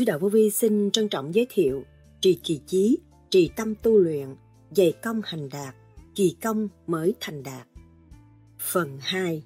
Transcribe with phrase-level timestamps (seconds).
[0.00, 1.84] Sứ đạo vô vi xin trân trọng giới thiệu
[2.20, 2.98] trì kỳ chí,
[3.30, 4.36] trì tâm tu luyện,
[4.70, 5.74] dày công hành đạt,
[6.14, 7.66] kỳ công mới thành đạt.
[8.58, 9.42] Phần 2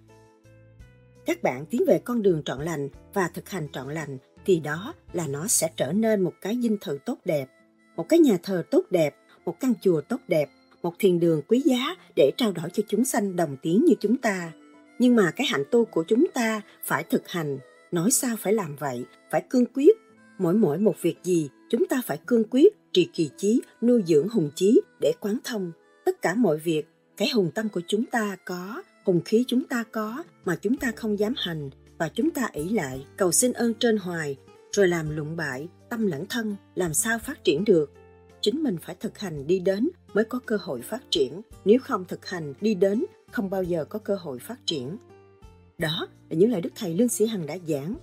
[1.27, 4.95] Các bạn tiến về con đường trọn lành và thực hành trọn lành thì đó
[5.13, 7.49] là nó sẽ trở nên một cái dinh thự tốt đẹp,
[7.97, 10.49] một cái nhà thờ tốt đẹp, một căn chùa tốt đẹp,
[10.83, 14.17] một thiền đường quý giá để trao đổi cho chúng sanh đồng tiếng như chúng
[14.17, 14.53] ta.
[14.99, 17.59] Nhưng mà cái hạnh tu của chúng ta phải thực hành,
[17.93, 20.04] nói sao phải làm vậy, phải cương quyết.
[20.39, 24.29] Mỗi mỗi một việc gì, chúng ta phải cương quyết, trì kỳ chí, nuôi dưỡng
[24.29, 25.73] hùng chí để quán thông.
[26.05, 26.85] Tất cả mọi việc,
[27.17, 30.93] cái hùng tâm của chúng ta có, hùng khí chúng ta có mà chúng ta
[30.97, 34.37] không dám hành và chúng ta ỷ lại cầu xin ơn trên hoài
[34.73, 37.93] rồi làm lụng bại tâm lẫn thân làm sao phát triển được?
[38.41, 41.41] Chính mình phải thực hành đi đến mới có cơ hội phát triển.
[41.65, 44.97] Nếu không thực hành đi đến không bao giờ có cơ hội phát triển.
[45.79, 47.95] Đó là những lời đức thầy lương sĩ hằng đã giảng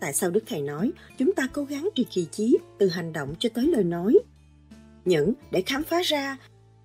[0.00, 3.34] tại sao đức thầy nói, chúng ta cố gắng trì kỳ chí từ hành động
[3.38, 4.18] cho tới lời nói.
[5.04, 6.36] Nhẫn để khám phá ra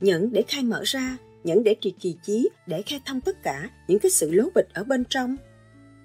[0.01, 3.69] nhẫn để khai mở ra nhẫn để trì kỳ chí để khai thông tất cả
[3.87, 5.35] những cái sự lố bịch ở bên trong.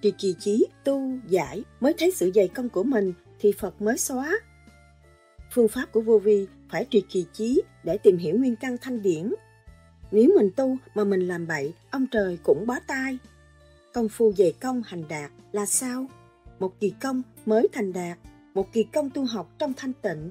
[0.03, 3.99] Trì kỳ chí tu, giải mới thấy sự dày công của mình thì phật mới
[3.99, 4.33] xóa.
[5.53, 9.03] Phương pháp của vô vi phải trì kỳ chí để tìm hiểu nguyên căn thanh
[9.03, 9.33] điển.
[10.11, 13.19] Nếu mình tu mà mình làm bậy, ông trời cũng bó tay.
[13.93, 16.07] Công phu dày công hành đạt là sao?
[16.59, 18.19] Một kỳ công mới thành đạt,
[18.55, 20.31] một kỳ công tu học trong thanh tịnh.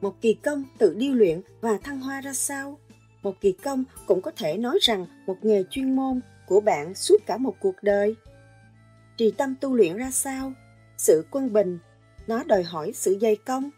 [0.00, 2.78] Một kỳ công tự điêu luyện và thăng hoa ra sao?
[3.22, 7.16] Một kỳ công cũng có thể nói rằng một nghề chuyên môn của bạn suốt
[7.26, 8.14] cả một cuộc đời.
[9.16, 10.52] Trì tâm tu luyện ra sao?
[10.96, 11.78] Sự quân bình,
[12.26, 13.70] nó đòi hỏi sự dày công.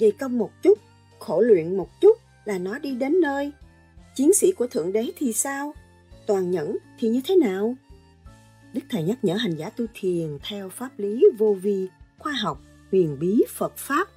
[0.00, 0.78] Dày công một chút,
[1.18, 3.52] khổ luyện một chút là nó đi đến nơi.
[4.14, 5.74] Chiến sĩ của thượng đế thì sao?
[6.26, 7.74] Toàn nhẫn thì như thế nào?
[8.74, 11.88] Đức thầy nhắc nhở hành giả tu thiền theo pháp lý vô vi,
[12.18, 12.60] khoa học,
[12.90, 14.08] huyền bí phật pháp.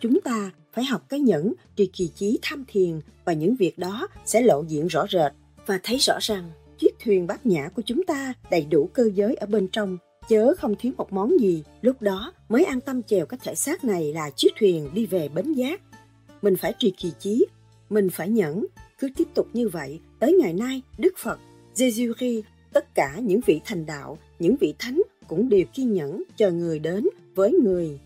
[0.00, 4.08] Chúng ta phải học cái nhẫn trì kỳ chí, tham thiền và những việc đó
[4.24, 5.32] sẽ lộ diện rõ rệt.
[5.66, 9.34] Và thấy rõ rằng, chiếc thuyền bát nhã của chúng ta đầy đủ cơ giới
[9.34, 9.98] ở bên trong,
[10.28, 11.62] chớ không thiếu một món gì.
[11.82, 15.28] Lúc đó mới an tâm chèo cái thể xác này là chiếc thuyền đi về
[15.28, 15.80] bến giác.
[16.42, 17.46] Mình phải trì kỳ chí,
[17.90, 18.66] mình phải nhẫn.
[18.98, 21.38] Cứ tiếp tục như vậy, tới ngày nay, đức phật
[21.74, 26.52] jesus tất cả những vị thành đạo, những vị thánh cũng đều kiên nhẫn chờ
[26.52, 28.00] người đến với người.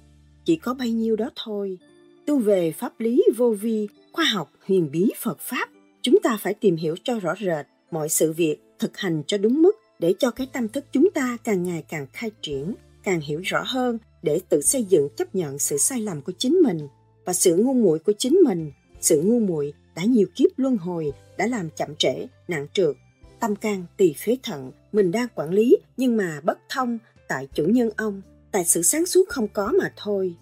[0.45, 1.79] Chỉ có bấy nhiêu đó thôi.
[2.27, 5.69] Tu về pháp lý vô vi, khoa học, huyền bí phật pháp,
[6.03, 9.63] chúng ta phải tìm hiểu cho rõ rệt mọi sự việc thực hành cho đúng
[9.63, 13.41] mức để cho cái tâm thức chúng ta càng ngày càng khai triển, càng hiểu
[13.45, 16.89] rõ hơn để tự xây dựng chấp nhận sự sai lầm của chính mình
[17.25, 18.73] và sự ngu muội của chính mình.
[19.01, 22.97] Sự ngu muội đã nhiều kiếp luân hồi, đã làm chậm trễ, nặng trượt
[23.43, 26.99] tâm can tỳ phế thận, mình đang quản lý nhưng mà bất thông
[27.29, 28.23] tại chủ nhân ông,
[28.53, 30.35] tại sự sáng suốt không có mà thôi.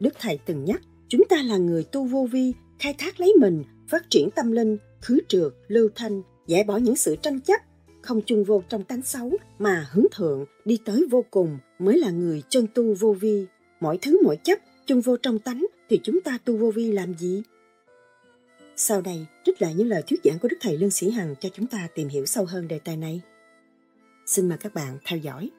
[0.00, 3.64] Đức thầy từng nhắc, chúng ta là người tu vô vi, khai thác lấy mình,
[3.88, 7.60] phát triển tâm linh, khứ trượt, lưu thanh giải bỏ những sự tranh chấp,
[8.02, 12.10] không chung vô trong tánh xấu mà hướng thượng, đi tới vô cùng, mới là
[12.10, 13.46] người chân tu vô vi.
[13.80, 17.14] Mọi thứ mỗi chấp chung vô trong tánh thì chúng ta tu vô vi làm
[17.14, 17.42] gì?
[18.76, 21.48] Sau đây trích lại những lời thuyết giảng của đức thầy lương sĩ hằng cho
[21.48, 23.20] chúng ta tìm hiểu sâu hơn đề tài này.
[24.26, 25.50] Xin mời các bạn theo dõi.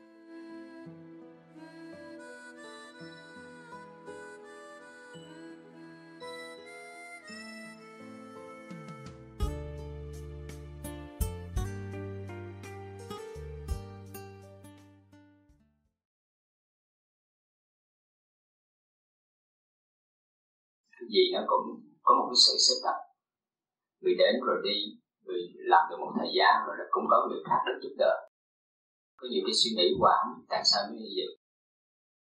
[21.10, 23.15] Vì nó cũng có một cái sự xếp đặt
[24.02, 24.78] người đến rồi đi,
[25.26, 28.14] người làm được một thời gian rồi là cũng có người khác đến giúp đỡ.
[29.20, 30.18] Có nhiều cái suy nghĩ quả
[30.52, 31.32] tại sao mới như vậy?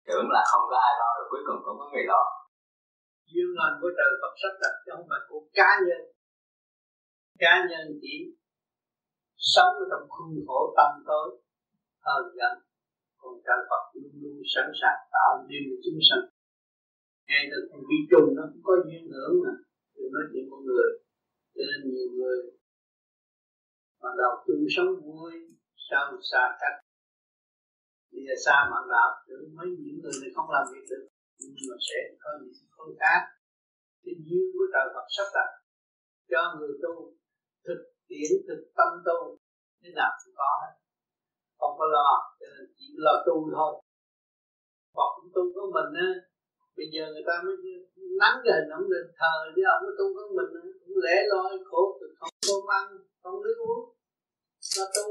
[0.08, 2.24] Tưởng là không có ai lo rồi cuối cùng cũng có người lo.
[3.32, 6.02] Duyên lành của trời Phật sắp đặt chứ không phải của cá nhân.
[7.44, 8.14] Cá nhân chỉ
[9.54, 11.28] sống trong khuôn khổ tâm tối
[12.06, 12.54] hơn gần
[13.24, 16.26] còn trời Phật luôn luôn sẵn sàng tạo điều chúng sanh.
[17.28, 19.54] Ngay từ con vi trùng nó cũng có duyên hưởng mà.
[19.96, 20.90] Đừng nói chuyện con người
[21.54, 22.40] cho nên nhiều người
[24.02, 25.32] mà đầu chung sống vui,
[25.88, 26.78] sao xa cách?
[28.12, 31.06] Bây giờ xa mạng đạo thì mấy những người này không làm việc được,
[31.40, 33.22] nhưng mà sẽ có những khối khác.
[34.04, 35.50] Cái duyên của trời Phật sắp đặt
[36.32, 36.94] cho người tu,
[37.66, 37.80] thực
[38.10, 39.20] tiễn, thực tâm tu,
[39.80, 40.74] thế nào cũng có hết.
[41.60, 43.72] Không có lo, cho nên chỉ lo tu thôi.
[44.96, 46.10] Phật cũng tu của mình á
[46.78, 47.56] bây giờ người ta mới
[48.22, 50.50] nắng rồi ông định thờ, chứ ông mới tu với mình
[50.82, 52.86] cũng lẽ loi, khổ cực không cơm ăn
[53.22, 53.84] không nước uống.
[54.78, 55.06] Nó tu,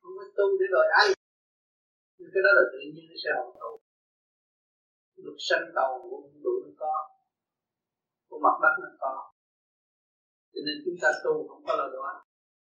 [0.00, 1.08] không có tu để đòi ăn.
[2.18, 3.72] Nhưng cái đó là tự nhiên, nó sẽ hậu tụ
[5.24, 6.94] luật sanh tàu của đủ nó có.
[8.28, 9.14] Của mặt đất nó có.
[10.52, 12.14] Cho nên chúng ta tu không có lo đói.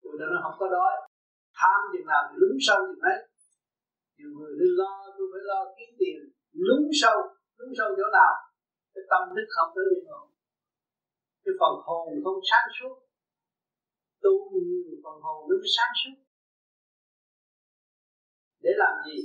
[0.02, 0.94] Tụi nó không có đói.
[1.60, 3.20] Tham chừng nào thì lún sâu chừng đấy
[4.18, 6.18] nhiều người đi lo, tôi phải lo kiếm tiền
[6.68, 7.18] lún sâu
[7.57, 8.34] đúng sâu chỗ nào,
[8.94, 10.25] cái tâm thức không tới yên ổn
[11.46, 12.96] cái phần hồn không sáng suốt.
[14.24, 14.34] Tu
[14.68, 16.18] nhiều phần hồn nó mới sáng suốt.
[18.63, 19.18] Để làm gì?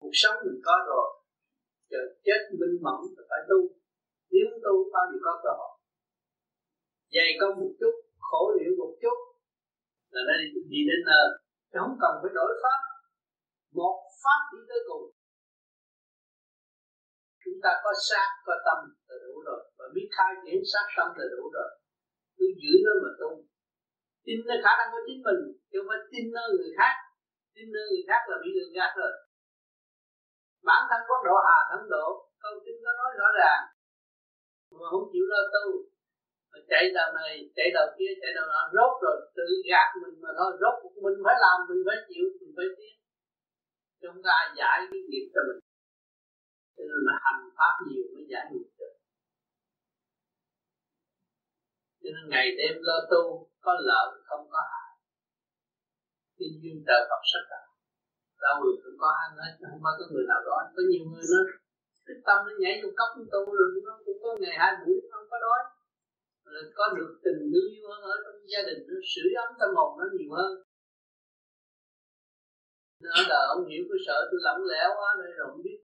[0.00, 1.08] Cuộc sống mình có rồi
[1.90, 3.58] chờ chết minh mẫn thì phải tu.
[4.32, 5.74] Nếu tu bao giờ có cơ hội.
[7.14, 7.94] Dày công một chút,
[8.26, 9.18] khổ liệu một chút,
[10.12, 10.34] là nó
[10.72, 11.26] đi đến nơi.
[11.70, 12.80] Chứ không cần phải đổi pháp.
[13.78, 15.06] Một pháp đi tới cùng
[17.46, 18.78] chúng ta có sát có tâm
[19.08, 19.60] là đủ rồi.
[19.78, 21.70] Và biết khai triển sát tâm là đủ rồi.
[22.36, 23.30] Cứ giữ nó mà tu.
[24.24, 26.94] Tin nó khả năng của chính mình, chứ không phải tin nơi người khác.
[27.54, 29.12] Tin nơi người khác là bị lừa gạt rồi.
[30.68, 32.06] Bản thân có độ hà thấm độ,
[32.42, 33.62] câu kinh có nói rõ ràng.
[34.78, 35.66] Mà không chịu lo tu.
[36.50, 40.16] Mà chạy đầu này, chạy đầu kia, chạy đầu nọ, rốt rồi, tự gạt mình
[40.24, 40.50] mà thôi.
[40.62, 42.94] Rốt, mình phải làm, mình phải chịu, mình phải tiến.
[44.02, 45.60] Chúng ta giải cái nghiệp cho mình
[46.76, 48.94] cho nên là hành pháp nhiều mới giải nghiệp được.
[52.02, 53.22] Cho nên ngày đêm lo tu,
[53.64, 54.90] có lợi, không có hại.
[56.38, 57.66] Tin duyên trợ Phật sắc đạo
[58.42, 61.40] đâu người cũng có ăn hết không có người nào đói, có nhiều người nó
[62.06, 65.26] cái tâm nó nhảy vô cốc tu rồi, nó cũng có ngày hai buổi không
[65.32, 65.60] có đói.
[66.44, 69.90] Rồi có được tình yêu hơn ở trong gia đình, nó sưởi ấm tâm hồn
[70.00, 70.52] nó nhiều hơn.
[73.02, 75.78] Nó ở đời ông hiểu cái sợ tôi lỏng lẻo quá, nên rồi không biết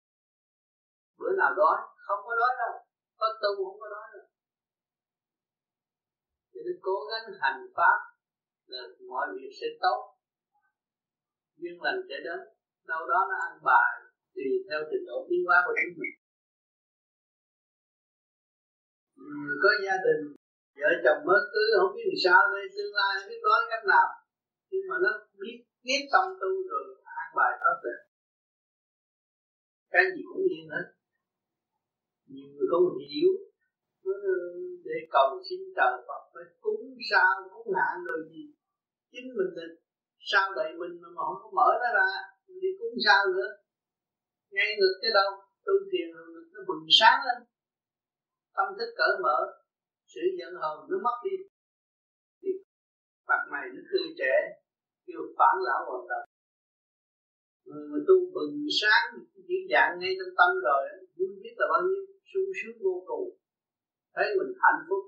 [1.23, 1.77] bữa nào đói,
[2.07, 2.75] không có đói đâu,
[3.21, 4.27] có tu không có đói đâu.
[6.53, 7.99] Cho nên cố gắng hành pháp
[8.73, 9.99] là mọi việc sẽ tốt
[11.61, 12.41] duyên lành sẽ đến,
[12.93, 13.93] đâu đó nó ăn bài
[14.35, 16.17] tùy theo trình độ tiến hóa của chúng mình.
[19.43, 20.23] Người có gia đình,
[20.81, 23.85] vợ chồng mới cưới không biết làm sao đây tương lai không biết nói cách
[23.95, 24.09] nào.
[24.71, 25.11] Nhưng mà nó
[25.41, 26.85] biết biết tâm tu rồi
[27.23, 27.99] ăn bài tốt rồi
[29.93, 30.87] cái gì cũng yên hết
[32.35, 33.31] nhiều người không hiểu.
[34.03, 34.13] Ừ,
[34.85, 38.45] để cầu xin trời Phật phải cúng sao, cúng nạn rồi gì?
[39.13, 39.67] Chính mình là
[40.31, 42.09] sao đầy mình mà không có mở nó ra
[42.63, 43.51] đi cúng sao nữa?
[44.55, 45.31] Ngay ngược cái đâu?
[45.67, 47.39] Tu thiền ngực nó bừng sáng lên.
[48.57, 49.39] Tâm thức cởi mở,
[50.13, 51.37] sự giận hờn nó mất đi.
[52.43, 52.51] Thì
[53.29, 54.35] mặt mày nó tươi trẻ,
[55.07, 56.23] kêu phản lão hoàn tập.
[57.67, 59.07] Người mà tu bừng sáng,
[59.49, 60.83] chỉ dạng ngay trong tâm rồi
[61.17, 62.12] vui biết là bao nhiêu?
[62.33, 63.29] Sung sướng vô cùng.
[64.15, 65.03] Thấy mình hạnh phúc,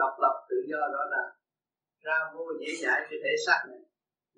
[0.00, 1.24] độc lập, tự do đó là
[2.04, 3.82] ra vô dễ dãi cái thể xác này.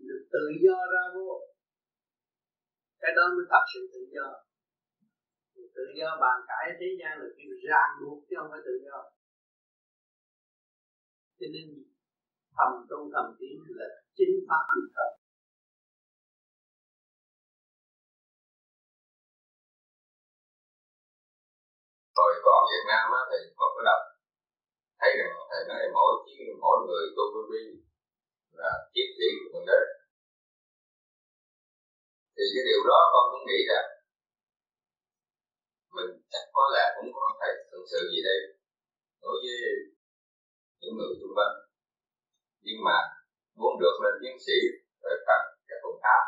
[0.08, 1.30] Được tự do ra vô.
[3.00, 4.26] Cái đó mới thật sự tự do.
[5.76, 8.98] Tự do bàn cãi thế gian là kêu ràng buộc chứ không phải tự do.
[11.38, 11.66] Cho nên,
[12.56, 14.84] thầm tu thầm tiến là chính pháp nhị
[22.16, 24.00] hồi rồi còn Việt Nam á, thì có cái đọc.
[25.00, 26.12] Thấy rằng thầy nói mỗi
[26.64, 27.62] mỗi người tu với vi
[28.60, 29.80] là triết lý của thượng đế.
[32.36, 33.86] Thì cái điều đó con cũng nghĩ rằng
[35.96, 38.38] mình chắc có lẽ cũng có thầy thực sự gì đây.
[39.22, 39.58] Đối với
[40.80, 41.54] những người xung quanh.
[42.66, 42.96] Nhưng mà
[43.60, 44.56] muốn được lên tiến sĩ
[45.02, 46.22] phải cần các phương pháp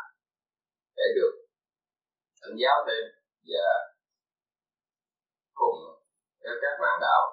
[0.97, 1.33] để được
[2.41, 3.03] thỉnh giáo thêm
[3.49, 3.65] và
[5.59, 5.77] cùng
[6.43, 7.23] với các bạn đạo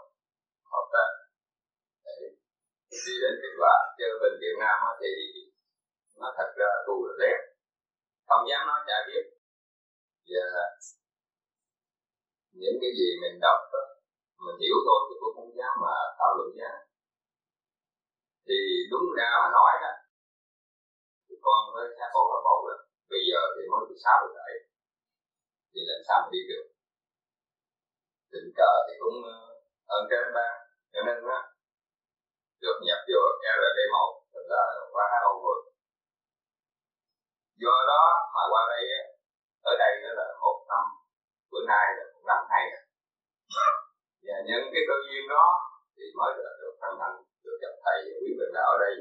[0.73, 1.11] hợp tác
[2.05, 2.17] để
[3.07, 3.75] đi đến kết quả.
[3.99, 5.11] Chứ bên Việt Nam thì
[6.21, 7.39] nó thật ra tu là đẹp
[8.29, 9.25] không dám nói chả biết.
[10.33, 10.65] Và
[12.61, 13.83] những cái gì mình đọc đó,
[14.47, 16.73] mình hiểu thôi thì cũng không dám mà thảo luận nha
[18.47, 18.59] thì
[18.91, 19.93] đúng ra mà nói đó
[21.27, 22.77] thì con với các cô là bảo là
[23.13, 24.55] bây giờ thì mới từ sáu rồi đấy
[25.73, 26.65] thì làm sao mà đi được?
[28.35, 29.37] Tình cờ thì cũng ờ,
[29.97, 30.49] ơn trên ba.
[30.93, 31.41] Cho nên á,
[32.63, 33.21] được nhập vô
[33.61, 34.63] RD một, thành ra
[34.95, 35.59] qua hai ông rồi.
[37.63, 38.85] Do đó mà qua đây
[39.71, 40.85] ở đây nữa là một năm,
[41.51, 42.85] bữa nay là một năm hai rồi
[44.27, 45.47] và những cái cơ duyên đó
[45.97, 48.95] thì mới được được thân thành được gặp thầy và quý vị đạo ở đây.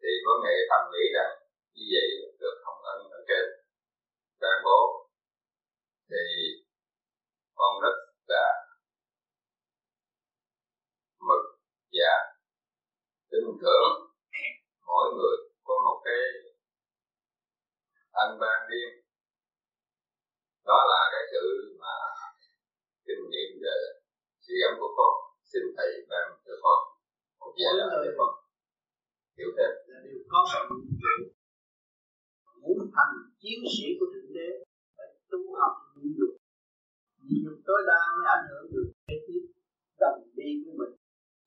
[0.00, 1.32] Thì có nghệ thầm nghĩ rằng
[1.74, 2.08] như vậy,
[2.40, 3.44] được hồng ân ở trên.
[4.40, 4.80] Ban bố
[6.10, 6.22] thì
[7.58, 7.96] con rất
[8.32, 8.46] là
[11.28, 11.42] mực
[11.92, 12.14] và
[13.30, 13.92] tin tưởng
[14.86, 15.36] mỗi người
[15.66, 16.20] có một cái
[18.12, 18.94] anh ban riêng
[20.66, 21.44] đó là cái sự
[21.82, 21.94] mà
[23.06, 23.76] kinh nghiệm về
[24.44, 25.14] suy gẫm của con.
[25.50, 26.78] Xin thầy ban cho con
[27.40, 28.30] một giải lời cho con
[29.38, 29.72] hiểu thêm.
[29.88, 30.40] Là điều có
[32.62, 34.48] muốn thành chiến sĩ của thượng đế,
[34.96, 36.32] phải tu học nhịn nhục
[37.42, 39.42] nhịn tối đa mới ảnh hưởng được kế tiếp
[40.02, 40.92] đồng đi của mình.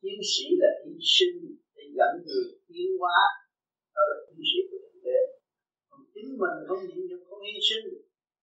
[0.01, 1.37] Chiến sĩ là hy sinh
[1.75, 3.19] để dẫn người tiến hóa,
[3.95, 5.19] đó là chiến sĩ của thượng đế.
[5.89, 7.87] Còn chính mình không nhịn nhục không hy sinh,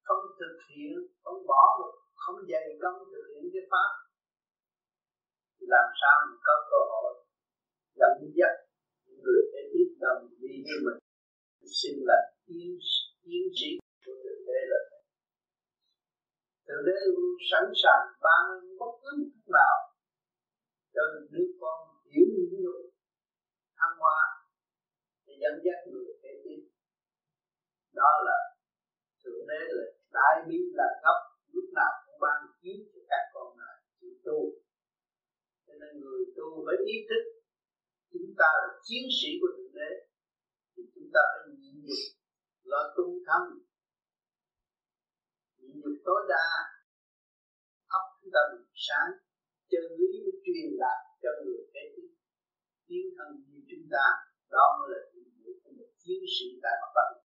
[0.07, 3.91] không thực hiện, không bỏ một, không dày công thực hiện cái pháp,
[5.57, 7.13] thì làm sao mình có cơ hội
[7.99, 8.55] dẫn dắt
[9.05, 10.99] những người kế tiếp đồng đi với mình?
[11.81, 12.79] Xin là tiến
[13.23, 13.71] tiến sĩ
[14.05, 14.81] của thượng đế là
[16.67, 18.45] thượng đế luôn sẵn sàng ban
[18.79, 19.77] bất cứ một lúc nào
[20.95, 21.79] cho đứa con
[22.13, 22.81] hiểu những nhục
[23.79, 24.21] thăng hoa
[25.27, 26.63] để dẫn dắt người kế tiếp
[28.01, 28.39] đó là
[29.25, 31.19] thượng đế là đại bi là gấp
[31.53, 34.39] lúc nào cũng ban chiếu cho các con này chịu tu.
[35.67, 37.23] Cho nên người tu phải ý thức
[38.13, 39.91] chúng ta là chiến sĩ của thượng đế,
[40.73, 42.03] thì chúng ta phải nhịn nhục,
[42.71, 43.47] lo tu thắng
[45.67, 46.47] nhịn nhục tối đa,
[47.99, 49.11] ấp chúng ta được sáng,
[49.71, 52.09] chân lý mới truyền đạt cho người kế tiếp
[52.87, 54.05] tiến thân như chúng ta,
[54.51, 57.27] đó mới là nhiệm vụ của một chiến sĩ tại mặt trận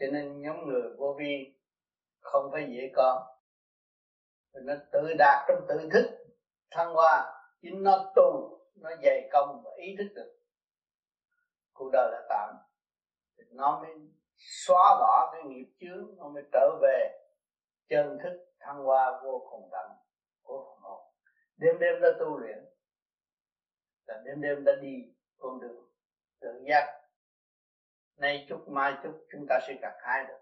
[0.00, 1.54] cho nên nhóm người vô vi
[2.20, 3.34] không phải dễ có.
[4.62, 6.04] Nó tự đạt trong tự thức,
[6.70, 10.37] thăng hoa, chính nó tu, nó dày công và ý thức được
[11.78, 12.56] cuộc đời là tạm.
[13.50, 13.90] Nó mới
[14.36, 17.18] xóa bỏ cái nghiệp chướng, nó mới trở về
[17.88, 19.90] chân thức thăng hoa vô cùng tận
[20.42, 21.08] của phần hồn
[21.56, 22.64] đêm đêm đã tu luyện,
[24.06, 25.90] là đêm đêm đã đi con đường
[26.40, 26.94] tự giác.
[28.16, 30.38] Nay chút mai chút chúng ta sẽ gặp hai được?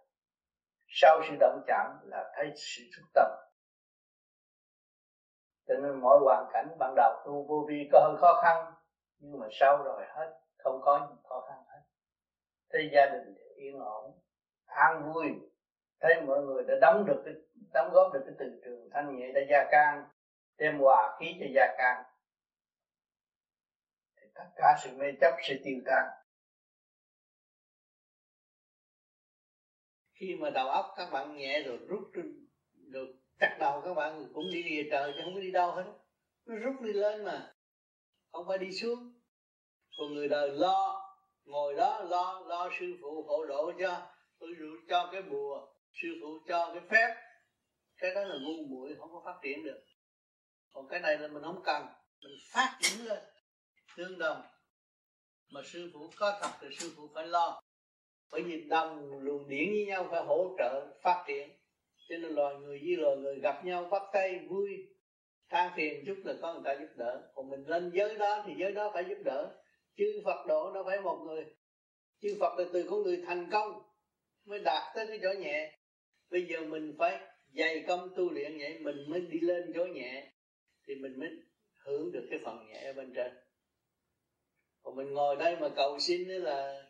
[0.89, 3.31] Sau sự động chạm là thấy sự xuất tâm.
[5.69, 8.75] Cho nên mỗi hoàn cảnh ban đầu tu vô vi có hơi khó khăn,
[9.19, 11.83] nhưng mà sau rồi hết không có gì khó khăn hết.
[12.71, 14.21] Thấy gia đình yên ổn,
[14.67, 15.27] an vui.
[16.01, 17.35] Thấy mọi người đã đóng được cái,
[17.73, 20.05] đóng góp được cái từ trường thanh nhẹ đã gia can,
[20.59, 22.05] đem hòa khí cho gia can.
[24.17, 26.05] Thì tất cả sự mê chấp sẽ tiêu tan.
[30.15, 32.11] Khi mà đầu óc các bạn nhẹ rồi, rút
[32.73, 35.85] được cắt đầu, các bạn cũng đi về trời chứ không có đi đâu hết.
[36.47, 37.55] Nó rút đi lên mà,
[38.33, 39.16] không phải đi xuống
[39.97, 41.03] còn người đời lo,
[41.45, 44.07] ngồi đó lo lo sư phụ hộ độ cho,
[44.39, 44.51] tôi
[44.89, 47.15] cho cái bùa, sư phụ cho cái phép.
[47.99, 49.81] Cái đó là ngu muội, không có phát triển được.
[50.73, 51.87] Còn cái này là mình không cần,
[52.23, 53.19] mình phát triển lên.
[53.97, 54.43] Tương đồng.
[55.51, 57.63] Mà sư phụ có thật thì sư phụ phải lo.
[58.31, 61.51] Bởi vì đồng luồng điển với nhau phải hỗ trợ phát triển.
[62.09, 64.71] Cho nên loài người với loài người gặp nhau bắt tay vui.
[65.51, 67.23] Than phiền chút là có người ta giúp đỡ.
[67.35, 69.55] Còn mình lên giới đó thì giới đó phải giúp đỡ
[69.97, 71.45] chư Phật độ đâu phải một người.
[72.21, 73.83] Chư Phật là từ con người thành công
[74.45, 75.79] mới đạt tới cái chỗ nhẹ.
[76.31, 77.21] Bây giờ mình phải
[77.53, 80.33] dày công tu luyện vậy, mình mới đi lên chỗ nhẹ
[80.87, 81.29] thì mình mới
[81.77, 83.33] hưởng được cái phần nhẹ ở bên trên.
[84.83, 86.87] Còn mình ngồi đây mà cầu xin đó là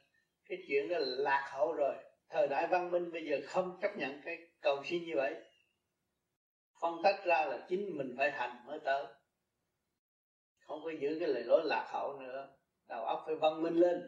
[0.49, 1.95] cái chuyện đó là lạc hậu rồi.
[2.29, 5.35] Thời đại văn minh bây giờ không chấp nhận cái cầu xin như vậy.
[6.81, 9.05] Phân tách ra là chính mình phải hành mới tới.
[10.59, 12.49] Không có giữ cái lời lối lạc hậu nữa
[12.89, 14.07] đầu óc phải văn minh lên.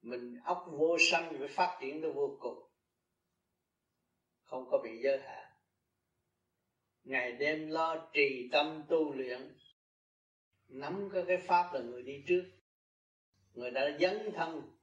[0.00, 2.70] Mình óc vô sanh phải phát triển tới vô cùng.
[4.42, 5.52] Không có bị giới hạn.
[7.04, 9.56] Ngày đêm lo trì tâm tu luyện,
[10.68, 12.44] nắm cái cái pháp là người đi trước.
[13.52, 14.78] Người đã dấn thân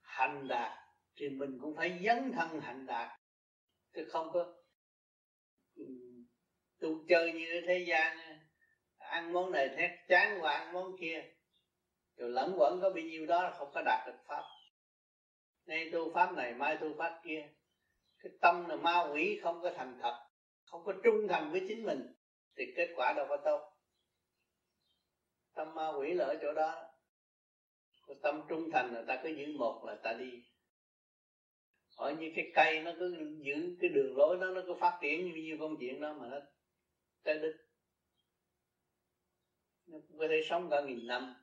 [0.00, 0.78] hành đạt
[1.16, 3.20] thì mình cũng phải dấn thân hành đạt.
[3.94, 4.54] Chứ không có
[5.74, 5.84] ừ,
[6.78, 8.31] tu chơi như thế gian
[9.12, 11.24] ăn món này thét chán qua ăn món kia.
[12.16, 14.42] Rồi lẫn quẩn có bao nhiêu đó không có đạt được pháp.
[15.66, 17.48] Nay tu pháp này, mai tu pháp kia.
[18.18, 20.28] Cái tâm là ma quỷ, không có thành thật.
[20.64, 22.12] Không có trung thành với chính mình,
[22.56, 23.60] thì kết quả đâu có tốt.
[25.54, 26.84] Tâm ma quỷ là ở chỗ đó.
[28.06, 30.42] Còn tâm trung thành là ta cứ giữ một là ta đi.
[31.96, 35.24] Hỏi như cái cây nó cứ giữ cái đường lối đó, nó cứ phát triển
[35.24, 36.36] như như công chuyện đó mà nó
[37.22, 37.71] tới đích
[39.92, 41.34] nó cũng có thể sống cả nghìn năm,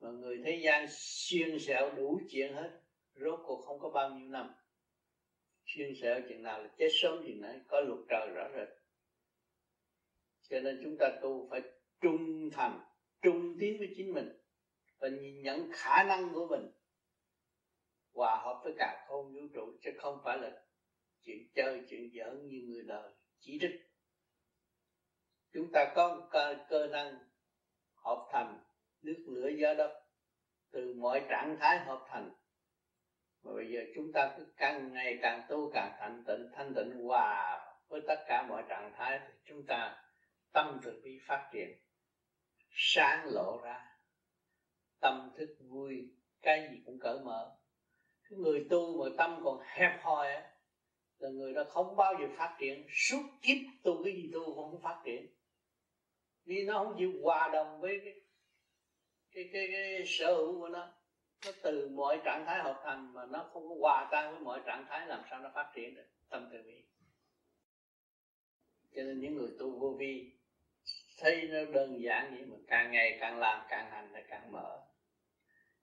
[0.00, 2.80] mà người thế gian xuyên sẹo đủ chuyện hết,
[3.14, 4.50] rốt cuộc không có bao nhiêu năm.
[5.66, 8.68] Xuyên sẹo chuyện nào là chết sớm thì nấy có luật trời rõ rệt.
[10.48, 11.60] Cho nên chúng ta tu phải
[12.00, 12.80] trung thành,
[13.22, 14.28] trung tín với chính mình,
[14.98, 16.70] và nhìn nhận khả năng của mình.
[18.12, 20.62] Hòa hợp với cả không vũ trụ, chứ không phải là
[21.22, 23.91] chuyện chơi, chuyện giỡn như người đời chỉ trích
[25.54, 27.18] chúng ta có cơ, cơ năng
[27.94, 28.58] hợp thành
[29.02, 30.02] nước lửa gió đất
[30.72, 32.30] từ mọi trạng thái hợp thành.
[33.42, 37.04] Mà bây giờ chúng ta cứ càng ngày càng tu càng thanh tịnh thanh tịnh
[37.04, 40.04] hòa với tất cả mọi trạng thái thì chúng ta
[40.52, 41.78] tâm từ bi phát triển
[42.70, 43.98] sáng lộ ra.
[45.00, 47.56] Tâm thức vui cái gì cũng cởi mở.
[48.30, 50.52] Cái người tu mà tâm còn hẹp hòi á
[51.18, 52.86] là người đó không bao giờ phát triển.
[52.90, 55.26] Suốt kiếp tu cái gì tu cũng không phát triển
[56.44, 58.14] vì nó không chịu hòa đồng với cái
[59.32, 60.92] cái cái, cái sở hữu của nó.
[61.44, 64.60] Nó từ mọi trạng thái hợp thành mà nó không có hòa tan với mọi
[64.66, 66.82] trạng thái làm sao nó phát triển được tâm từ bi.
[68.94, 70.32] Cho nên những người tu vô vi
[71.18, 74.80] thấy nó đơn giản vậy mà càng ngày càng làm càng hành là càng mở.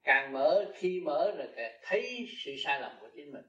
[0.03, 3.45] Càng mở khi mở là càng thấy sự sai lầm của chính mình.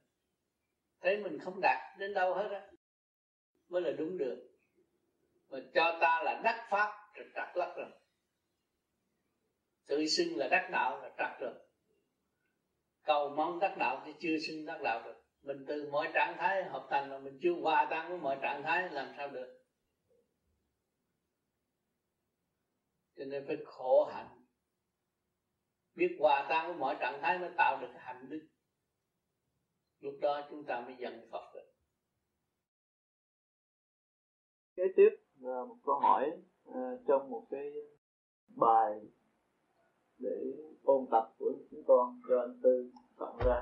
[1.01, 2.67] Thấy mình không đạt đến đâu hết á
[3.69, 4.51] mới là đúng được.
[5.49, 7.91] Mà cho ta là đắc pháp rồi trật lắc rồi.
[9.87, 11.55] Tự xưng là đắc đạo là trật rồi.
[13.03, 15.23] Cầu mong đắc đạo thì chưa xưng đắc đạo được.
[15.43, 18.63] Mình từ mọi trạng thái hợp thành mà mình chưa hòa tan với mọi trạng
[18.63, 19.61] thái làm sao được?
[23.17, 24.45] Cho nên phải khổ hạnh.
[25.95, 28.49] Biết hòa tan với mọi trạng thái mới tạo được hạnh đức.
[30.01, 31.73] Lúc đó chúng ta mới dần Phật được.
[34.75, 36.31] Kế tiếp là một câu hỏi
[36.71, 37.73] uh, trong một cái
[38.57, 39.01] bài
[40.19, 40.53] để
[40.85, 43.61] ôn tập của chúng con cho anh Tư soạn ra.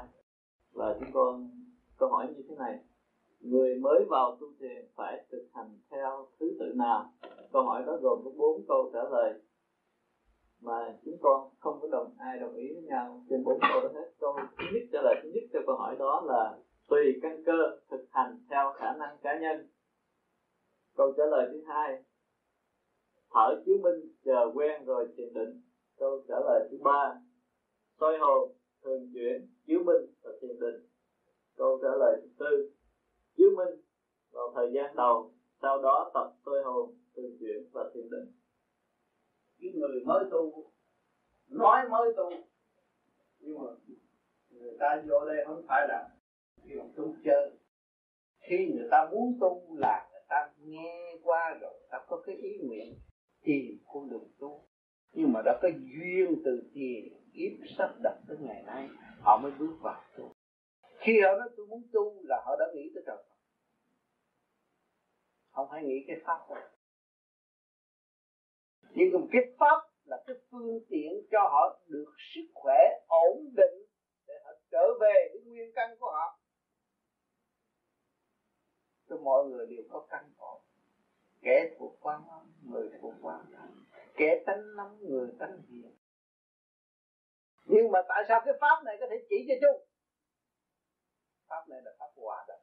[0.72, 1.50] Là chúng con
[1.98, 2.78] câu hỏi như thế này.
[3.40, 7.12] Người mới vào tu thiền phải thực hành theo thứ tự nào?
[7.52, 9.40] Câu hỏi đó gồm có bốn câu trả lời
[10.60, 13.88] mà chúng con không có đồng ai đồng ý với nhau trên bốn câu đó
[13.94, 14.10] hết.
[14.20, 17.78] Câu thứ nhất trả lời thứ nhất cho câu hỏi đó là tùy căn cơ
[17.90, 19.68] thực hành theo khả năng cá nhân.
[20.96, 22.04] Câu trả lời thứ hai
[23.30, 25.62] thở chiếu minh, chờ quen rồi thiền định.
[25.98, 27.20] Câu trả lời thứ ba,
[28.00, 30.86] soi hồn thường chuyển chiếu minh và thiền định.
[31.56, 32.70] Câu trả lời thứ tư
[33.36, 33.80] chiếu minh
[34.32, 38.32] vào thời gian đầu, sau đó tập soi hồn thường chuyển và thiền định.
[39.60, 40.70] Cái người mới tu,
[41.48, 42.30] nói mới tu,
[43.40, 43.70] nhưng mà
[44.50, 46.08] người ta vô đây không phải là
[46.68, 47.50] kiểu tu chơi.
[48.38, 52.58] Khi người ta muốn tu là người ta nghe qua rồi ta có cái ý
[52.62, 52.94] nguyện
[53.48, 54.64] tiền con đường tu.
[55.12, 58.88] Nhưng mà đã có duyên từ tiền kiếp sắp đặt tới ngày nay,
[59.20, 60.32] họ mới bước vào tu.
[60.98, 63.16] Khi họ nói tôi muốn tu là họ đã nghĩ tới trời
[65.58, 66.58] không phải nghĩ cái pháp thôi
[68.94, 73.86] nhưng cùng cái pháp là cái phương tiện cho họ được sức khỏe ổn định
[74.26, 76.40] để họ trở về với nguyên căn của họ.
[79.08, 80.62] Cho mọi người đều có căn ổn
[81.42, 82.22] kẻ thuộc quan
[82.62, 83.46] người thuộc quan
[84.14, 85.96] kẻ tánh nóng người tánh hiền.
[87.64, 89.88] Nhưng mà tại sao cái pháp này có thể chỉ cho chung
[91.48, 92.60] pháp này là pháp hòa đồng.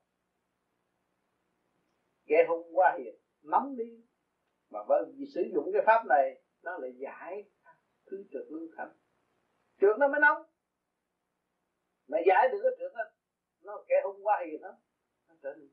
[2.26, 4.06] Kẻ hung qua hiền nóng đi.
[4.70, 7.50] Mà bởi vì sử dụng cái pháp này nó lại giải
[8.06, 8.98] thứ trượt lưu thành
[9.82, 10.44] trượt nó mới nóng.
[12.08, 13.04] Mà giải được cái trượt đó,
[13.62, 14.78] nó kẻ hung qua hiền nó
[15.28, 15.70] nó trở nên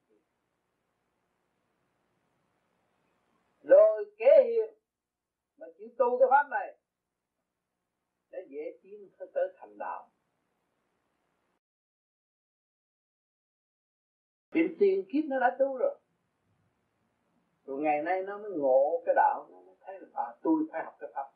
[3.63, 4.75] lôi rồi kẻ hiền
[5.57, 6.77] mà chịu tu cái pháp này
[8.31, 10.11] để dễ tiến tới thành đạo.
[14.53, 15.99] Tiền tiền kiếp nó đã tu rồi.
[17.65, 20.85] Rồi ngày nay nó mới ngộ cái đạo nó mới thấy là à, tôi phải
[20.85, 21.31] học cái pháp.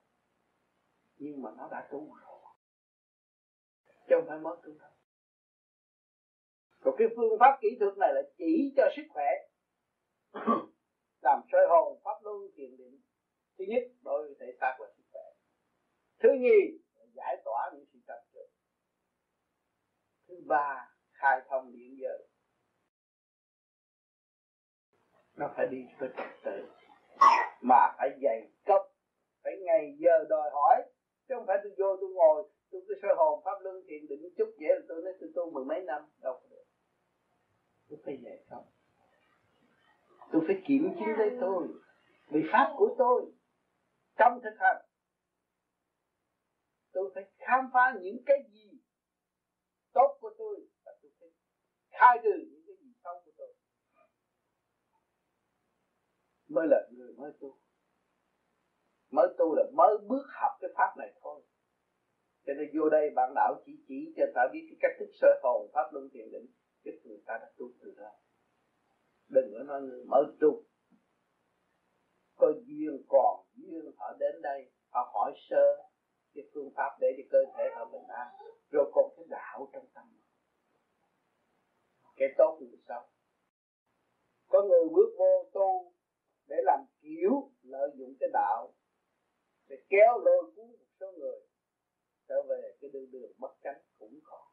[1.19, 2.37] Nhưng mà nó đã tu rồi.
[4.09, 4.91] Chứ không phải mới tu đâu.
[6.81, 9.31] Còn cái phương pháp kỹ thuật này là chỉ cho sức khỏe
[11.23, 13.01] làm soi hồn pháp luân thiền định.
[13.59, 15.23] Thứ nhất, đối với thể xác và sức khỏe.
[16.19, 16.79] Thứ nhì,
[17.15, 18.47] giải tỏa những sự trần trừ.
[20.29, 22.29] Thứ ba, khai thông điện giới.
[25.37, 26.69] Nó phải đi với trật tự
[27.61, 28.83] mà phải dày cấp
[29.43, 30.83] phải ngày giờ đòi hỏi,
[31.29, 34.35] chứ không phải tôi vô tôi ngồi, tôi cứ soi hồn pháp luân thiền định
[34.39, 36.65] chút dễ là tôi nói tôi tu mười mấy năm, đâu có được.
[37.89, 38.65] Tôi phải dày công
[40.33, 41.69] tôi phải kiểm chứng lấy tôi,
[42.29, 43.33] vì pháp của tôi.
[44.19, 44.85] Trong thực hành,
[46.93, 48.71] tôi phải khám phá những cái gì
[49.93, 51.29] tốt của tôi và tôi phải
[51.91, 53.55] khai trừ những cái gì xấu của tôi.
[56.49, 57.59] Mới là người mới tu.
[59.11, 61.43] Mới tu là mới bước học cái pháp này thôi.
[62.47, 65.29] Cho nên vô đây bạn đạo chỉ chỉ cho ta biết cái cách thức sơ
[65.43, 66.47] hồn, pháp luân thiền định,
[66.85, 68.11] cái người ta đã tu từ đó
[69.29, 70.65] đừng có nói người mở trục
[72.37, 75.89] có duyên còn duyên họ đến đây, họ hỏi sơ
[76.35, 78.29] cái phương pháp để cho cơ thể họ bình an.
[78.71, 80.05] Rồi còn cái đạo trong tâm.
[82.17, 83.09] Cái tốt người sao
[84.49, 85.93] có người bước vô tu
[86.49, 88.75] để làm kiểu lợi dụng cái đạo,
[89.69, 91.41] để kéo lôi cuốn một số người
[92.29, 94.47] trở về cái đường đường mất cánh cũng còn.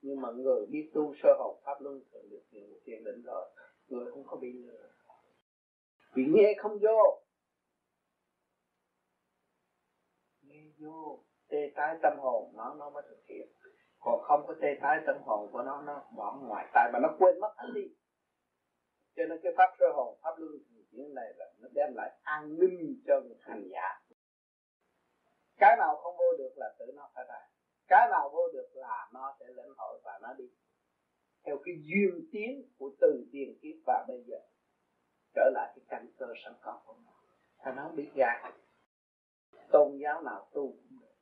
[0.00, 3.50] Nhưng mà người biết tu sơ hồn pháp luân thường được nhiều thiền định rồi
[3.88, 4.88] người không có bị lừa.
[6.14, 7.22] Bị nghe không vô.
[10.42, 11.24] Nghe vô.
[11.48, 13.48] Tê tái tâm hồn, nó nó mới thực hiện.
[13.98, 17.08] Còn không có tê tái tâm hồn của nó nó bỏ ngoài tai mà nó
[17.18, 17.94] quên mất anh đi.
[19.16, 20.52] Cho nên cái pháp sơ hồn, pháp luân
[20.90, 24.00] chuyển này là nó đem lại an ninh cho người hành giả.
[25.58, 27.48] Cái nào không vô được là tự nó phải ra.
[27.88, 30.44] Cái nào vô được là nó sẽ lĩnh hội và nó đi
[31.46, 34.36] theo cái duyên tiến của từ tiền kiếp và bây giờ,
[35.34, 37.16] trở lại cái căn cơ sẵn có của nó
[37.66, 38.52] ta nó biết ra,
[39.72, 41.16] tôn giáo nào tu cũng được.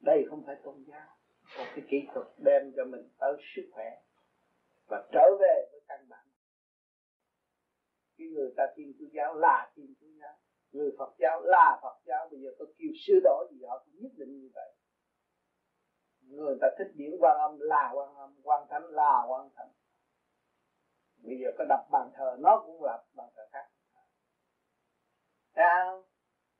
[0.00, 1.16] Đây không phải tôn giáo,
[1.58, 4.02] một cái kỹ thuật đem cho mình tới sức khỏe
[4.86, 6.26] và trở về với căn bản.
[8.18, 10.34] Cái người ta tin chúa giáo là tin chúa giáo,
[10.72, 14.02] người phật giáo là phật giáo, bây giờ có kêu sửa đổi gì họ cũng
[14.02, 14.75] nhất định như vậy
[16.28, 19.68] người ta thích diễn quan âm là quan âm quan thánh là quan thánh.
[21.22, 23.66] Bây giờ có đập bàn thờ, nó cũng là bàn thờ khác.
[25.54, 26.02] Thấy không?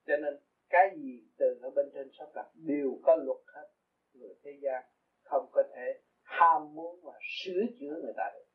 [0.07, 0.35] cho nên
[0.69, 3.69] cái gì từ ở bên trên sắp đặt đều có luật hết.
[4.13, 4.85] Người thế gian
[5.23, 7.13] không có thể ham muốn và
[7.45, 8.47] sửa chữa người ta được.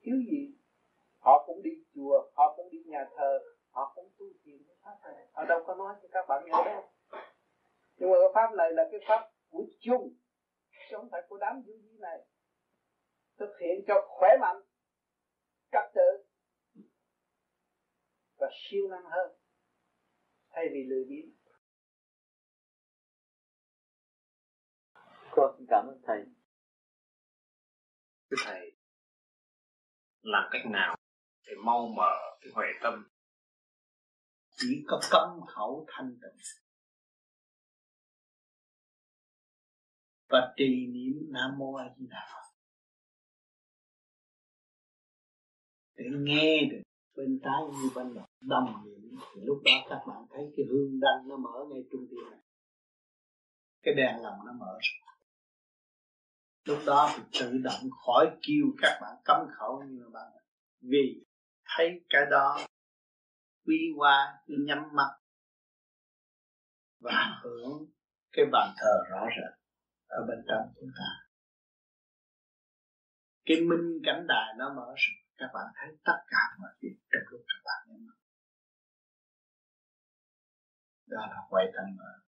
[0.00, 0.58] Thiếu gì?
[1.18, 3.38] Họ cũng đi chùa, họ cũng đi nhà thờ,
[3.70, 5.26] họ cũng tu thiền cái pháp này.
[5.32, 6.82] Họ đâu có nói cho các bạn nghe đâu
[7.98, 10.16] nhưng mà cái pháp này là cái pháp của chung.
[10.70, 12.18] Chứ không phải của đám du di này
[13.38, 14.62] thực hiện cho khỏe mạnh
[15.72, 16.26] trật tự
[18.36, 19.38] và siêu năng hơn
[20.48, 21.36] thay vì lười biếng.
[25.30, 26.24] Con cảm ơn thầy.
[28.30, 28.72] Thưa thầy
[30.20, 30.96] làm cách nào
[31.46, 33.08] để mau mở cái huệ tâm?
[34.50, 36.65] Chỉ có cấm khẩu thanh tịnh
[40.28, 42.46] và trì niệm nam mô a di đà phật
[45.96, 46.82] để nghe được
[47.16, 51.00] bên trái như bên mặt đồng niệm thì lúc đó các bạn thấy cái hương
[51.00, 52.40] đăng nó mở ngay trung tâm này.
[53.82, 54.78] Cái đèn lòng nó mở.
[54.80, 55.12] Ra
[56.64, 60.32] lúc đó thì tự động khỏi kêu các bạn cấm khẩu như là bạn.
[60.80, 61.24] Vì
[61.76, 62.58] thấy cái đó
[63.66, 65.18] quy qua cứ nhắm mắt
[67.00, 67.86] và hưởng
[68.32, 69.65] cái bàn thờ rõ rệt
[70.06, 71.08] ở bên trong chúng ta.
[73.44, 77.22] Cái minh cảnh đài nó mở ra, các bạn thấy tất cả mọi việc trong
[77.30, 78.16] lúc các bạn nhắm mắt.
[81.06, 82.26] Đó là quay tâm mở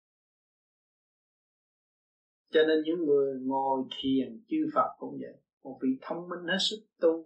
[2.54, 5.42] cho nên những người ngồi thiền, chư Phật cũng vậy.
[5.64, 7.26] Một vị thông minh hết sức tu,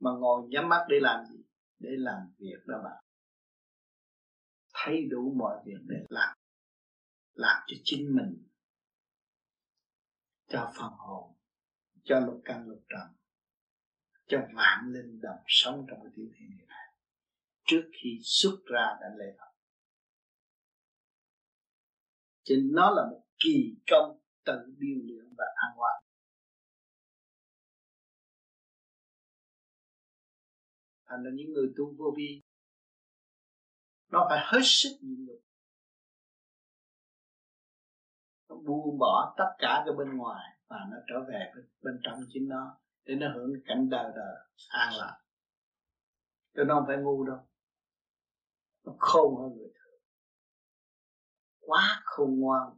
[0.00, 1.44] mà ngồi nhắm mắt để làm gì?
[1.78, 3.04] Để làm việc đó bạn.
[4.74, 6.36] Thấy đủ mọi việc để làm.
[7.34, 8.46] Làm cho chính mình
[10.48, 11.34] cho phần hồn,
[12.04, 13.16] cho lục căn lục trần,
[14.26, 16.92] cho vạn linh đồng sống trong cái tiểu thiên địa này.
[17.64, 19.52] Trước khi xuất ra đã lễ Phật.
[22.42, 25.90] Cho nó là một kỳ công tự điều luyện và an hoa
[31.06, 32.42] thành ra những người tu vô vi,
[34.08, 35.45] nó phải hết sức nhịn nhục
[38.48, 42.18] nó buông bỏ tất cả cái bên ngoài và nó trở về bên, bên trong
[42.28, 44.36] chính nó để nó hưởng cảnh đời đời
[44.68, 45.22] an lạc
[46.56, 47.38] cho nó không phải ngu đâu.
[48.84, 50.00] Nó khôn hơn người thường.
[51.60, 52.76] Quá khôn ngoan.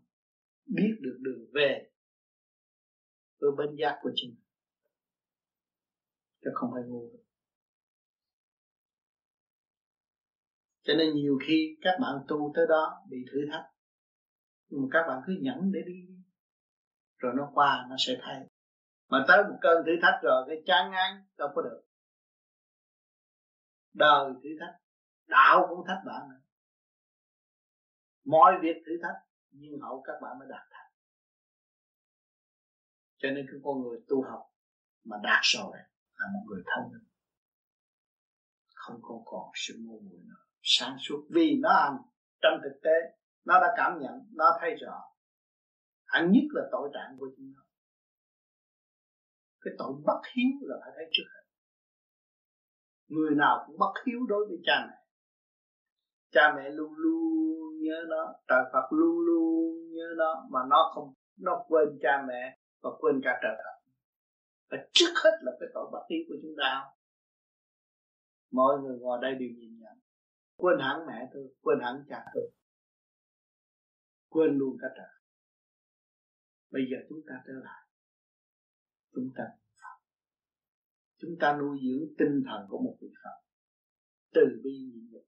[0.66, 1.90] Biết được đường về
[3.40, 4.37] với bên giác của chính
[6.44, 7.24] chứ không phải ngu đâu.
[10.83, 13.64] cho nên nhiều khi các bạn tu tới đó bị thử thách
[14.68, 16.07] nhưng mà các bạn cứ nhẫn để đi.
[17.16, 18.46] Rồi nó qua, nó sẽ thay.
[19.09, 21.83] Mà tới một cơn thử thách rồi, cái chán ngán, đâu có được.
[23.94, 24.81] Đời thử thách,
[25.26, 26.40] đạo cũng thách bạn nữa.
[28.24, 30.92] Mọi việc thử thách, nhưng hậu các bạn mới đạt thành.
[33.16, 34.42] Cho nên cái con người tu học
[35.04, 35.76] mà đạt rồi
[36.14, 37.09] là một người thông minh.
[38.74, 40.44] Không còn còn sự ngu muội nữa.
[40.62, 41.96] Sáng suốt vì nó hành
[42.40, 43.17] trong thực tế
[43.49, 44.97] nó đã cảm nhận, nó thấy rõ.
[46.07, 47.63] Hẳn nhất là tội trạng của chúng nó.
[49.61, 51.45] Cái tội bất hiếu là phải thấy trước hết.
[53.09, 54.97] Người nào cũng bất hiếu đối với cha mẹ.
[56.31, 61.15] Cha mẹ luôn luôn nhớ nó, trời Phật luôn luôn nhớ nó, mà nó không,
[61.37, 63.89] nó quên cha mẹ và quên cả trời Phật.
[64.71, 66.85] Và trước hết là cái tội bất hiếu của chúng ta.
[68.53, 69.99] Mọi người ngồi đây đều nhìn nhận.
[70.57, 72.51] Quên hẳn mẹ tôi quên hẳn cha tôi
[74.29, 75.14] quên luôn cả trời.
[76.71, 77.88] Bây giờ chúng ta trở lại.
[79.14, 79.45] Chúng ta
[81.21, 83.37] chúng ta nuôi dưỡng tinh thần của một vị Phật.
[84.35, 85.27] Từ bi nhịn nhục.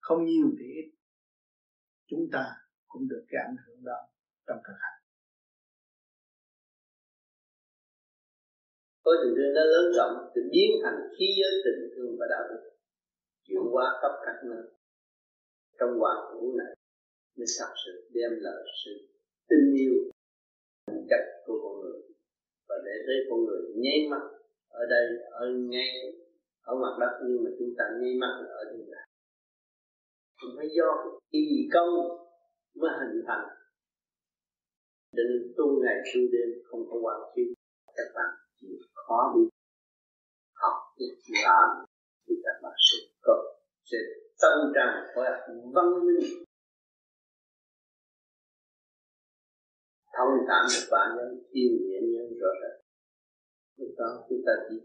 [0.00, 0.88] Không nhiều thì ít.
[2.06, 2.44] Chúng ta
[2.86, 3.98] cũng được cái ảnh hưởng đó
[4.46, 5.00] trong thực hành.
[9.02, 12.44] Có tình thương đã lớn rộng thì biến thành khí giới tình thương và đạo
[12.50, 12.62] đức.
[13.44, 14.64] Chuyển hóa khắp các nơi.
[15.78, 16.79] Trong hoàn vũ này
[17.36, 18.92] mới thật sự đem lại sự
[19.48, 19.94] tình yêu
[21.10, 22.00] cách của con người.
[22.68, 24.24] Và để thấy con người nháy mắt
[24.68, 25.90] ở đây, ở ngay
[26.62, 29.04] ở mặt đất, nhưng mà chúng ta nháy mắt ở thiên là
[30.38, 30.88] không phải do
[31.32, 31.94] kỳ công
[32.74, 33.48] mới hình thành.
[35.12, 37.42] Định tu ngày tu đêm không có hoàn chi
[37.96, 39.42] các bạn chỉ khó đi
[40.54, 41.14] học ít
[41.44, 41.84] làm
[42.28, 43.98] thì các bạn sẽ có, sẽ
[44.40, 45.26] tâm trạng khối
[45.74, 46.44] văn minh.
[50.16, 52.74] Thông cảm được bản nhân thiên nhiên nhân rõ rệt
[53.80, 54.76] lúc đó chúng ta chỉ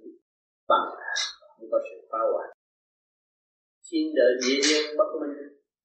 [0.67, 0.85] bằng
[1.57, 2.47] không có sự phá hoại.
[3.87, 5.35] Xin đợi địa nhân bất minh,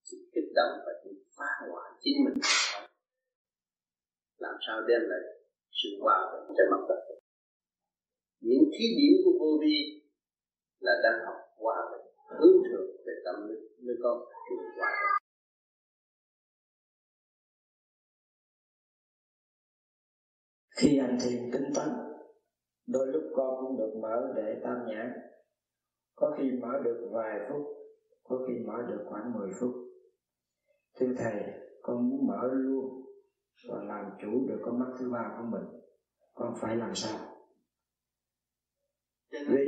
[0.04, 2.38] sự kích động và sự phá hoại chính mình.
[4.38, 5.20] Làm sao đem lại
[5.78, 7.00] sự hòa bình cho mặt đất?
[8.40, 9.76] Những thí điểm của vô vi
[10.80, 12.06] là đang học hòa bình,
[12.38, 15.09] hướng thượng về tâm linh, mới có sự hòa bình.
[20.80, 21.88] Khi hành thiền tinh tấn
[22.86, 25.12] đôi lúc con cũng được mở để tam nhãn.
[26.14, 27.66] Có khi mở được vài phút
[28.22, 29.70] có khi mở được khoảng 10 phút.
[30.96, 31.42] Thưa thầy
[31.82, 33.04] con muốn mở luôn
[33.68, 35.80] và làm chủ được con mắt thứ ba của mình.
[36.34, 37.18] Con phải làm sao?
[39.32, 39.64] Vì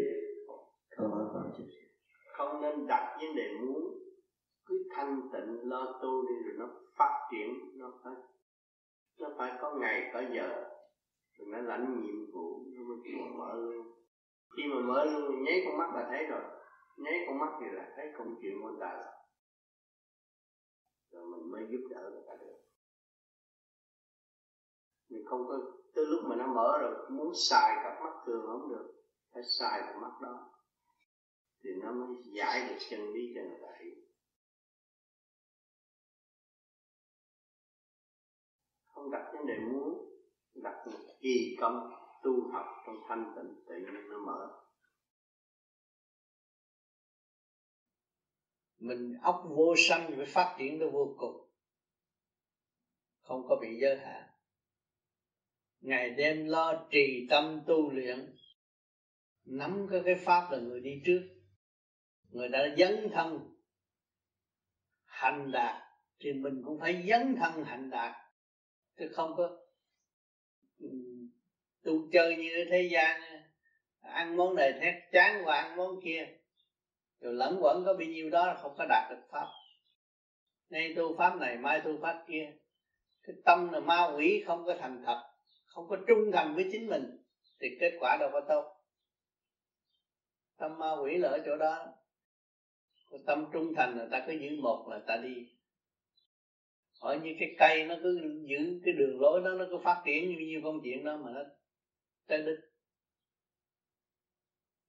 [0.96, 1.64] câu hỏi con chút
[2.33, 3.83] không nên đặt vấn đề muốn
[4.66, 7.48] cứ thanh tịnh lo tu đi rồi nó phát triển
[7.79, 8.14] nó phải
[9.20, 10.71] nó phải có ngày có giờ
[11.42, 13.87] rồi nó lãnh nhiệm vụ nó mới chịu mở luôn.
[14.57, 16.42] Khi mà mở luôn, nháy con mắt là thấy rồi.
[16.96, 19.12] Nháy con mắt thì là thấy công chuyện của người ta rồi.
[21.11, 22.59] Rồi mình mới giúp đỡ người ta được.
[25.09, 25.59] Mình không có
[25.94, 28.94] từ lúc mà nó mở rồi, muốn xài cặp mắt thường không được.
[29.35, 30.50] Phải xài cặp mắt đó.
[31.64, 33.94] Thì nó mới giải được chân lý cho người ta hiểu.
[38.87, 40.09] Không đặt vấn đề muốn,
[40.55, 41.90] đặt một kỳ công
[42.22, 44.58] tu học trong thanh tịnh tự nhiên nó mở.
[48.78, 51.48] Mình ốc vô sanh phải phát triển nó vô cùng.
[53.20, 54.28] Không có bị giới hạn.
[55.80, 58.37] Ngày đêm lo trì tâm tu luyện,
[59.44, 61.22] nắm cái cái pháp là người đi trước.
[62.28, 63.56] Người đã dấn thân
[65.04, 65.82] hành đạt
[66.18, 68.14] thì mình cũng phải dấn thân hành đạt.
[68.98, 69.62] Chứ không có
[71.84, 73.20] tu chơi như thế gian,
[74.00, 76.28] ăn món này thét chán và ăn món kia.
[77.20, 79.46] Rồi lẫn quẩn có bao nhiêu đó không có đạt được pháp.
[80.70, 82.52] Nay tu pháp này, mai tu pháp kia.
[83.22, 85.22] Cái tâm là ma quỷ, không có thành thật,
[85.66, 87.18] không có trung thành với chính mình,
[87.60, 88.76] thì kết quả đâu có tốt.
[90.58, 91.86] Tâm ma quỷ là ở chỗ đó.
[93.26, 95.48] Tâm trung thành là ta cứ giữ một là ta đi.
[97.00, 100.30] Hỏi như cái cây nó cứ giữ cái đường lối đó, nó cứ phát triển
[100.30, 101.40] như như công chuyện đó mà nó
[102.26, 102.72] tới đức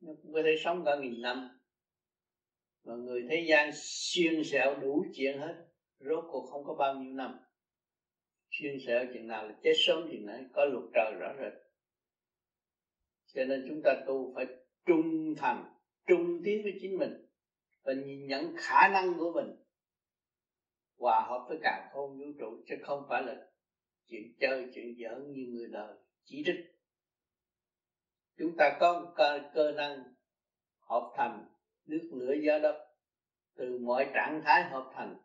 [0.04, 1.50] nó cũng có thể sống cả nghìn năm,
[2.84, 5.66] mà người thế gian xuyên xẻo đủ chuyện hết,
[6.00, 7.40] rốt cuộc không có bao nhiêu năm.
[8.52, 11.54] Xuyên xẻo chuyện nào là chết sớm thì nấy có luật trời rõ rệt.
[13.34, 14.46] Cho nên chúng ta tu phải
[14.86, 15.74] trung thành,
[16.08, 17.26] trung tín với chính mình
[17.84, 19.56] và nhìn nhận khả năng của mình.
[20.98, 23.48] Hòa hợp với cả không vũ trụ, chứ không phải là
[24.08, 26.73] chuyện chơi, chuyện giỡn như người đời chỉ trích
[28.38, 30.04] chúng ta có cơ, cơ năng
[30.80, 31.46] hợp thành
[31.86, 32.76] nước lửa gió đất
[33.56, 35.16] từ mọi trạng thái hợp thành.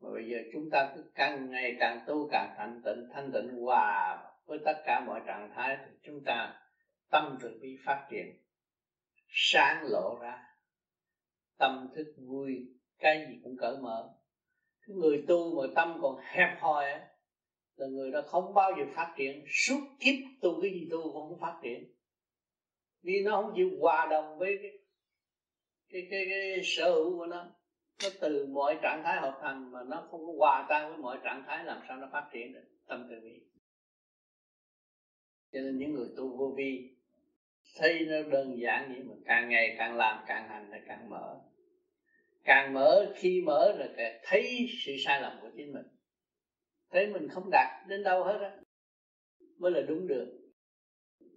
[0.00, 3.62] Mà bây giờ chúng ta cứ càng ngày càng tu càng thanh tịnh thanh tịnh
[3.62, 6.60] hòa với tất cả mọi trạng thái thì chúng ta
[7.10, 8.26] tâm từ bi phát triển
[9.28, 10.42] sáng lộ ra.
[11.58, 14.14] Tâm thức vui cái gì cũng cởi mở.
[14.86, 16.84] Cái người tu mà tâm còn hẹp hòi
[17.76, 19.44] là người đó không bao giờ phát triển.
[19.48, 21.95] Suốt kiếp tu cái gì tu cũng không phát triển
[23.06, 24.72] vì nó không chịu hòa đồng với cái
[25.90, 27.46] cái cái, cái sở hữu của nó.
[28.02, 31.18] Nó từ mọi trạng thái hợp thành mà nó không có hòa tan với mọi
[31.24, 33.40] trạng thái làm sao nó phát triển được tâm từ bi.
[35.52, 36.96] Cho nên những người tu vô vi
[37.76, 41.40] thấy nó đơn giản vậy mà càng ngày càng làm càng hành là càng mở.
[42.44, 45.86] Càng mở khi mở rồi càng thấy sự sai lầm của chính mình.
[46.90, 48.56] Thấy mình không đạt đến đâu hết á
[49.58, 50.40] mới là đúng được.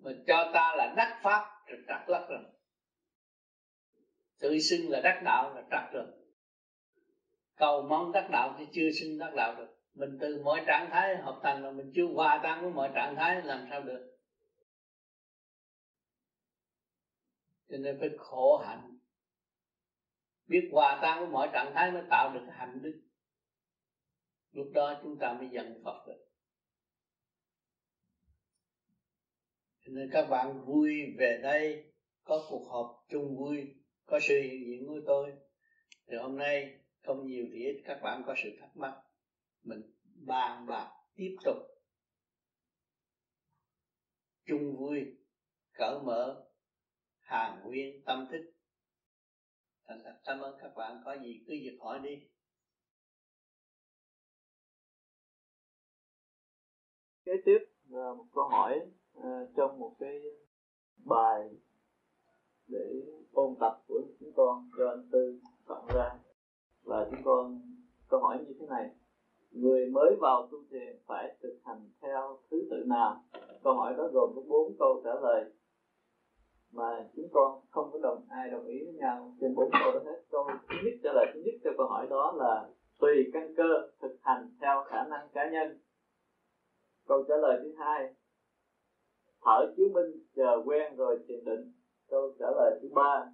[0.02, 2.44] Mà cho ta là đắc pháp rồi trật lắc rồi.
[4.40, 6.06] Tự xưng là đắc đạo là trật rồi.
[7.56, 9.76] Cầu mong đắc đạo thì chưa xưng đắc đạo được.
[9.94, 13.16] Mình từ mọi trạng thái hợp thành mà mình chưa hòa tan với mọi trạng
[13.16, 14.18] thái làm sao được?
[17.70, 19.00] Cho nên phải khổ hạnh.
[20.48, 23.02] Biết hòa tan với mọi trạng thái mới tạo được hạnh đức.
[24.52, 26.29] Lúc đó chúng ta mới dần Phật được.
[29.90, 33.76] Cho nên các bạn vui về đây, có cuộc họp chung vui,
[34.06, 35.34] có sự hiện diện của tôi.
[36.08, 39.02] Thì hôm nay không nhiều thì ít các bạn có sự thắc mắc.
[39.64, 39.82] Mình
[40.28, 41.56] bàn bạc tiếp tục.
[44.46, 45.06] Chung vui,
[45.74, 46.50] cởi mở
[47.20, 48.54] hàng nguyên tâm thức.
[49.88, 51.02] Thành thật cảm ơn các bạn.
[51.06, 52.30] Có gì cứ việc hỏi đi.
[57.24, 58.80] Kế tiếp là một câu hỏi
[59.20, 60.22] uh, trong một cái
[61.06, 61.50] bài
[62.68, 63.02] để
[63.34, 66.10] ôn tập của chúng con cho anh tư soạn ra.
[66.84, 67.62] Là chúng con
[68.10, 68.96] câu hỏi như thế này.
[69.52, 73.24] Người mới vào tu thiền phải thực hành theo thứ tự nào?
[73.64, 75.52] Câu hỏi đó gồm có bốn câu trả lời
[76.72, 80.00] mà chúng con không có đồng ai đồng ý với nhau trên bốn câu đó
[80.12, 80.22] hết.
[80.32, 83.90] Câu thứ nhất trả lời thứ nhất cho câu hỏi đó là tùy căn cơ
[84.02, 85.80] thực hành theo khả năng cá nhân.
[87.08, 88.16] Câu trả lời thứ hai
[89.42, 91.72] thở chiếu minh, chờ quen rồi thiền định.
[92.10, 93.32] Câu trả lời thứ ba.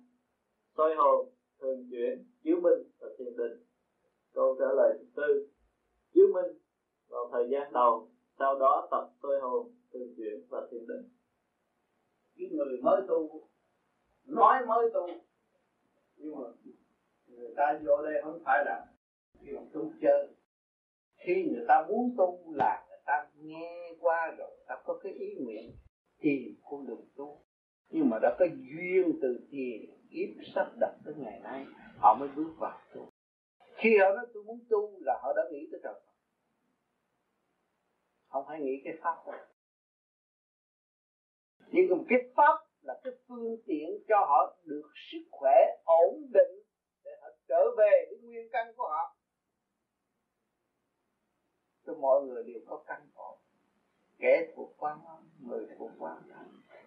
[0.78, 3.63] Soi hồn, thường chuyển chiếu minh và thiền định.
[4.34, 5.48] Câu trả lời thứ tư.
[6.13, 6.58] Chiếu minh
[7.10, 11.10] vào thời gian đầu, sau đó tập soi hồn, thường chuyển và thiền định.
[12.38, 13.48] Cái người mới tu,
[14.26, 15.08] nói mới tu,
[16.18, 16.48] nhưng mà
[17.28, 18.86] người ta vô đây không phải là
[19.46, 20.28] kiểu tu chơi.
[21.15, 25.36] Khi người ta muốn tu là người ta nghe qua rồi ta có cái ý
[25.39, 25.72] nguyện
[26.26, 27.42] tiền con đường tu.
[27.90, 31.66] Nhưng mà đã có duyên từ tiền kiếp sắp đặt tới ngày nay,
[31.98, 33.10] họ mới bước vào tu.
[33.76, 35.94] Khi họ nói tôi muốn tu là họ đã nghĩ tới trời
[38.36, 39.46] không phải nghĩ cái pháp đâu.
[41.68, 46.64] Nhưng cùng cái pháp là cái phương tiện cho họ được sức khỏe ổn định
[47.04, 49.18] để họ trở về với nguyên căn của họ.
[51.86, 53.40] Cho mọi người đều có căn ổn
[54.26, 56.24] kẻ thuộc quan âm người thuộc quan.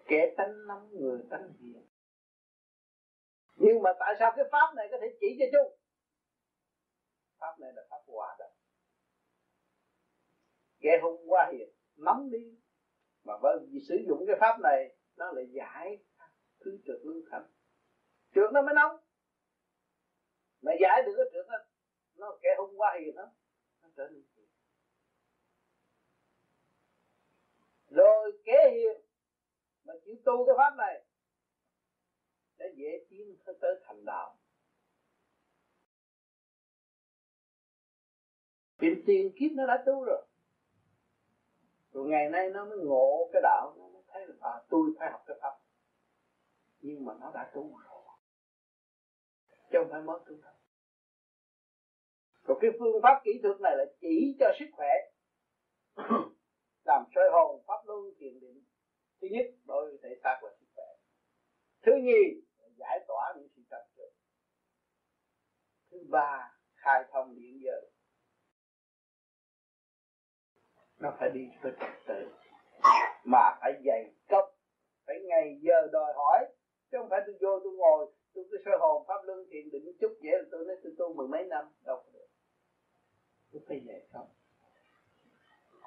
[0.05, 1.87] Kẻ tánh nóng người tánh hiền.
[3.55, 5.79] Nhưng mà tại sao cái pháp này có thể chỉ cho chung
[7.39, 8.51] pháp này là pháp hòa đồng.
[10.79, 12.59] Kẻ hung qua hiền nóng đi.
[13.23, 16.03] Mà bởi vì sử dụng cái pháp này nó lại giải
[16.59, 17.51] thứ trượt lưu thành
[18.35, 18.97] trượt nó mới nóng.
[20.61, 21.57] Mà giải được cái trượt đó,
[22.15, 23.31] nó kẻ hung qua hiền nó
[23.81, 24.23] nó trở nên
[27.89, 29.01] rồi kế hiền
[29.83, 31.03] mà chịu tu cái pháp này
[32.59, 34.37] sẽ dễ tiến tới thành đạo.
[38.79, 40.25] Tiền tiền kiếp nó đã tu rồi.
[41.91, 45.11] Rồi ngày nay nó mới ngộ cái đạo nó mới thấy là à, tôi phải
[45.11, 45.57] học cái pháp.
[46.81, 48.03] Nhưng mà nó đã tu rồi.
[49.71, 50.53] Chứ không phải mới tu đâu.
[52.43, 54.93] Rồi cái phương pháp kỹ thuật này là chỉ cho sức khỏe
[56.85, 58.63] làm soi hồn pháp luân thiền định.
[59.21, 60.85] Thứ nhất, đối với thể xác và sức khỏe.
[61.81, 62.41] Thứ nhì,
[62.77, 64.09] giải tỏa những sự trần trượt
[65.91, 67.91] thứ ba, khai thông điện giới.
[70.99, 72.29] Nó phải đi từ trật tự
[73.23, 74.45] mà phải dày cấp
[75.05, 76.45] phải ngày giờ đòi hỏi,
[76.91, 79.97] chứ không phải tôi vô tôi ngồi, tôi cứ soi hồn pháp luân thiền định
[80.01, 82.27] chút vậy là tôi nói tôi tu mười mấy năm, đâu có được.
[83.51, 84.27] Tôi phải dày công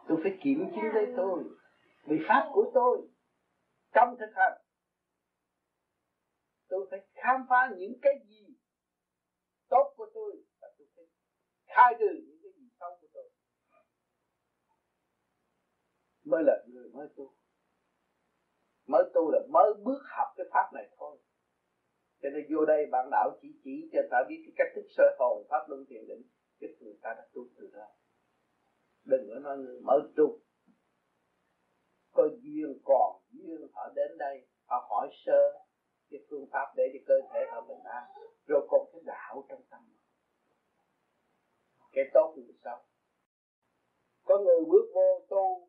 [0.09, 1.45] tôi phải kiểm chứng lấy tôi,
[2.05, 3.09] vì pháp của tôi.
[3.95, 4.61] Trong thực hành,
[6.69, 8.47] tôi phải khám phá những cái gì
[9.69, 11.05] tốt của tôi và tôi phải
[11.67, 13.31] khai trừ những cái gì xấu của tôi.
[16.25, 17.35] Mới là người mới tu.
[18.87, 21.19] Mới tu là mới bước học cái pháp này thôi.
[22.23, 25.05] Cho nên vô đây bạn đạo chỉ chỉ cho ta biết cái cách thức sơ
[25.19, 26.23] hồn, pháp luân thiền định,
[26.61, 27.87] cái người ta đã tu từ đó
[29.05, 30.41] đừng có nói người mở trục
[32.13, 35.65] có duyên còn duyên họ đến đây, họ hỏi sơ
[36.11, 38.05] cái phương pháp để cho cơ thể họ bình an.
[38.47, 39.81] Rồi còn cái đạo trong tâm.
[41.93, 42.85] Cái tốt người sao
[44.25, 45.69] có người bước vô tu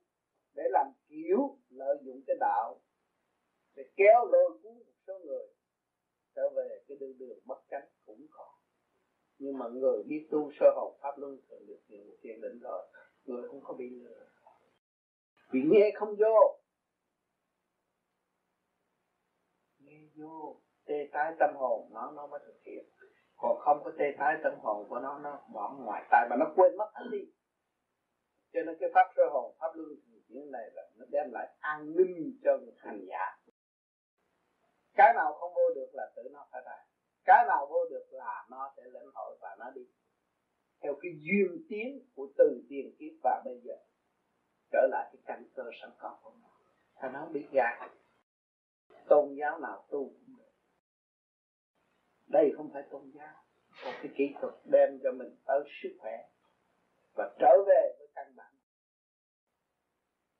[0.55, 2.81] để làm kiểu lợi dụng cái đạo,
[3.75, 5.47] để kéo lôi cuốn một số người
[6.35, 8.53] trở về cái đường đường bất cánh cũng còn.
[9.37, 12.87] Nhưng mà người biết tu sơ hồn pháp luân thường được nhiều thiền định rồi
[13.25, 14.25] người không có bị lừa.
[15.51, 16.59] Bị nghe không vô.
[19.79, 20.61] Nghe vô.
[20.85, 22.85] Tê tái tâm hồn, nó nó mới thực hiện.
[23.35, 26.45] Còn không có tê tái tâm hồn của nó nó bỏ ngoài tai mà nó
[26.55, 27.31] quên mất anh đi.
[28.53, 29.89] Cho nên cái pháp sơ hồn, pháp luân
[30.27, 33.37] chuyển này là nó đem lại an ninh cho người hành giả.
[34.95, 36.85] Cái nào không vô được là tự nó phải ra
[37.25, 39.81] cái nào vô được là nó sẽ lĩnh hội và nó đi
[40.83, 43.73] theo cái duyên tiến của từ tiền kiếp và bây giờ,
[44.71, 46.53] trở lại cái căn cơ sẵn có của nó
[47.03, 47.91] ta nói biết gạt
[49.09, 50.53] tôn giáo nào tu cũng được.
[52.27, 53.33] Đây không phải tôn giáo,
[53.85, 56.29] một cái kỹ thuật đem cho mình tới sức khỏe
[57.15, 58.53] và trở về với căn bản.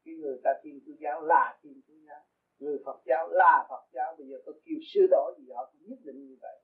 [0.06, 2.22] Cái người ta tin chúa giáo là tin chúa giáo,
[2.60, 5.90] người Phật giáo là Phật giáo, bây giờ có kêu sửa đổi gì họ cũng
[5.90, 6.63] nhất định như vậy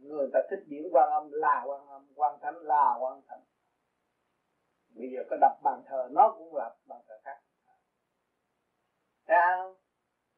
[0.00, 3.40] người ta thích diễn quan âm là quan âm quan thánh là quan thánh.
[4.94, 7.36] Bây giờ có đập bàn thờ, nó cũng là bàn thờ khác.
[9.26, 9.74] Thấy không?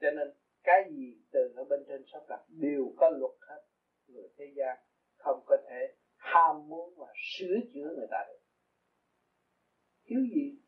[0.00, 0.28] cho nên
[0.62, 3.62] cái gì từ ở bên trên sắp đặt đều có luật hết.
[4.06, 4.78] Người thế gian
[5.16, 8.40] không có thể ham muốn và sửa chữa người ta được.
[10.04, 10.58] Thiếu gì?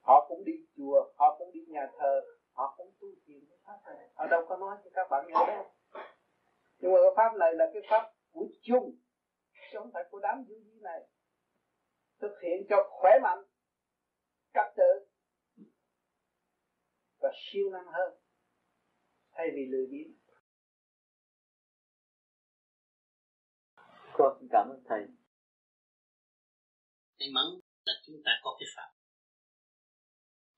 [0.00, 2.20] Họ cũng đi chùa, họ cũng đi nhà thờ,
[2.52, 4.08] họ cũng tu thiền cái pháp này.
[4.14, 5.64] Họ đâu có nói cho các bạn nghe đâu
[6.80, 8.98] nhưng mà cái pháp này là cái pháp của chung.
[9.52, 11.00] Chứ không phải của đám du di này
[12.20, 13.44] thực hiện cho khỏe mạnh
[14.54, 15.08] trật tự
[17.18, 18.20] và siêu năng hơn
[19.32, 20.12] thay vì lười biếng.
[24.12, 25.00] Con xin cảm ơn thầy.
[27.18, 27.44] May mắn
[27.84, 28.90] là chúng ta có cái pháp.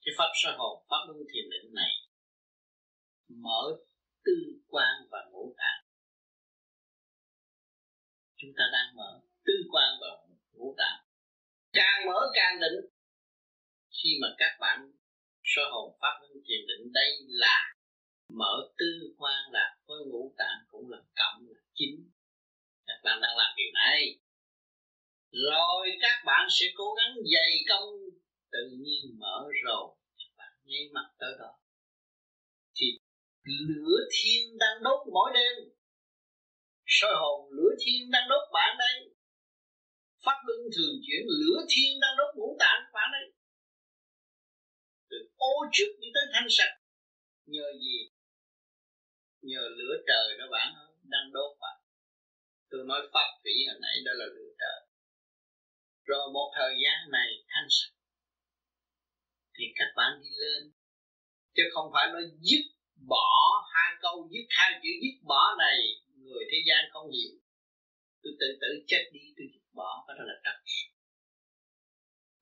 [0.01, 1.93] Cái pháp sơ hồn pháp luân thiền định này
[3.29, 3.63] mở
[4.25, 4.33] tư
[4.69, 5.90] quan và ngũ tạng
[8.41, 10.09] chúng ta đang mở tư quan và
[10.53, 11.01] ngũ tạng.
[11.73, 12.79] Càng mở càng định.
[13.91, 14.93] Khi mà các bạn
[15.45, 17.75] sơ hồn pháp luân thiền định, đây là
[18.29, 22.11] mở tư quan là với ngũ tạng cũng là cộng là chính.
[22.87, 24.19] Các bạn đang làm điều này.
[25.33, 27.89] Rồi các bạn sẽ cố gắng dày công,
[28.53, 29.97] tự nhiên mở rồi.
[30.19, 31.53] Các bạn nháy mặt tới đó.
[32.77, 32.87] Thì
[33.69, 35.80] lửa thiên đang đốt mỗi đêm
[36.99, 38.97] soi hồn, lửa thiên đang đốt bạn đây.
[40.25, 43.27] Pháp luân thường chuyển, lửa thiên đang đốt ngũ tạng bạn đây.
[45.11, 46.75] Từ ô trực đi tới thanh sạch.
[47.47, 47.99] Nhờ gì?
[49.41, 50.69] Nhờ lửa trời đó bạn
[51.15, 51.81] đang đốt bạn
[52.71, 54.81] tôi nói pháp thủy hồi nãy đó là lửa trời.
[56.05, 57.95] Rồi một thời gian này thanh sạch.
[59.55, 60.73] Thì các bạn đi lên.
[61.57, 62.65] Chứ không phải nói dứt
[63.09, 63.31] bỏ
[63.75, 65.79] hai câu, dứt hai chữ dứt bỏ này
[66.31, 67.33] người thế gian không nhiều,
[68.23, 70.59] tôi tự tử chết đi tôi dứt bỏ cái đó là trật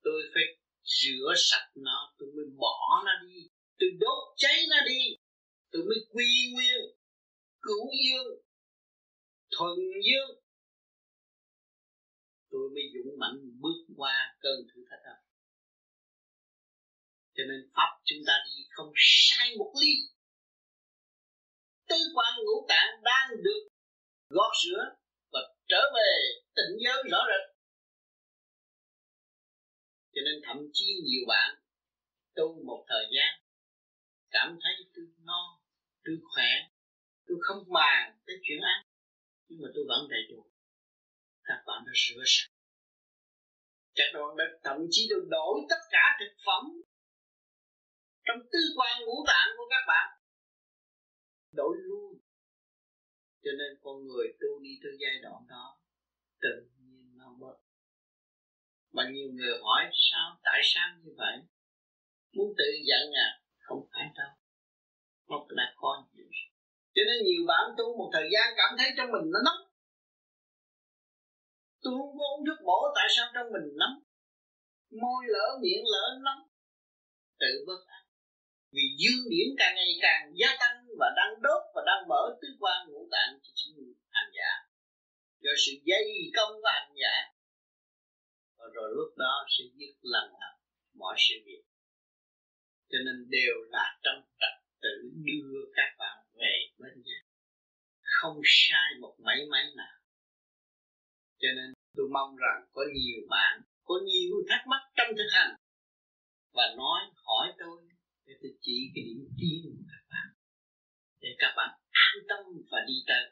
[0.09, 0.43] tôi phải
[0.83, 3.49] rửa sạch nó tôi mới bỏ nó đi.
[3.79, 5.15] Tôi đốt cháy nó đi.
[5.71, 6.77] Tôi mới quy nguyên
[7.61, 8.41] cứu dương
[9.57, 10.43] thuần dương.
[12.49, 15.15] Tôi mới dũng mạnh bước qua cơn thử thách đó.
[17.35, 19.93] Cho nên pháp chúng ta đi không sai một ly.
[21.89, 23.67] Tư quan ngũ tạng đang được
[24.29, 24.83] gót rửa
[25.31, 26.11] và trở về
[26.55, 27.55] tỉnh giới rõ rệt.
[30.13, 31.55] Cho nên thậm chí nhiều bạn
[32.35, 33.41] tu một thời gian,
[34.29, 35.61] cảm thấy tôi no,
[36.03, 36.51] tôi khỏe,
[37.27, 38.85] tôi không màng tới chuyện ăn,
[39.47, 40.51] nhưng mà tôi vẫn đầy đủ.
[41.43, 42.51] Các bạn đã rửa sạch.
[43.95, 46.63] Các bạn đã thậm chí được đổi tất cả thực phẩm
[48.25, 50.07] trong tư quan ngũ tạng của các bạn.
[51.51, 52.08] Đổi luôn
[53.49, 55.79] cho nên con người tu đi tới giai đoạn đó,
[56.41, 57.57] tự nhiên nó bớt.
[58.91, 60.39] Mà nhiều người hỏi, sao?
[60.43, 61.37] Tại sao như vậy?
[62.33, 63.29] Muốn tự giận à?
[63.59, 64.33] Không phải đâu.
[65.29, 66.09] Nó là con
[66.99, 69.63] cho nên nhiều bạn tu một thời gian cảm thấy trong mình nó nóng.
[71.81, 73.95] Tôi không có uống thuốc bổ, tại sao trong mình nóng?
[75.01, 76.41] Môi lỡ, miệng lỡ, nóng.
[77.39, 78.03] Tự bất an
[78.71, 82.47] vì dương điển càng ngày càng gia tăng và đang đốt và đang mở tứ
[82.59, 84.51] quan ngũ tạng cho chính hành giả.
[85.39, 86.05] Do sự dây
[86.35, 87.15] công của hành giả,
[88.57, 90.55] và rồi lúc đó sẽ dứt lần lần
[90.93, 91.63] mọi sự việc.
[92.89, 94.95] Cho nên đều là trong trật tự
[95.25, 97.19] đưa các bạn về bên nhà.
[98.01, 99.97] Không sai một mấy mấy nào.
[101.39, 105.55] Cho nên tôi mong rằng có nhiều bạn, có nhiều thắc mắc trong thực hành,
[106.53, 107.88] và nói, hỏi tôi
[108.29, 110.27] để tôi chỉ cái điểm tiến của các bạn.
[111.21, 112.39] Để các bạn an tâm
[112.71, 113.25] và đi tới.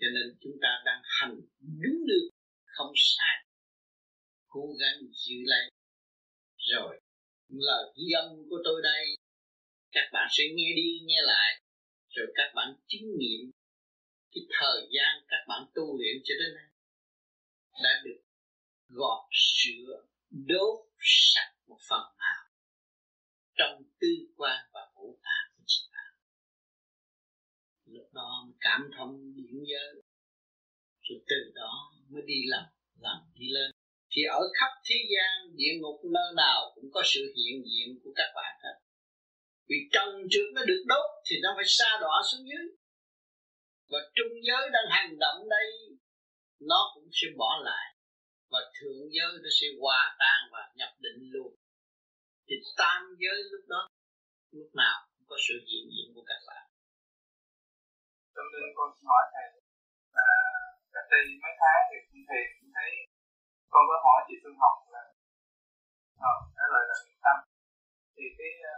[0.00, 1.36] Cho nên chúng ta đang hành
[1.82, 2.28] đúng được,
[2.64, 3.36] không sai.
[4.46, 5.70] Cố gắng giữ lấy.
[6.70, 7.00] Rồi,
[7.48, 9.04] lời ghi âm của tôi đây.
[9.92, 11.62] Các bạn sẽ nghe đi, nghe lại.
[12.08, 13.50] Rồi các bạn chứng nghiệm
[14.32, 16.70] cái thời gian các bạn tu luyện cho đến nay
[17.82, 18.20] đã được
[18.88, 22.41] gọt sữa, đốt sạch một phần nào
[23.62, 26.12] trong tư quan và ngũ tạng của chính bạn
[27.92, 30.02] lúc đó cảm thông điển giới,
[31.02, 32.64] rồi từ đó mới đi làm
[33.00, 33.70] làm đi lên.
[34.10, 38.12] Thì ở khắp thế gian, địa ngục nơi nào cũng có sự hiện diện của
[38.16, 38.76] các bạn hết.
[39.68, 42.66] Vì trần trước nó được đốt thì nó phải xa đọa xuống dưới.
[43.90, 45.66] Và trung giới đang hành động đây,
[46.60, 47.96] nó cũng sẽ bỏ lại.
[48.50, 51.54] Và thượng giới nó sẽ hòa tan và nhập định luôn
[52.52, 53.80] thì tam giới lúc đó
[54.58, 56.64] lúc nào cũng có sự hiện diện của các bạn
[58.34, 59.46] Trong đây con xin hỏi thầy
[60.18, 60.28] là
[60.94, 61.96] cách đây mấy tháng thì
[62.28, 62.90] thầy cũng thấy
[63.72, 65.04] con có hỏi chị Phương Hồng là
[66.28, 67.36] ờ, trả lời là tâm.
[68.14, 68.74] Thì cái ờ,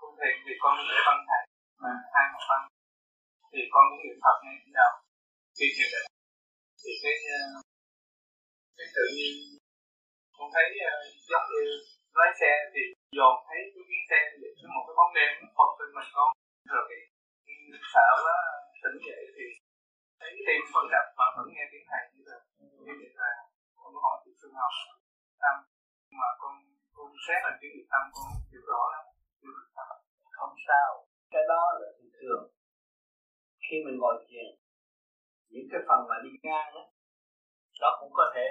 [0.00, 1.42] cung thiền thì con để văn thầy
[1.82, 2.62] mà hai một văn
[3.52, 4.92] thì con cũng niệm Phật ngay từ đầu
[5.56, 6.08] khi thiền định.
[6.80, 7.42] Thì cái ờ,
[8.76, 9.34] cái tự nhiên
[10.36, 10.92] con thấy ờ,
[11.30, 11.64] giống như
[12.20, 12.82] lái xe thì
[13.18, 16.28] dồn thấy cái chuyến xe thì cái một cái bóng đen phật trên mình con
[16.74, 17.00] rồi cái,
[17.94, 18.36] sợ quá
[18.82, 19.46] tỉnh dậy thì
[20.20, 22.38] thấy tim vẫn đập mà vẫn nghe tiếng thầy như là
[22.84, 23.32] như vậy là
[23.78, 24.74] con có hỏi chị Xuân Học.
[25.42, 25.56] Tâm
[26.20, 26.54] mà con
[26.96, 29.04] con xét là cái nghiệp tâm con hiểu rõ lắm.
[30.38, 30.88] Không sao.
[31.32, 32.42] Cái đó là bình thường
[33.64, 34.48] khi mình ngồi thiền
[35.52, 36.84] những cái phần mà đi ngang đó
[37.80, 38.46] nó cũng có thể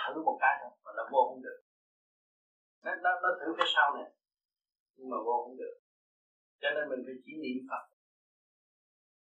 [0.00, 1.58] thử một cái thôi mà nó vô không được
[2.88, 4.08] nó, nó, nó thử cái sau này
[4.96, 5.76] nhưng mà vô không được.
[6.60, 7.84] Cho nên mình phải chỉ niệm Phật.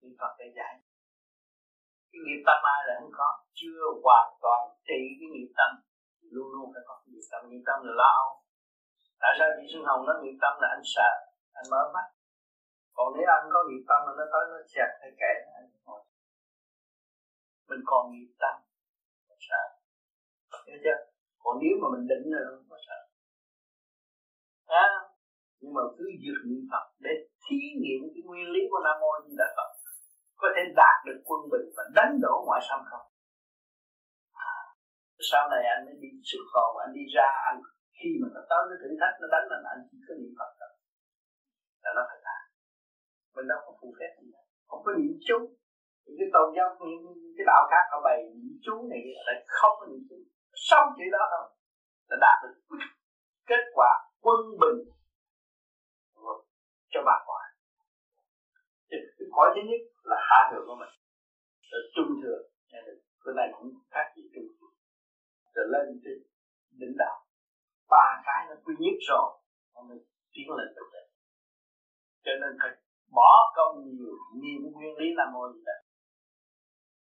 [0.00, 0.74] Niệm Phật để giải.
[2.10, 3.28] Cái nghiệp tâm ai là không có.
[3.58, 5.70] Chưa hoàn toàn trị cái nghiệp tâm.
[6.34, 7.40] Luôn luôn phải có cái nghiệp tâm.
[7.48, 8.12] Nghiệp tâm là lo.
[8.22, 8.28] Âu
[9.22, 11.10] tại sao chị Xuân Hồng nói nghiệp tâm là anh sợ
[11.58, 12.06] anh mở mắt?
[12.96, 16.02] Còn nếu anh có nghiệp tâm mà nó tới nó chặt hay kệ anh ngồi
[17.68, 18.54] mình còn nghiệp tâm.
[19.48, 19.62] Sợ.
[20.66, 20.98] Hiểu chưa?
[21.42, 22.44] Còn nếu mà mình định rồi
[24.68, 24.86] à,
[25.60, 27.12] nhưng mà cứ dược niệm Phật để
[27.44, 29.70] thí nghiệm cái nguyên lý của Nam Mô Di Đà Phật
[30.40, 33.06] có thể đạt được quân bình và đánh đổ ngoại xâm không?
[34.50, 34.54] À,
[35.30, 37.58] sau này anh mới đi xuất khẩu anh đi ra anh
[37.96, 40.50] khi mà nó tới cái thử thách nó đánh lên anh chỉ có niệm Phật
[40.60, 40.72] thôi.
[41.84, 42.42] Là nó phải làm
[43.34, 44.28] mình đâu có phù phép gì
[44.68, 45.38] không có niệm chú.
[46.04, 49.74] Những cái tôn giáo những cái đạo khác họ bày niệm chú này lại không
[49.80, 50.18] có niệm chú.
[50.68, 51.46] Xong chuyện đó thôi
[52.08, 52.56] là đạt được
[53.50, 54.78] kết quả quân bình
[56.92, 57.44] cho bà cõi
[58.90, 59.00] cái
[59.32, 60.94] cõi thứ nhất là hạ thừa của mình.
[61.70, 62.38] Rồi trung thừa
[63.24, 64.72] cái này cũng khác gì trung thừa
[65.54, 66.18] rồi lên trên
[66.80, 67.16] đỉnh đạo
[67.90, 69.28] ba cái nó quy nhất rồi,
[69.74, 69.98] nó mới
[70.32, 71.06] tiến lên được đấy
[72.24, 72.70] cho nên phải
[73.18, 75.80] bỏ công nhiều nhiều nguyên lý nam mô gì đấy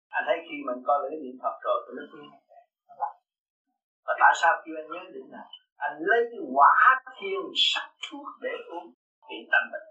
[0.10, 2.30] anh thấy khi mình coi lễ niệm phật rồi thì nó tiến
[4.06, 5.48] và tại sao kêu anh nhớ đỉnh đạo?
[5.78, 6.76] Anh lấy cái quả
[7.18, 8.88] thiên sắc thuốc để uống,
[9.30, 9.88] thì tâm bệnh.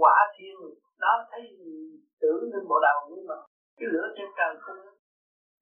[0.00, 0.56] Quả thiên,
[0.98, 1.42] nó thấy
[2.20, 3.34] tưởng lên bộ đầu, nhưng mà
[3.76, 4.76] cái lửa trên trời không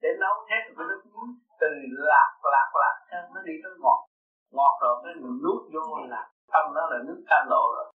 [0.02, 1.28] để nấu hết cái nước muối,
[1.60, 1.66] từ
[2.10, 4.00] lạc lạc lạc cho nó đi tới ngọt.
[4.56, 6.22] Ngọt rồi cái mình nuốt vô là
[6.52, 7.92] tâm nó là nước cam lộ rồi.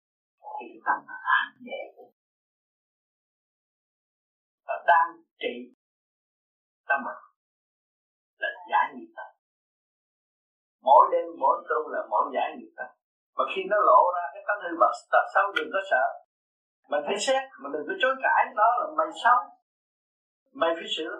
[0.55, 1.81] Thì cái tâm nó an nhẹ.
[4.67, 5.07] Và đang
[5.39, 5.53] trị
[6.87, 6.99] tâm.
[8.37, 9.22] Là giải nghiệp tâm
[10.87, 12.87] mỗi đêm, mỗi tu là mỗi giải nghiệp ta.
[13.37, 16.05] Mà khi nó lộ ra, cái tánh hư bậc tập xấu đừng có sợ.
[16.89, 19.39] Mình phải xét, mà đừng có chối cãi, đó là mày xấu.
[20.61, 21.13] Mày phải sửa.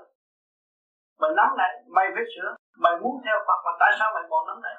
[1.21, 2.49] Mày nắm này mày phải sửa.
[2.83, 4.75] Mày muốn theo Phật, mà tại sao mày còn nắm này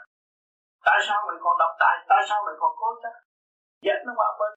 [0.88, 1.94] tại sao mày còn đọc tài?
[2.10, 3.14] Tại sao mày còn cố chấp?
[3.84, 4.52] Dẹp nó qua bên.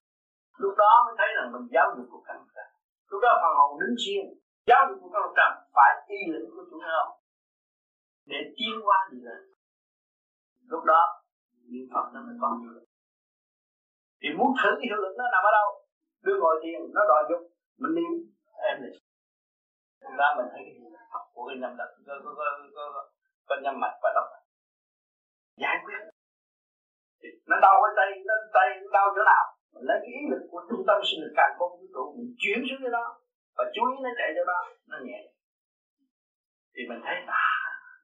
[0.63, 2.67] Lúc đó mới thấy rằng mình giáo dục của căn trần
[3.11, 4.27] lúc đó phần hồn đứng riêng.
[4.69, 7.11] Giáo dục của căn trần phải y lĩnh của chúng không
[8.31, 9.39] để tiến qua gì nữa
[10.71, 11.01] lúc đó
[11.71, 12.87] niệm phật nó mới còn hiệu lực.
[14.21, 15.69] Thì muốn thử cái hiệu lực nó nằm ở đâu?
[16.25, 17.41] Đưa ngồi thiền nó đòi dục
[17.81, 18.13] mình niệm.
[18.69, 18.91] Em này
[20.01, 22.31] chúng ta mình thấy cái hiệu lực của cái nhâm đợt có, có,
[22.75, 23.01] có, có,
[23.47, 24.31] có nhâm mạch và động
[25.63, 26.01] giải quyết.
[27.21, 29.45] Thì nó đau ở tay nó tay nó đau chỗ nào?
[29.73, 32.31] Mình lấy cái ý lực của trung tâm sinh lực càng không vũ trụ mình
[32.41, 33.05] chuyển xuống cái đó.
[33.57, 34.59] Và chú ý nó chạy cho đó
[34.91, 35.19] nó nhẹ.
[36.73, 37.47] Thì mình thấy à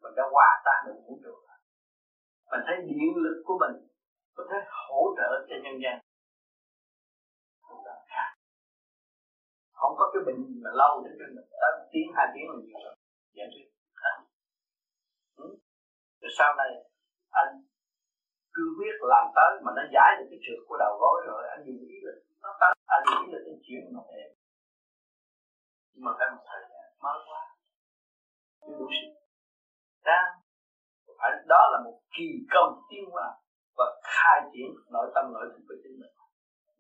[0.02, 1.34] mình đã hòa tan được vũ trụ
[2.54, 3.76] mình thấy điện lực của mình
[4.36, 5.98] có thể hỗ trợ cho nhân gian
[9.80, 12.56] không có cái bệnh gì mà lâu đến cho mình tới tiếng, hai tiếng là
[12.66, 12.96] nhiều rồi.
[13.36, 13.68] Dạ, giải quyết
[15.44, 15.48] ừ.
[16.22, 16.72] rồi sau này,
[17.30, 17.52] anh
[18.54, 21.62] cứ biết làm tới mà nó giải được cái trượt của đầu gối rồi, anh
[21.66, 22.74] dùng ý lực nó tới.
[22.86, 24.30] Anh dùng ý lực cái chuyện nó êm
[25.94, 27.42] nhưng mà phải một thời gian, mới quá
[28.62, 29.12] chưa đủ sức
[30.04, 30.43] đang
[31.24, 33.28] phải đó là một kỳ công tiến hóa
[33.78, 36.14] và khai triển nội tâm, nội thức của chính mình.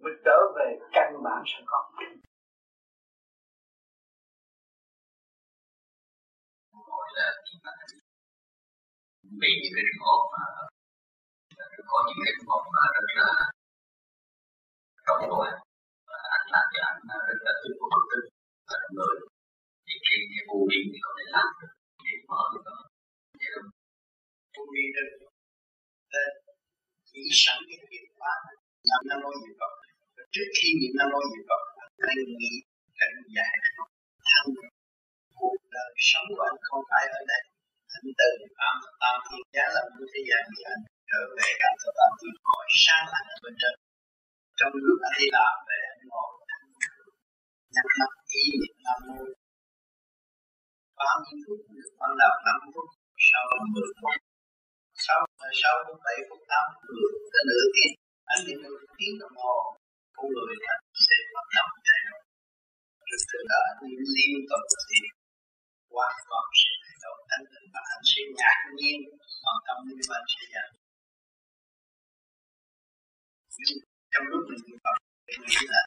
[0.02, 1.80] Mới trở về căn bản sẵn có.
[7.18, 7.30] Là
[9.42, 10.44] bị những cái trường hợp mà
[11.92, 13.32] có những cái trường hợp mà rất là
[15.06, 15.48] trọng rồi
[16.10, 16.98] và anh làm cho anh
[17.30, 18.28] rất là tuyệt vời thực tích
[18.68, 19.16] và đồng người
[19.86, 21.72] thì khi cái vô điểm thì có thể làm được.
[22.04, 22.93] Để mở được
[24.64, 25.12] vô vi được
[27.10, 28.40] chỉ sẵn cái việc pháp
[28.90, 29.74] làm nam mô di phật
[30.34, 31.62] trước khi niệm nam mô di phật
[32.10, 32.54] anh nghĩ
[33.00, 33.56] cảnh giải
[34.30, 34.50] thăng
[35.38, 37.44] cuộc đời sống của anh không phải ở đây
[37.96, 41.74] anh từ tam tam thiên giá là một thế gian thì anh trở về cảm
[41.82, 43.76] thọ tam thiên hỏi sang lại ở bên trên
[44.60, 46.30] trong lúc anh đi làm về anh ngồi
[47.74, 49.20] nhắm mắt ý niệm nam mô
[51.00, 51.60] bao nhiêu phút
[52.00, 52.88] ban đầu năm phút
[53.28, 54.33] sau là mười phút
[55.06, 57.94] sáu rồi sáu sau bảy phút tám mười tới nửa tiếng
[58.32, 59.56] anh đi một tiếng đồng hồ
[60.16, 62.22] con người anh sẽ hoạt động chạy rồi.
[63.32, 63.80] Từ đó anh
[64.16, 65.00] liên tục thì
[65.94, 68.98] qua toàn sẽ thay đổi thanh tịnh và anh sẽ ngạc nhiên
[69.46, 70.70] bằng tâm linh và sẽ dần
[73.66, 73.78] nhưng
[74.12, 74.98] trong lúc mình niệm Phật
[75.28, 75.82] mình nghĩ là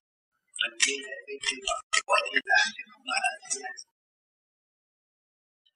[0.60, 3.76] mình liên hệ với chư Phật của thiên đàng chứ không phải là thế này.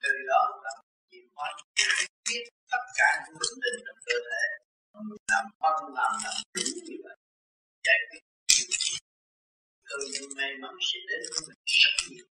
[0.03, 0.73] Từ đó là
[1.11, 1.55] niệm phật
[2.27, 4.45] biết tất cả những vấn đề trong cơ thể.
[5.33, 7.17] Làm phân làm làm đúng như vậy.
[7.87, 8.23] Giải quyết
[9.89, 12.27] cơ nhân may mắn sẽ đến với mình rất nhiều.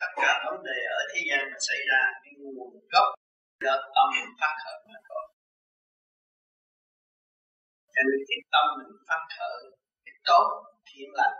[0.00, 3.08] Tất cả vấn đề ở thế gian mà xảy ra, cái nguồn gốc,
[3.64, 5.24] do tâm mình phát khởi mà thôi.
[7.94, 9.58] Cho nên cái tâm mình phát khởi
[10.04, 10.46] cái tốt,
[10.88, 11.36] thiện lành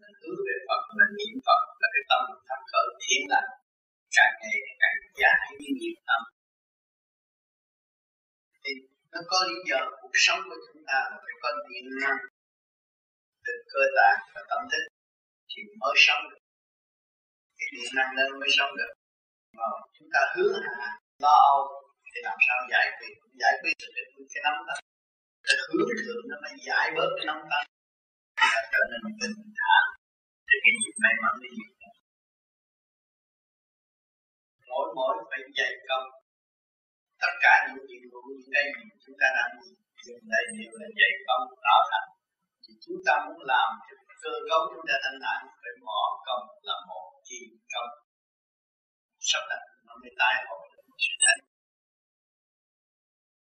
[0.00, 3.48] mình hướng về Phật mình niệm Phật, là cái tâm mình phát khởi thiện lành
[4.16, 6.20] càng ngày càng giải như niệm tâm.
[8.62, 8.72] Thì
[9.12, 12.20] nó có lý do cuộc sống của chúng ta là phải có điện năng
[13.44, 14.84] từ cơ tạng và tâm thức
[15.50, 16.42] thì mới sống được.
[17.58, 18.92] Cái điện năng lên mới sống được.
[19.56, 20.88] Mà chúng ta hướng hạ,
[21.24, 21.60] lo âu,
[22.10, 23.14] thì làm sao giải quyết?
[23.42, 24.80] Giải quyết được cái nắm tay
[25.46, 27.64] để hướng thượng nó mới giải bớt cái nắm tay
[28.72, 29.84] trở nên bình thản.
[30.48, 31.64] Thì cái gì may mắn cái gì
[34.76, 36.06] mỗi mỗi phải dày công.
[37.22, 39.52] Tất cả những nhiệm vụ những cái gì chúng ta đang
[40.06, 42.08] dùng đây đều là dày công, tạo thành.
[42.62, 46.44] Thì chúng ta muốn làm cho cơ cấu chúng ta thanh thản phải bỏ công
[46.68, 47.40] là một kỳ
[47.72, 47.90] công.
[49.28, 50.62] Sắp đặt nó mới tai hội
[51.04, 51.40] sự thành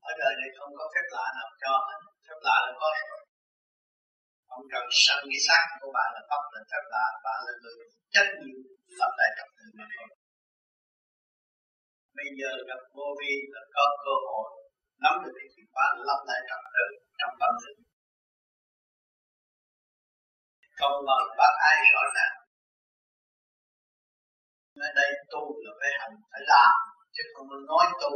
[0.10, 2.00] ở đời này không có phép lạ nào cho hết.
[2.26, 3.08] Phép lạ là có hết
[4.50, 7.76] không cần sân cái xác của bạn là pháp là phép lạ bạn là người
[8.14, 8.58] trách nhiệm
[9.00, 10.08] lập lại trật tự mà thôi
[12.18, 14.48] bây giờ gặp vô vi là có cơ hội
[15.04, 16.86] nắm được cái chìa khóa lắp lại trật tự
[17.20, 17.76] trong tâm thức
[20.80, 22.36] không bằng bác ai rõ ràng.
[24.88, 26.76] Ở đây tu là phải hành, phải làm,
[27.16, 28.12] chứ không nói tu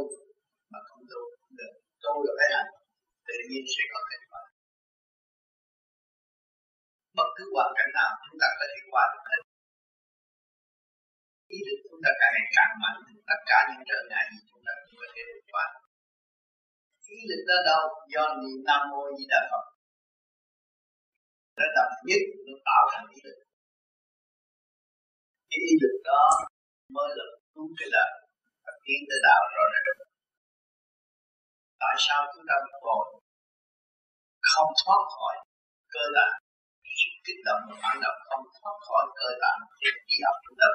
[0.72, 1.74] mà không tu không được.
[2.02, 2.70] Tu là phải hành,
[3.26, 4.42] tự nhiên sẽ có kết quả.
[7.16, 9.42] Bất cứ hoàn cảnh nào chúng ta có thể qua được hết
[11.56, 12.98] ý thức chúng ta càng ngày càng mạnh
[13.30, 15.66] tất cả những trở ngại gì chúng ta cũng có thể vượt qua.
[17.16, 19.64] Ý lực đó đâu, do niệm nam mô di đà phật
[21.56, 23.38] nó đậm nhất, nó tạo thành ý lực.
[25.50, 26.24] Cái ý lực đó
[26.94, 28.06] mới là đúng cái là
[28.64, 30.10] và tiến tới đạo rồi là đúng
[31.82, 33.04] tại sao chúng ta còn
[34.52, 35.34] không thoát khỏi
[35.94, 36.36] cơ tạng
[37.00, 40.58] sự kích động và phản động không thoát khỏi cơ tạng thì ý học chúng
[40.60, 40.66] ta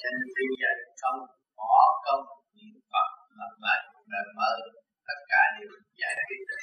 [0.00, 0.70] cho nên bây giờ
[1.02, 1.16] con
[1.58, 2.24] bỏ công
[2.56, 4.56] niệm Phật làm lại cuộc đời mới
[5.08, 5.70] tất cả đều
[6.00, 6.62] giải quyết được.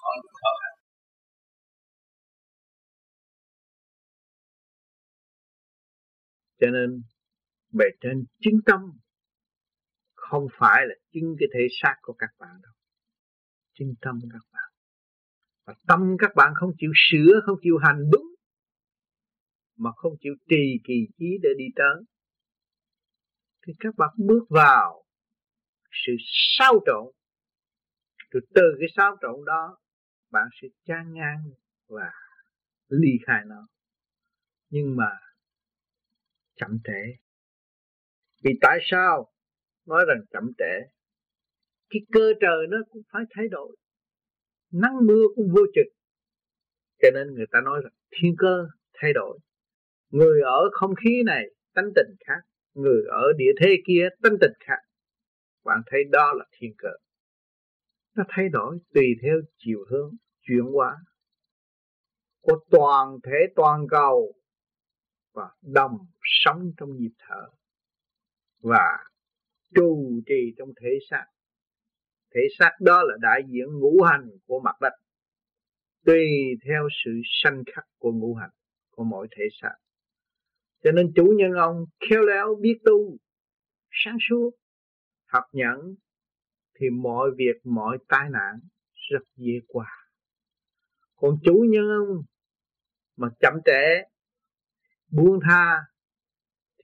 [0.00, 0.72] Có những khó khăn
[6.60, 7.02] cho nên
[7.72, 8.80] bề trên chứng tâm
[10.14, 12.72] không phải là chứng cái thể xác của các bạn đâu.
[13.78, 14.70] Chứng tâm các bạn.
[15.66, 18.26] Và tâm các bạn không chịu sửa, không chịu hành đúng,
[19.76, 22.02] mà không chịu trì kỳ trí để đi tới
[23.70, 25.04] thì các bạn bước vào
[26.06, 26.12] sự
[26.58, 27.12] sao trộn
[28.30, 29.78] rồi từ cái sao trộn đó,
[30.30, 31.50] bạn sẽ chán ngang
[31.88, 32.12] và
[32.88, 33.68] ly khai nó.
[34.70, 35.10] Nhưng mà
[36.54, 37.16] chậm trễ.
[38.44, 39.32] Vì tại sao
[39.86, 40.90] nói rằng chậm trễ?
[41.90, 43.76] Cái cơ trời nó cũng phải thay đổi.
[44.72, 45.86] Nắng mưa cũng vô trực
[47.02, 49.38] cho nên người ta nói rằng thiên cơ thay đổi.
[50.10, 51.44] Người ở không khí này
[51.74, 54.78] tánh tình khác người ở địa thế kia tánh tình khác.
[55.64, 56.88] Bạn thấy đó là thiên cơ.
[58.16, 60.10] Nó thay đổi tùy theo chiều hướng,
[60.40, 60.96] chuyển hóa.
[62.40, 64.34] Của toàn thể toàn cầu
[65.32, 67.48] và đồng sống trong nhịp thở
[68.62, 68.98] và
[69.74, 71.24] trụ trì trong thể xác.
[72.34, 74.92] Thể xác đó là đại diện ngũ hành của mặt đất,
[76.04, 76.24] tùy
[76.66, 78.50] theo sự sanh khắc của ngũ hành
[78.90, 79.74] của mỗi thể xác
[80.82, 83.16] cho nên chủ nhân ông khéo léo biết tu,
[83.90, 84.50] sáng suốt,
[85.26, 85.94] học nhẫn,
[86.74, 88.60] thì mọi việc, mọi tai nạn
[89.10, 89.86] rất dễ qua.
[91.16, 92.22] Còn chủ nhân ông
[93.16, 94.02] mà chậm trễ,
[95.10, 95.80] buông tha,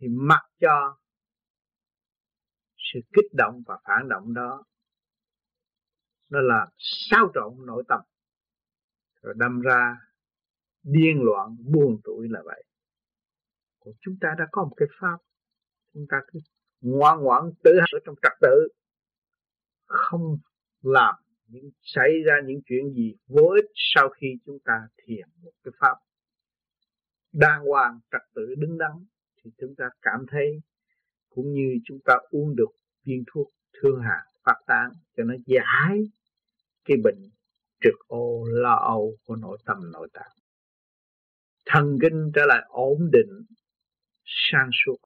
[0.01, 0.99] thì mặc cho
[2.77, 4.65] sự kích động và phản động đó,
[6.29, 8.01] nó là sao trộn nội tâm,
[9.23, 9.97] rồi đâm ra
[10.83, 12.65] điên loạn, buồn tuổi là vậy
[14.01, 15.19] chúng ta đã có một cái pháp.
[15.95, 16.41] Chúng ta cứ
[16.81, 18.69] ngoan ngoãn tự ở trong trật tự.
[19.87, 20.39] Không
[20.83, 21.15] làm
[21.49, 25.73] những, xảy ra những chuyện gì vô ích sau khi chúng ta thiền một cái
[25.79, 25.95] pháp.
[27.33, 29.07] Đàng hoàng trật tự đứng đắn
[29.37, 30.61] thì chúng ta cảm thấy
[31.29, 32.71] cũng như chúng ta uống được
[33.05, 36.05] viên thuốc thương hại, phát tán cho nó giải
[36.85, 37.31] cái bệnh
[37.81, 40.31] trực ô, lo âu của nội tâm, nội tạng.
[41.67, 43.47] Thần kinh trở lại ổn định
[44.27, 44.97] sang suốt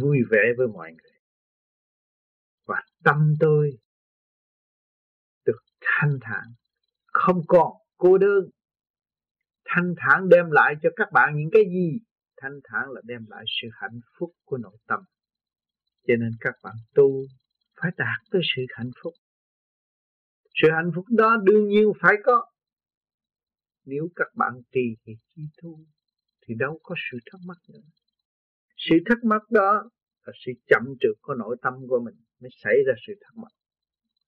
[0.00, 1.18] vui vẻ với mọi người.
[2.66, 3.70] Và tâm tôi
[5.46, 6.44] được thanh thản.
[7.06, 8.50] Không còn cô đơn.
[9.64, 11.98] Thanh thản đem lại cho các bạn những cái gì?
[12.36, 15.00] Thanh thản là đem lại sự hạnh phúc của nội tâm.
[16.06, 17.24] Cho nên các bạn tu
[17.80, 19.12] phải đạt tới sự hạnh phúc.
[20.62, 22.46] Sự hạnh phúc đó đương nhiên phải có.
[23.84, 25.78] Nếu các bạn trì thì chi tu
[26.46, 27.80] thì đâu có sự thắc mắc nữa.
[28.76, 29.90] Sự thắc mắc đó
[30.24, 33.52] là sự chậm trượt của nội tâm của mình mới xảy ra sự thắc mắc.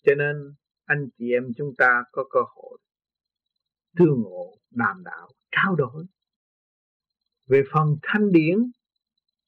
[0.02, 0.54] Cho nên,
[0.84, 2.78] anh chị em chúng ta có cơ hội
[3.96, 6.04] tương ngộ, đàm đạo, trao đổi
[7.46, 8.58] về phần thanh điển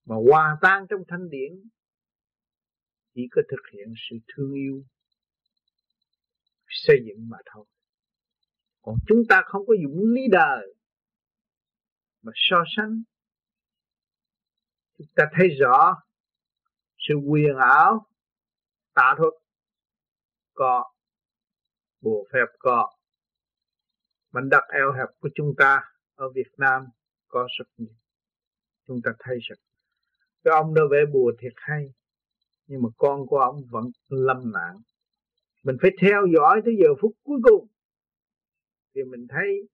[0.05, 1.53] mà hòa tan trong thanh điển,
[3.15, 4.85] chỉ có thực hiện sự thương yêu,
[6.69, 7.65] xây dựng mà thôi.
[8.83, 10.75] Còn chúng ta không có dụng lý đời
[12.27, 13.03] mà so sánh.
[14.99, 16.03] Chúng ta thấy rõ
[16.99, 18.07] sự quyền ảo,
[18.95, 19.33] tà thuật
[20.55, 20.93] có,
[22.01, 22.93] bùa phép có.
[24.33, 25.81] Mảnh đất eo hẹp của chúng ta
[26.15, 26.87] ở Việt Nam
[27.29, 27.95] có rất nhiều.
[28.87, 29.59] Chúng ta thấy rằng,
[30.45, 31.87] cái ông đó vẽ bùa thiệt hay,
[32.67, 34.77] nhưng mà con của ông vẫn lâm nạn.
[35.63, 37.67] Mình phải theo dõi tới giờ phút cuối cùng,
[38.95, 39.69] thì mình thấy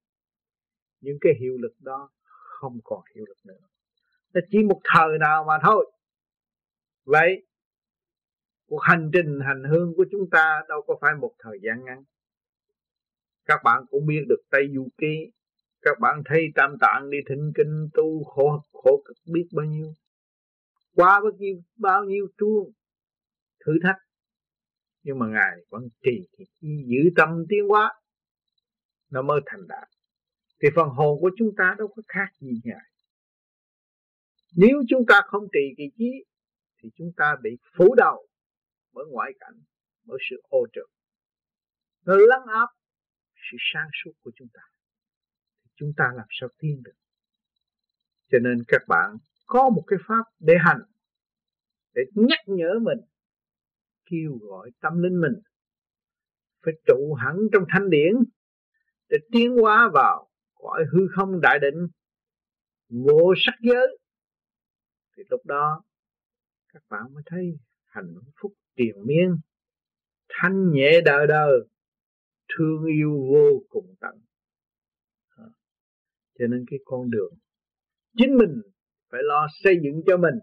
[1.01, 2.11] những cái hiệu lực đó
[2.63, 3.67] không còn hiệu lực nữa.
[4.35, 5.93] Nó chỉ một thời nào mà thôi.
[7.05, 7.47] Vậy,
[8.67, 12.05] cuộc hành trình, hành hương của chúng ta đâu có phải một thời gian ngắn.
[13.45, 15.33] Các bạn cũng biết được Tây Du Ký.
[15.81, 19.95] Các bạn thấy tam tạng đi thỉnh kinh, tu, khổ khổ cực biết bao nhiêu?
[20.95, 22.73] Qua bao nhiêu bao nhiêu chuông?
[23.67, 23.99] Thử thách.
[25.03, 27.95] Nhưng mà ngài vẫn trì thì giữ tâm tiến hóa.
[29.11, 29.89] Nó mới thành đạt
[30.63, 32.93] thì phần hồn của chúng ta đâu có khác gì ngài
[34.57, 36.25] nếu chúng ta không trì kỳ trí,
[36.83, 38.29] thì chúng ta bị phủ đầu
[38.93, 39.63] bởi ngoại cảnh,
[40.05, 40.87] bởi sự ô trượt
[42.05, 42.67] nó lắng áp
[43.51, 44.61] sự sáng suốt của chúng ta.
[45.65, 46.97] Thì chúng ta làm sao tiến được?
[48.31, 50.83] Cho nên các bạn có một cái pháp để hành,
[51.95, 52.99] để nhắc nhở mình,
[54.11, 55.43] kêu gọi tâm linh mình
[56.65, 58.13] phải trụ hẳn trong thanh điển
[59.09, 60.32] để tiến hóa vào
[60.63, 61.89] cõi hư không đại định,
[62.89, 63.99] vô sắc giới.
[65.17, 65.83] Thì lúc đó,
[66.73, 69.37] các bạn mới thấy hạnh phúc triền miên,
[70.29, 71.53] thanh nhẹ đời đời,
[72.49, 74.21] thương yêu vô cùng tận.
[76.39, 77.35] Cho nên cái con đường
[78.17, 78.63] chính mình
[79.11, 80.35] phải lo xây dựng cho mình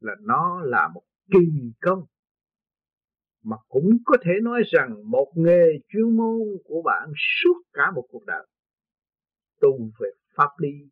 [0.00, 2.04] là nó là một kỳ công.
[3.42, 8.06] Mà cũng có thể nói rằng một nghề chuyên môn của bạn suốt cả một
[8.10, 8.46] cuộc đời
[9.60, 10.90] tu về pháp lý.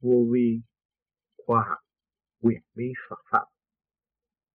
[0.00, 0.60] Vô vi
[1.36, 1.78] khoa học,
[2.40, 3.44] quyền bí Phật pháp.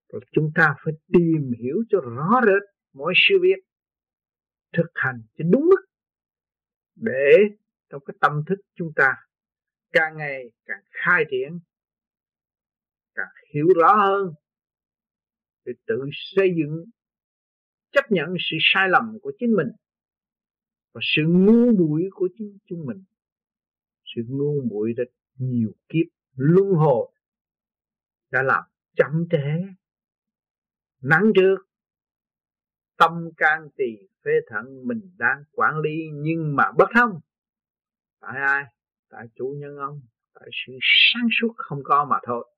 [0.10, 3.64] Rồi chúng ta phải tìm hiểu cho rõ rệt mọi sự việc,
[4.74, 5.86] thực hành cho đúng mức,
[6.96, 7.38] để
[7.90, 9.14] trong cái tâm thức chúng ta
[9.92, 11.60] càng ngày càng khai triển,
[13.16, 14.34] càng hiểu rõ hơn
[15.66, 16.86] để tự xây dựng,
[17.92, 19.68] chấp nhận sự sai lầm của chính mình
[20.94, 23.04] và sự ngu muội của chính chúng mình.
[24.16, 27.12] Sự ngu muội rất nhiều kiếp luân hồi,
[28.32, 28.64] đã làm
[28.96, 29.76] chậm trễ,
[31.02, 31.58] nắng trước.
[32.98, 37.20] Tâm can tỳ phế thận mình đang quản lý, nhưng mà bất thông.
[38.20, 38.64] Tại ai?
[39.10, 40.02] Tại chủ nhân ông.
[40.34, 42.54] Tại sự sáng suốt không có mà thôi.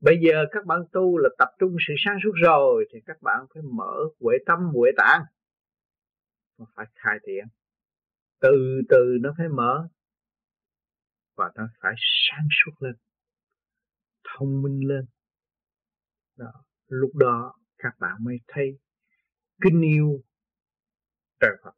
[0.00, 3.46] Bây giờ các bạn tu là tập trung sự sáng suốt rồi, thì các bạn
[3.54, 5.22] phải mở huệ tâm, huệ tạng
[6.60, 7.44] nó phải khai triển
[8.40, 9.88] từ từ nó phải mở
[11.36, 12.94] và nó phải sáng suốt lên,
[14.24, 15.06] thông minh lên.
[16.36, 16.52] Đó.
[16.86, 18.78] lúc đó các bạn mới thấy
[19.62, 20.22] kính yêu
[21.40, 21.74] trời Phật.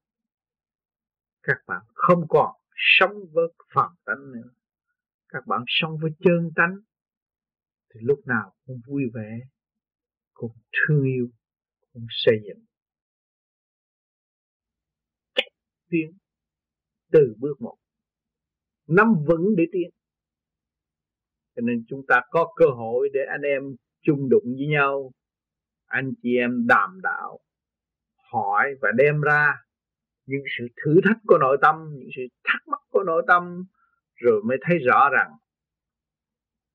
[1.43, 4.51] Các bạn không còn sống với phàm tánh nữa.
[5.29, 6.77] Các bạn sống với chân tánh.
[7.95, 9.41] Thì lúc nào cũng vui vẻ,
[10.33, 11.29] cũng thương yêu,
[11.93, 12.65] cũng xây dựng.
[15.93, 16.19] Tiến
[17.13, 17.77] từ bước một.
[18.89, 19.91] Nắm vững để tiến.
[21.57, 23.63] Cho nên chúng ta có cơ hội để anh em
[24.03, 25.13] chung đụng với nhau,
[25.87, 27.39] anh chị em đàm đạo,
[28.33, 29.55] hỏi và đem ra
[30.27, 33.65] những sự thử thách của nội tâm, những sự thắc mắc của nội tâm,
[34.15, 35.31] rồi mới thấy rõ rằng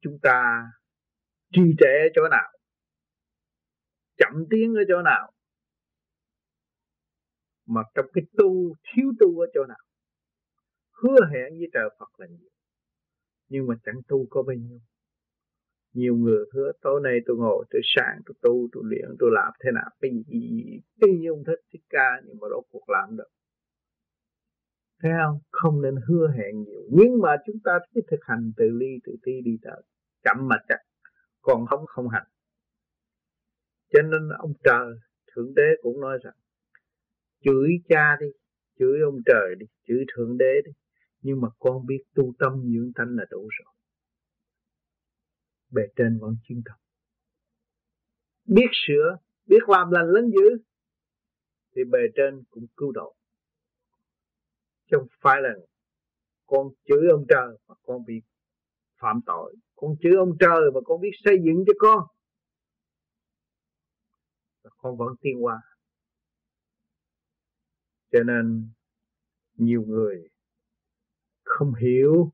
[0.01, 0.63] chúng ta
[1.51, 2.51] trì trệ ở chỗ nào,
[4.17, 5.31] chậm tiến ở chỗ nào
[7.67, 9.77] mà trong cái tu thiếu tu ở chỗ nào?
[10.91, 12.49] Hứa hẹn với trời Phật là nhiều.
[13.49, 14.79] Nhưng mà chẳng tu có bao nhiêu.
[15.93, 19.53] Nhiều người hứa tối nay tôi ngồi tôi sáng tôi tu tôi luyện tôi làm
[19.63, 19.89] thế nào?
[20.01, 23.29] Cái gì, gì cái gì ông thích thích ca nhưng mà rốt cuộc làm được.
[25.01, 25.39] Thấy không?
[25.51, 26.81] Không nên hứa hẹn nhiều.
[26.91, 29.81] Nhưng mà chúng ta cứ thực hành từ ly từ ti đi tới.
[30.23, 30.79] Chậm mà chặt
[31.41, 32.27] còn không không hành.
[33.93, 34.93] Cho nên ông trời
[35.31, 36.33] thượng đế cũng nói rằng
[37.43, 38.27] chửi cha đi,
[38.79, 40.71] chửi ông trời đi, chửi thượng đế đi.
[41.21, 43.73] Nhưng mà con biết tu tâm dưỡng thanh là đủ rồi.
[45.71, 46.75] Bề trên vẫn chuyên thật
[48.47, 50.63] biết sửa, biết làm lành lớn dữ,
[51.75, 53.15] thì bề trên cũng cứu độ.
[54.91, 55.49] Chứ không phải là
[56.45, 58.21] con chửi ông trời mà con bị
[59.01, 59.55] phạm tội.
[59.75, 62.03] Con chửi ông trời mà con biết xây dựng cho con.
[64.77, 65.61] Con vẫn tiên qua
[68.11, 68.69] cho nên
[69.55, 70.29] nhiều người
[71.43, 72.33] không hiểu.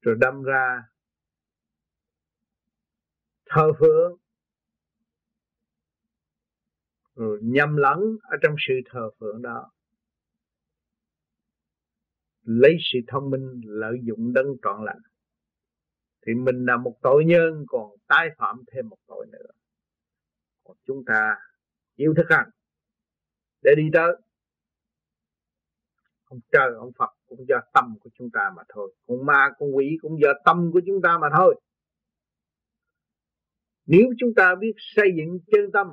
[0.00, 0.82] Rồi đâm ra
[3.46, 4.18] thờ phượng.
[7.14, 9.70] Rồi nhầm lẫn ở trong sự thờ phượng đó.
[12.42, 15.02] Lấy sự thông minh lợi dụng đấng trọn lành.
[16.26, 19.50] Thì mình là một tội nhân, còn tái phạm thêm một tội nữa.
[20.64, 21.36] Còn chúng ta
[21.96, 22.50] yêu thức hành
[23.62, 24.16] để đi tới.
[26.24, 28.94] Ông trời ông Phật, cũng do tâm của chúng ta mà thôi.
[29.06, 31.60] Con ma, con quỷ cũng do tâm của chúng ta mà thôi.
[33.86, 35.86] Nếu chúng ta biết xây dựng chân tâm,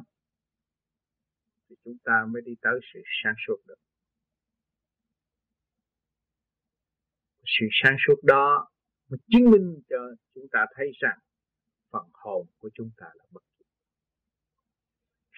[1.70, 3.76] thì chúng ta mới đi tới sự sáng suốt được.
[7.46, 8.70] Sự sáng suốt đó
[9.10, 9.98] mới chứng minh cho
[10.36, 11.20] chúng ta thấy rằng
[11.92, 13.68] phần hồn của chúng ta là bất diệt.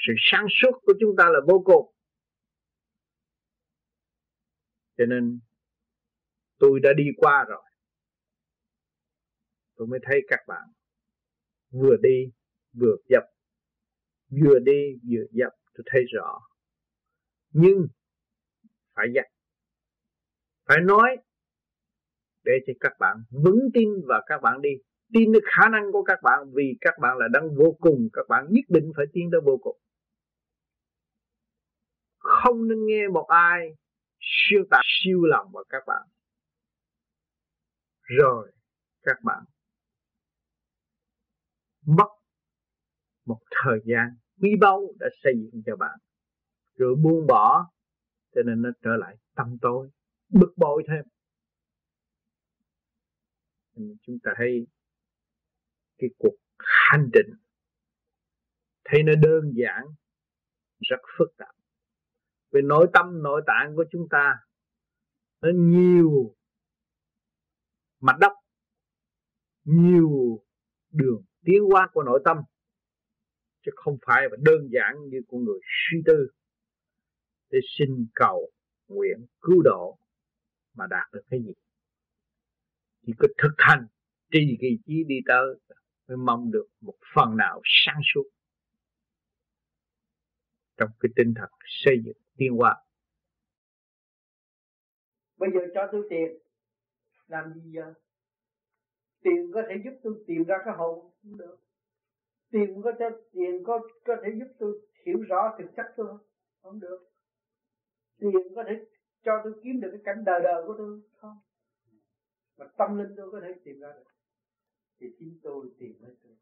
[0.07, 1.93] Sự sáng suốt của chúng ta là vô cùng
[4.97, 5.39] cho nên
[6.59, 7.63] tôi đã đi qua rồi.
[9.75, 10.67] Tôi mới thấy các bạn
[11.71, 12.31] vừa đi,
[12.73, 13.23] vừa dập.
[14.29, 16.39] Vừa đi, vừa dập, tôi thấy rõ.
[17.53, 17.87] Nhưng
[18.95, 19.31] phải dạy
[20.65, 21.17] phải nói
[22.43, 24.69] để cho các bạn vững tin và các bạn đi.
[25.13, 28.09] Tin được khả năng của các bạn vì các bạn là đang vô cùng.
[28.13, 29.77] Các bạn nhất định phải tiến tới vô cùng.
[32.17, 33.75] Không nên nghe một ai
[34.31, 36.07] siêu tạc siêu lòng vào các bạn.
[38.01, 38.51] Rồi,
[39.01, 39.43] các bạn.
[41.85, 42.07] Mất
[43.25, 45.99] một thời gian quý báu đã xây dựng cho bạn.
[46.75, 47.71] Rồi buông bỏ,
[48.35, 49.89] cho nên nó trở lại tâm tối,
[50.29, 51.05] bực bội thêm.
[54.01, 54.67] Chúng ta thấy
[55.97, 57.35] cái cuộc hành trình,
[58.83, 59.83] thấy nó đơn giản,
[60.79, 61.55] rất phức tạp
[62.51, 64.35] về nội tâm, nội tạng của chúng ta
[65.41, 66.35] nó nhiều
[67.99, 68.31] mặt đất
[69.63, 70.39] nhiều
[70.91, 72.37] đường tiến hóa của nội tâm,
[73.65, 76.27] chứ không phải là đơn giản như con người suy tư
[77.49, 78.51] để xin cầu
[78.87, 79.99] nguyện cứu độ
[80.73, 81.53] mà đạt được cái gì.
[83.05, 83.87] Chỉ có thực hành
[84.31, 85.59] trì kỳ trí đi tới
[86.07, 88.23] mới mong được một phần nào sáng suốt
[90.81, 92.83] trong cái tinh thần xây dựng tiên hoa
[95.41, 96.37] bây giờ cho tôi tiền.
[97.27, 97.93] Làm gì giờ?
[99.21, 101.57] Tiền có thể giúp tôi tìm ra cái hồn không được.
[102.51, 106.19] Tiền có thể, tiền có có thể giúp tôi hiểu rõ thực chất tôi không?
[106.61, 107.09] Không được.
[108.17, 108.85] Tiền có thể
[109.23, 111.37] cho tôi kiếm được cái cảnh đời đời của tôi không?
[112.57, 114.11] Mà tâm linh tôi có thể tìm ra được.
[114.99, 116.35] Thì chính tôi tìm ra được.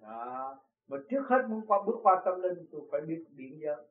[0.00, 3.86] đó mà trước hết muốn qua bước qua tâm linh tôi phải biết điện giới.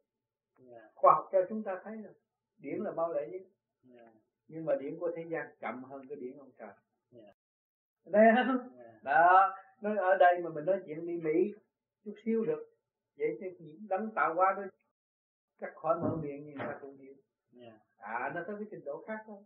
[0.96, 2.14] Khoa học cho chúng ta thấy rồi
[2.58, 3.42] điển là bao lệ nhất.
[4.48, 6.74] Nhưng mà điển của thế gian chậm hơn cái điển ông trời.
[8.06, 8.70] Đây không?
[9.04, 11.54] Đó nói ở đây mà mình nói chuyện đi mỹ
[12.06, 12.70] chút xíu được.
[13.18, 14.64] Vậy chứ những đấng tạo hóa đó
[15.62, 17.14] chắc khỏi mở miệng nhưng ta cũng hiểu.
[17.98, 19.44] À nó tới cái trình độ khác thôi.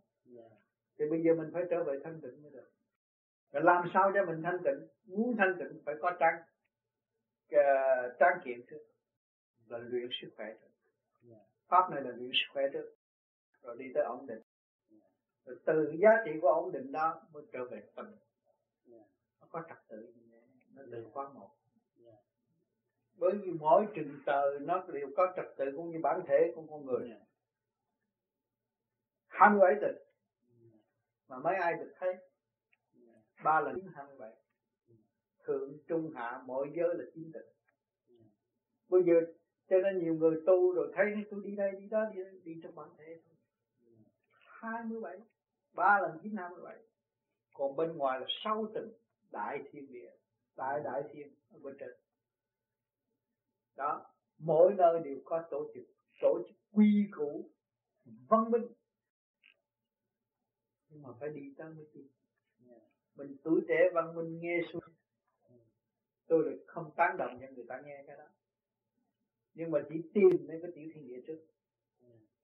[0.98, 2.70] Thì bây giờ mình phải trở về thanh tịnh mới được.
[3.52, 4.88] Và làm sao cho mình thanh tịnh?
[5.06, 6.42] Muốn thanh tịnh phải có trang
[7.56, 8.82] uh, trang kiện trước
[9.66, 10.68] là luyện sức khỏe trước
[11.68, 12.94] pháp này là luyện sức khỏe trước
[13.62, 14.42] rồi đi tới ổn định.
[15.44, 18.14] Rồi từ giá trị của ổn định đó mới trở về tâm
[19.40, 20.14] nó có trật tự
[20.74, 21.50] nó từ khóa một.
[23.14, 26.66] Bởi vì mỗi trình tờ nó đều có trật tự cũng như bản thể của
[26.70, 27.10] con người.
[29.28, 30.06] Hai mươi bảy tịch
[31.28, 32.16] mà mấy ai được thấy?
[33.44, 34.32] Ba lần hai mươi bảy
[35.48, 37.54] thượng trung hạ mọi giới là chính tịch
[38.88, 39.12] bây giờ
[39.68, 42.74] cho nên nhiều người tu rồi thấy tôi đi đây đi đó đi, đi trong
[42.74, 43.34] bản thể thôi.
[44.30, 45.18] Hai mươi bảy
[45.72, 46.78] ba lần chín năm mươi bảy.
[47.54, 48.92] Còn bên ngoài là sáu tầng
[49.30, 50.10] đại thiên địa
[50.56, 51.90] đại đại thiên ở bên trên.
[53.76, 54.06] Đó
[54.38, 55.84] mỗi nơi đều có tổ chức
[56.20, 57.50] tổ chức quy củ
[58.28, 58.66] văn minh.
[60.88, 62.06] Nhưng mà phải đi tới mới tin.
[63.14, 64.82] Mình tuổi trẻ văn minh nghe xuống
[66.28, 68.24] tôi lại không tán đồng cho người ta nghe cái đó.
[69.54, 71.38] Nhưng mà chỉ tìm đến cái tiểu thiên địa trước.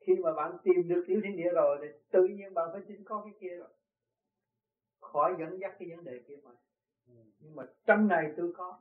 [0.01, 3.05] Khi mà bạn tìm được tiểu thiên địa rồi thì tự nhiên bạn phải chính
[3.05, 3.68] có cái kia rồi.
[5.01, 6.51] Khỏi dẫn dắt cái vấn đề kia mà.
[7.39, 8.80] Nhưng mà trong này tôi có.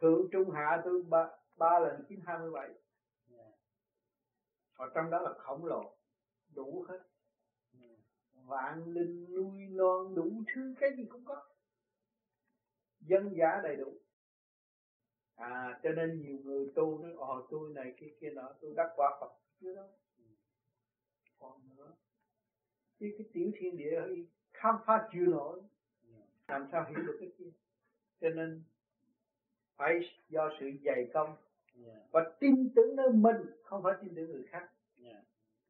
[0.00, 2.70] Thượng trung hạ tôi ba, ba lần chín hai mươi bảy.
[4.76, 5.96] Ở trong đó là khổng lồ.
[6.54, 7.00] Đủ hết.
[8.32, 11.48] Vạn linh nuôi non đủ thứ cái gì cũng có
[13.02, 13.92] dân giá đầy đủ.
[15.34, 18.92] À cho nên nhiều người tu nói ồ tôi này kia kia nọ tôi đắc
[18.96, 19.32] quả phật.
[19.60, 19.88] Chưa đâu
[21.38, 21.92] còn nữa.
[23.00, 24.02] Chứ cái tiểu thiên địa
[24.52, 25.60] khám phá chưa nổi.
[26.48, 27.50] Làm sao hiểu được cái kia?
[28.20, 28.62] Cho nên
[29.76, 31.36] phải do sự dày công
[32.10, 34.68] và tin tưởng nơi mình không phải tin tưởng người khác.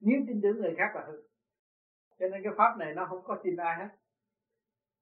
[0.01, 1.23] Nếu tin tưởng người khác là hư.
[2.19, 3.89] Cho nên cái pháp này nó không có tin ai hết.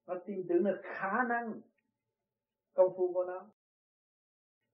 [0.06, 1.60] Nó tin tưởng là khả năng
[2.74, 3.46] công phu của nó.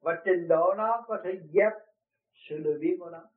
[0.00, 1.72] Và trình độ nó có thể dẹp
[2.48, 3.28] sự lười biếng của nó.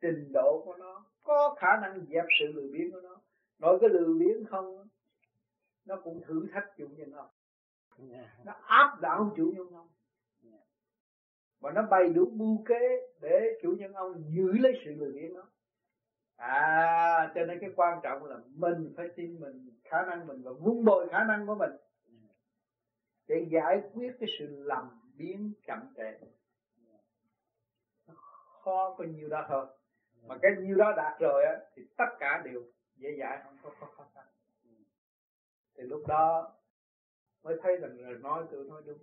[0.00, 3.20] Trình độ của nó có khả năng dẹp sự lười biếng của nó.
[3.58, 4.88] Nói cái lười biếng không,
[5.84, 7.28] nó cũng thử thách chủ nhân ông.
[8.44, 9.88] Nó áp đảo chủ nhân ông.
[11.60, 15.34] Và nó bày đủ mưu kế để chủ nhân ông giữ lấy sự lười biếng
[15.34, 15.42] đó.
[16.36, 20.52] À cho nên cái quan trọng là mình phải tin mình, khả năng mình và
[20.52, 21.70] vun bồi khả năng của mình
[23.28, 26.18] để giải quyết cái sự lầm biến chậm trễ.
[28.64, 29.66] Khó có nhiều đó thôi
[30.26, 32.62] mà cái nhiêu đó đạt rồi á, thì tất cả đều
[32.96, 34.24] dễ dãi, không có khó khăn.
[35.76, 36.52] Thì lúc đó
[37.42, 38.98] mới thấy rằng là nói tôi nói đúng.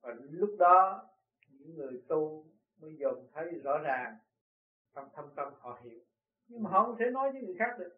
[0.00, 1.08] Và lúc đó,
[1.48, 2.46] những người tu
[2.80, 4.16] mới dần thấy rõ ràng,
[4.94, 6.00] trong thâm tâm họ hiểu.
[6.48, 7.96] Nhưng mà họ không thể nói với người khác được.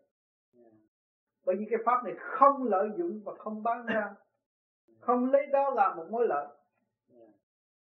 [1.45, 4.14] Bởi vì cái pháp này không lợi dụng và không bán ra
[5.01, 6.47] không lấy đó làm một mối lợi.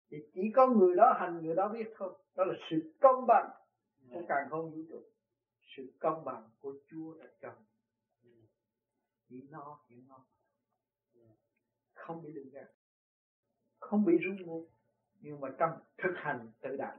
[0.10, 2.14] Thì chỉ có người đó hành người đó biết thôi.
[2.36, 3.49] Đó là sự công bằng.
[4.12, 5.01] Của càng không vũ trụ
[5.78, 7.53] sự công bằng của Chúa đã cho.
[9.30, 10.22] Chỉ no hiểu ngon
[11.93, 12.68] không bị lừa gạt.
[13.80, 14.68] Không bị rung ngu.
[15.20, 16.95] Nhưng mà trong thực hành tự đạt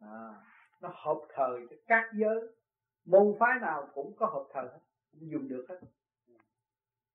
[0.00, 0.46] à,
[0.80, 2.56] nó hợp thời các giới.
[3.04, 4.80] Môn phái nào cũng có hợp thời hết.
[5.12, 5.80] Dùng được hết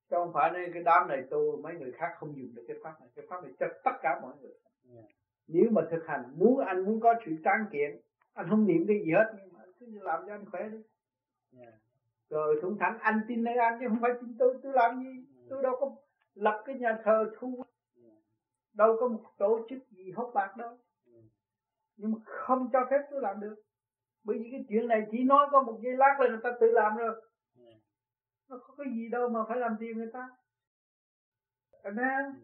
[0.10, 2.78] chứ không phải nên cái đám này tu mấy người khác không dùng được cái
[2.84, 3.10] pháp này.
[3.16, 4.54] Cái pháp này cho tất cả mọi người.
[4.94, 5.06] Yeah.
[5.48, 8.00] nếu mà thực hành muốn anh muốn có sự tráng kiện
[8.34, 10.78] anh không niệm cái gì hết nhưng mà cứ làm cho anh khỏe đi.
[11.60, 11.74] Yeah.
[12.30, 15.10] rồi thủng thẳng anh tin nơi anh chứ không phải tin tôi tôi làm gì?
[15.10, 15.50] Yeah.
[15.50, 15.96] tôi đâu có
[16.36, 17.64] lập cái nhà thờ thu.
[18.74, 20.78] Đâu có một tổ chức gì hốt bạc đâu.
[21.98, 23.56] Nhưng mà không cho phép tôi làm được.
[24.24, 26.72] Bởi vì cái chuyện này chỉ nói có một giây lát là người ta tự
[26.72, 27.22] làm rồi
[28.50, 30.30] nó có cái gì đâu mà phải làm tiền người ta.
[31.84, 32.42] Anh thấy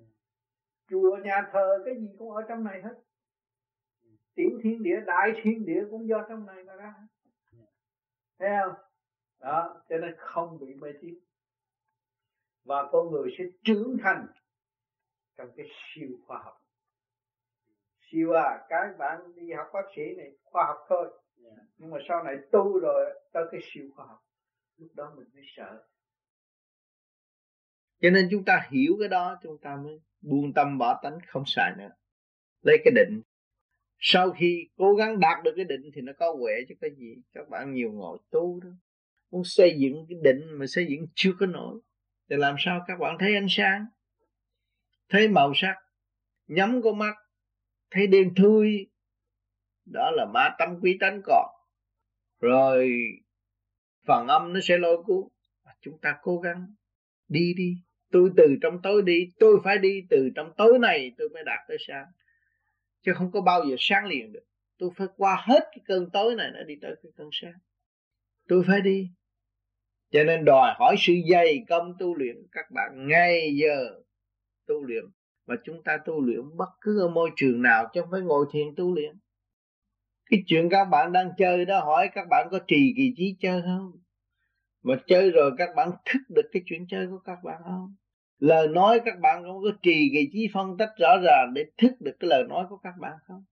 [0.89, 2.95] chùa nhà thờ cái gì cũng ở trong này hết.
[4.35, 6.93] Tiểu thiên địa đại thiên địa cũng do trong này mà ra.
[8.39, 8.75] Thấy không?
[9.39, 11.19] Đó cho nên không bị mê tín.
[12.63, 14.27] Và con người sẽ trưởng thành
[15.37, 16.57] trong cái siêu khoa học.
[18.11, 21.21] Siêu à các bạn đi học bác sĩ này khoa học thôi.
[21.77, 24.19] Nhưng mà sau này tu rồi tới cái siêu khoa học
[24.81, 25.83] lúc đó mình mới sợ
[28.01, 31.43] cho nên chúng ta hiểu cái đó, chúng ta mới buông tâm bỏ tánh, không
[31.45, 31.89] xài nữa.
[32.61, 33.21] Lấy cái định.
[33.99, 37.15] Sau khi cố gắng đạt được cái định thì nó có huệ chứ cái gì.
[37.33, 38.69] Các bạn nhiều ngồi tu đó.
[39.31, 41.79] Muốn xây dựng cái định mà xây dựng chưa có nổi.
[42.29, 43.85] Thì làm sao các bạn thấy ánh sáng?
[45.09, 45.75] Thấy màu sắc.
[46.47, 47.15] Nhắm con mắt.
[47.91, 48.89] Thấy đêm thui.
[49.85, 51.49] Đó là ma tâm quý tánh còn.
[52.39, 52.91] Rồi,
[54.05, 55.27] phần âm nó sẽ lôi cuốn.
[55.81, 56.73] Chúng ta cố gắng.
[57.27, 57.77] Đi đi
[58.11, 61.59] tôi từ trong tối đi, tôi phải đi từ trong tối này tôi mới đạt
[61.67, 62.05] tới sáng.
[63.01, 64.45] Chứ không có bao giờ sáng liền được.
[64.77, 67.59] Tôi phải qua hết cái cơn tối này nó đi tới cái cơn sáng.
[68.47, 69.09] Tôi phải đi.
[70.11, 74.01] Cho nên đòi hỏi sự dày công tu luyện các bạn ngay giờ
[74.67, 75.05] tu luyện.
[75.45, 78.45] Và chúng ta tu luyện bất cứ ở môi trường nào chứ không phải ngồi
[78.51, 79.15] thiền tu luyện.
[80.29, 83.61] Cái chuyện các bạn đang chơi đó hỏi các bạn có trì kỳ trí chơi
[83.61, 83.91] không?
[84.83, 87.95] Mà chơi rồi các bạn thức được cái chuyện chơi của các bạn không?
[88.41, 91.91] Lời nói các bạn không có trì cái trí phân tích rõ ràng để thức
[91.99, 93.43] được cái lời nói của các bạn không?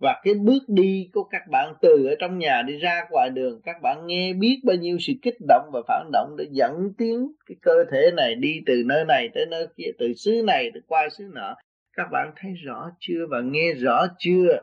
[0.00, 3.60] Và cái bước đi của các bạn từ ở trong nhà đi ra ngoài đường,
[3.64, 7.32] các bạn nghe biết bao nhiêu sự kích động và phản động để dẫn tiến
[7.46, 10.82] cái cơ thể này đi từ nơi này tới nơi kia, từ xứ này tới
[10.86, 11.54] qua xứ nọ.
[11.96, 14.60] Các bạn thấy rõ chưa và nghe rõ chưa?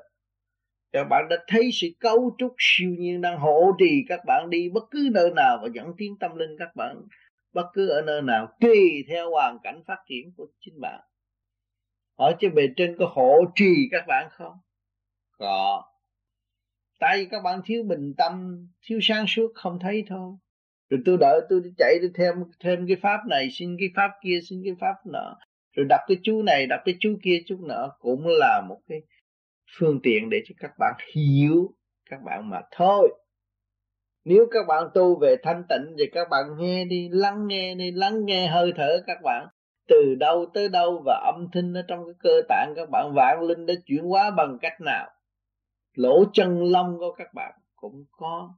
[0.92, 4.70] Các bạn đã thấy sự cấu trúc siêu nhiên đang hộ trì các bạn đi
[4.70, 6.96] bất cứ nơi nào và dẫn tiến tâm linh các bạn
[7.54, 11.02] bất cứ ở nơi nào, tùy theo hoàn cảnh phát triển của chính bạn.
[12.16, 14.54] Ở trên bề trên có hộ trì các bạn không?
[15.38, 15.84] Có.
[17.00, 20.38] Tại vì các bạn thiếu bình tâm, thiếu sáng suốt không thấy thôi.
[20.90, 24.40] Rồi tôi đợi tôi chạy đi thêm thêm cái pháp này, xin cái pháp kia,
[24.50, 25.38] xin cái pháp nọ.
[25.76, 29.02] Rồi đặt cái chú này, đặt cái chú kia chú nọ cũng là một cái
[29.78, 31.74] phương tiện để cho các bạn hiểu
[32.10, 33.10] các bạn mà thôi
[34.26, 37.92] nếu các bạn tu về thanh tịnh thì các bạn nghe đi, lắng nghe đi,
[37.92, 39.48] lắng nghe hơi thở các bạn.
[39.88, 43.42] Từ đâu tới đâu và âm thanh ở trong cái cơ tạng các bạn vạn
[43.42, 45.10] linh đã chuyển hóa bằng cách nào?
[45.94, 48.56] Lỗ chân lông của các bạn cũng có.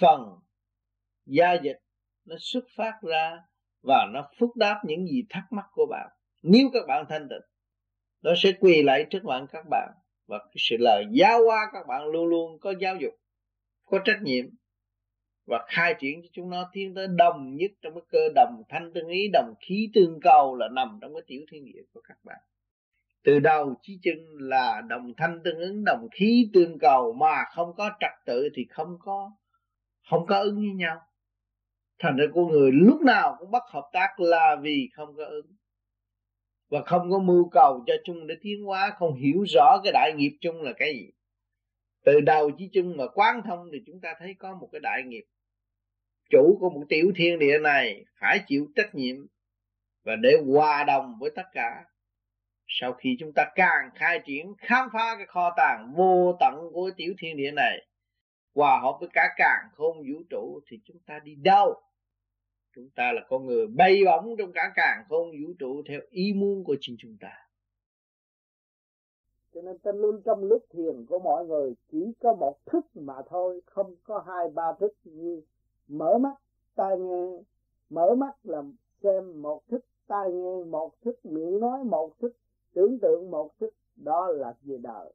[0.00, 0.20] Phần
[1.26, 1.78] gia dịch
[2.24, 3.38] nó xuất phát ra
[3.82, 6.08] và nó phúc đáp những gì thắc mắc của bạn.
[6.42, 7.42] Nếu các bạn thanh tịnh,
[8.22, 9.92] nó sẽ quỳ lại trước mặt các bạn
[10.26, 13.12] và cái sự lời giáo hóa các bạn luôn luôn có giáo dục
[13.84, 14.44] có trách nhiệm
[15.46, 18.92] và khai triển cho chúng nó tiến tới đồng nhất trong cái cơ đồng thanh
[18.94, 22.18] tương ý, đồng khí tương cầu là nằm trong cái tiểu thiên địa của các
[22.24, 22.38] bạn.
[23.24, 27.74] Từ đầu chí chân là đồng thanh tương ứng, đồng khí tương cầu mà không
[27.76, 29.30] có trật tự thì không có
[30.10, 31.00] không có ứng với nhau.
[31.98, 35.46] Thành ra con người lúc nào cũng bất hợp tác là vì không có ứng.
[36.70, 40.12] Và không có mưu cầu cho chung để tiến hóa, không hiểu rõ cái đại
[40.16, 41.10] nghiệp chung là cái gì
[42.04, 45.02] từ đầu chí chung mà quán thông thì chúng ta thấy có một cái đại
[45.02, 45.24] nghiệp.
[46.30, 49.26] Chủ của một tiểu thiên địa này phải chịu trách nhiệm
[50.04, 51.84] và để hòa đồng với tất cả.
[52.66, 56.90] Sau khi chúng ta càng khai triển, khám phá cái kho tàng vô tận của
[56.96, 57.86] tiểu thiên địa này,
[58.54, 61.82] hòa hợp với cả càng không vũ trụ thì chúng ta đi đâu?
[62.74, 66.32] Chúng ta là con người bay bổng trong cả càng không vũ trụ theo ý
[66.32, 67.43] muốn của chính chúng ta
[69.54, 73.22] cho nên ta luôn trong lúc thiền của mọi người chỉ có một thức mà
[73.28, 75.42] thôi, không có hai, ba thức như
[75.88, 76.34] mở mắt,
[76.74, 77.42] tai nghe.
[77.90, 78.62] Mở mắt là
[79.02, 82.36] xem một thức, tai nghe một thức, miệng nói một thức,
[82.74, 85.12] tưởng tượng một thức, đó là về đời.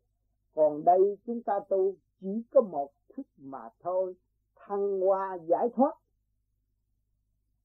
[0.55, 4.15] Còn đây chúng ta tu chỉ có một thức mà thôi,
[4.55, 5.93] thăng hoa giải thoát.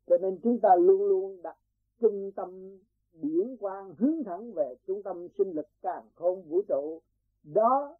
[0.07, 1.57] Cho nên chúng ta luôn luôn đặt
[2.01, 2.79] trung tâm
[3.15, 7.03] điển quang hướng thẳng về trung tâm sinh lực càng không vũ trụ.
[7.43, 7.97] Đó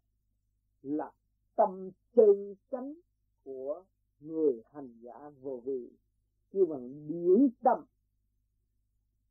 [0.81, 1.11] là
[1.55, 2.93] tâm chân chánh
[3.43, 3.83] của
[4.19, 5.89] người hành giả vô vi.
[6.51, 7.85] Kêu bằng điển tâm.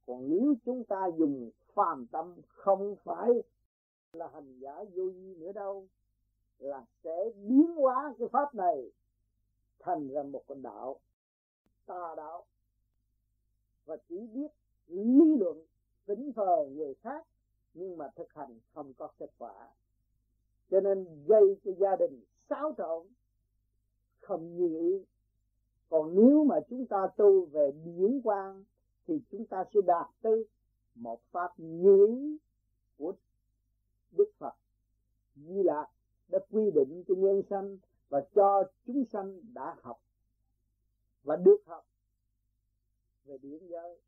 [0.06, 3.30] Còn nếu chúng ta dùng phàm tâm, không phải
[4.12, 5.86] là hành giả vô vi nữa đâu,
[6.58, 8.90] là sẽ biến hóa cái pháp này
[9.78, 11.00] thành ra một con đạo
[11.86, 12.44] tà đạo.
[13.84, 14.52] Và chỉ biết
[14.86, 15.64] lý luận
[16.06, 17.26] tính phờ người khác,
[17.74, 19.68] nhưng mà thực hành không có kết quả.
[20.70, 23.06] Cho nên gây cho gia đình xáo trộn,
[24.20, 25.04] không như ý.
[25.88, 28.64] Còn nếu mà chúng ta tu về điển quang,
[29.06, 30.44] thì chúng ta sẽ đạt tới
[30.94, 32.38] một pháp như ý
[32.98, 33.12] của
[34.10, 34.54] Đức Phật.
[35.34, 35.86] Di Lạc
[36.28, 37.78] đã quy định cho nhân sanh
[38.08, 40.00] và cho chúng sanh đã học
[41.22, 41.86] và được học
[43.24, 43.98] về điển giới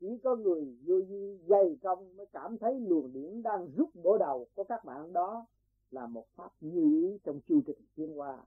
[0.00, 4.18] chỉ có người vô vi dày công mới cảm thấy luồng điển đang rút bổ
[4.18, 5.46] đầu của các bạn đó
[5.90, 8.44] là một pháp như ý trong chu trình tiến hóa.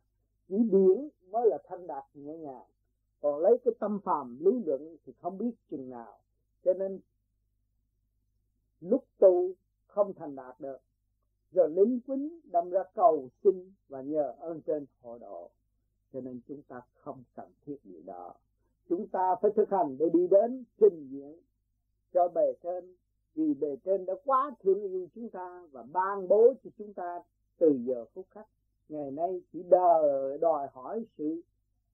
[0.47, 2.65] Chỉ điển mới là thanh đạt nhẹ nhàng.
[3.21, 6.19] Còn lấy cái tâm phàm lý luận thì không biết chừng nào.
[6.63, 6.99] Cho nên,
[8.81, 9.51] lúc tu
[9.88, 10.77] không thành đạt được,
[11.51, 15.49] rồi lính quýnh đâm ra cầu xin và nhờ ơn trên hộ độ.
[16.13, 18.34] Cho nên chúng ta không cần thiết gì đó
[18.90, 21.40] chúng ta phải thực hành để đi đến trình diện
[22.14, 22.95] cho bề trên,
[23.36, 27.22] vì bề trên đã quá thương yêu chúng ta và ban bố cho chúng ta
[27.57, 28.48] từ giờ phút khắc.
[28.90, 31.41] Ngày nay chỉ đòi đòi hỏi sự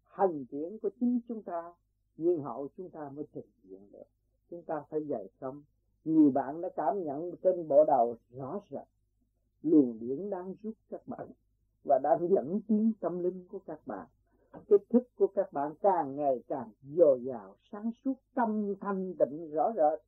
[0.04, 1.74] hành triển của chính chúng ta,
[2.18, 4.08] nhưng hậu chúng ta mới trình hiện được.
[4.50, 5.64] Chúng ta phải dày công
[6.06, 8.88] nhiều bạn đã cảm nhận trên bộ đầu rõ rệt.
[9.64, 11.28] Luồng điển đang giúp các bạn
[11.84, 14.08] và đang dẫn tiến tâm linh của các bạn
[14.70, 19.52] cái thức của các bạn càng ngày càng dồi dào, sáng suốt, tâm thanh tịnh,
[19.52, 20.00] rõ rệt.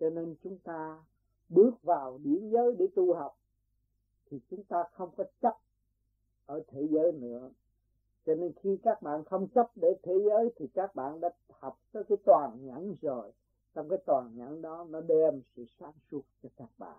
[0.00, 1.02] Cho nên chúng ta
[1.48, 3.38] bước vào điển giới để tu học,
[4.30, 5.58] thì chúng ta không có chấp
[6.46, 7.50] ở thế giới nữa.
[8.26, 11.78] Cho nên khi các bạn không chấp để thế giới, thì các bạn đã học
[11.92, 13.32] tới cái toàn nhẫn rồi.
[13.74, 16.98] Trong cái toàn nhẫn đó, nó đem sự sáng suốt cho các bạn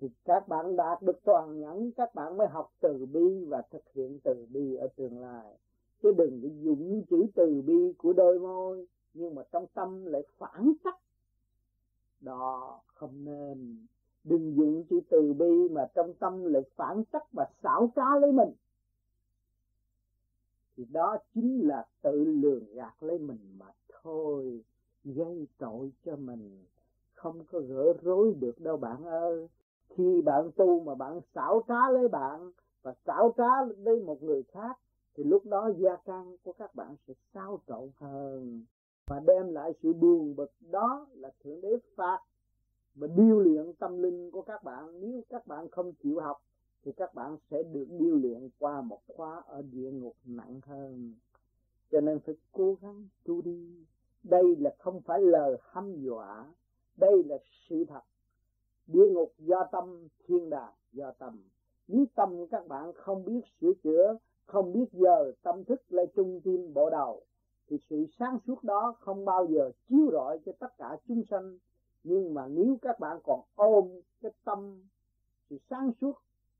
[0.00, 3.82] thì các bạn đạt được toàn nhẫn, các bạn mới học từ bi và thực
[3.94, 5.56] hiện từ bi ở tương lai.
[6.02, 10.22] Chứ đừng bị dùng chữ từ bi của đôi môi, nhưng mà trong tâm lại
[10.38, 11.00] phản cách
[12.20, 13.86] đó, không nên.
[14.24, 18.32] Đừng dùng chữ từ bi mà trong tâm lại phản cách và xảo trá lấy
[18.32, 18.52] mình.
[20.76, 23.66] Thì đó chính là tự lường gạt lấy mình mà
[24.02, 24.64] thôi,
[25.04, 26.64] gây tội cho mình.
[27.14, 29.48] Không có gỡ rối được đâu bạn ơi
[29.90, 32.50] khi bạn tu mà bạn xảo trá lấy bạn
[32.82, 34.78] và xảo trá lấy một người khác,
[35.14, 38.64] thì lúc đó gia căn của các bạn sẽ xáo trộn hơn
[39.06, 40.52] và đem lại sự buồn bực.
[40.60, 42.18] Đó là thượng đế phạt
[42.94, 45.00] và điêu luyện tâm linh của các bạn.
[45.00, 46.42] Nếu các bạn không chịu học,
[46.84, 51.14] thì các bạn sẽ được điêu luyện qua một khóa ở địa ngục nặng hơn.
[51.90, 53.86] Cho nên phải cố gắng tu đi.
[54.22, 56.46] Đây là không phải lời hăm dọa.
[56.96, 57.36] Đây là
[57.68, 58.00] sự thật
[58.92, 61.42] địa ngục do tâm, thiên đàng do tâm.
[61.88, 66.40] Nếu tâm các bạn không biết sửa chữa, không biết giờ tâm thức lại trung
[66.44, 67.22] tim bộ đầu,
[67.68, 71.58] thì sự sáng suốt đó không bao giờ chiếu rọi cho tất cả chúng sanh.
[72.04, 74.82] Nhưng mà nếu các bạn còn ôm cái tâm,
[75.50, 76.12] sự sáng suốt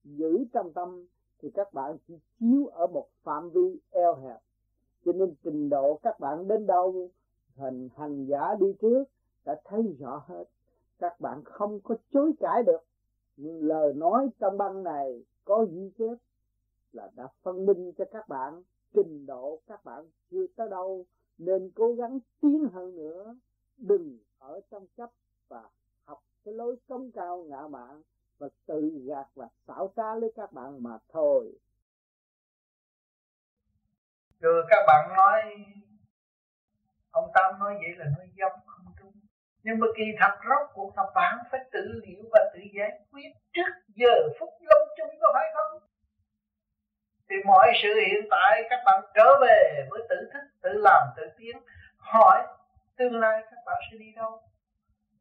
[0.05, 1.07] giữ trong tâm,
[1.43, 4.39] thì các bạn chỉ chiếu ở một phạm vi eo hẹp.
[5.05, 7.11] Cho nên trình độ các bạn đến đâu
[7.57, 9.05] thành hành giả đi trước
[9.45, 10.45] đã thấy rõ hết
[11.01, 12.81] các bạn không có chối cãi được.
[13.37, 16.17] Nhưng lời nói trong băng này có ghi chép
[16.93, 18.63] là đã phân minh cho các bạn,
[18.95, 21.07] trình độ các bạn chưa tới đâu.
[21.39, 23.37] Nên cố gắng tiến hơn nữa.
[23.77, 25.11] Đừng ở trong chấp
[25.49, 25.69] và
[26.05, 28.03] học cái lối sống cao ngạ mạn
[28.39, 31.59] và tự gạt và xảo trá lấy các bạn mà thôi.
[34.41, 35.43] Rồi các bạn nói,
[37.11, 38.61] ông Tam nói vậy là nói giống
[39.63, 43.31] nhưng mà kỳ thật rốt cuộc là bạn phải tự liệu và tự giải quyết
[43.53, 45.83] trước giờ phút lâm chung có phải không?
[47.31, 51.23] Thì mọi sự hiện tại các bạn trở về với tự thức, tự làm, tự
[51.39, 51.57] tiến,
[51.97, 52.47] hỏi
[52.97, 54.43] tương lai các bạn sẽ đi đâu?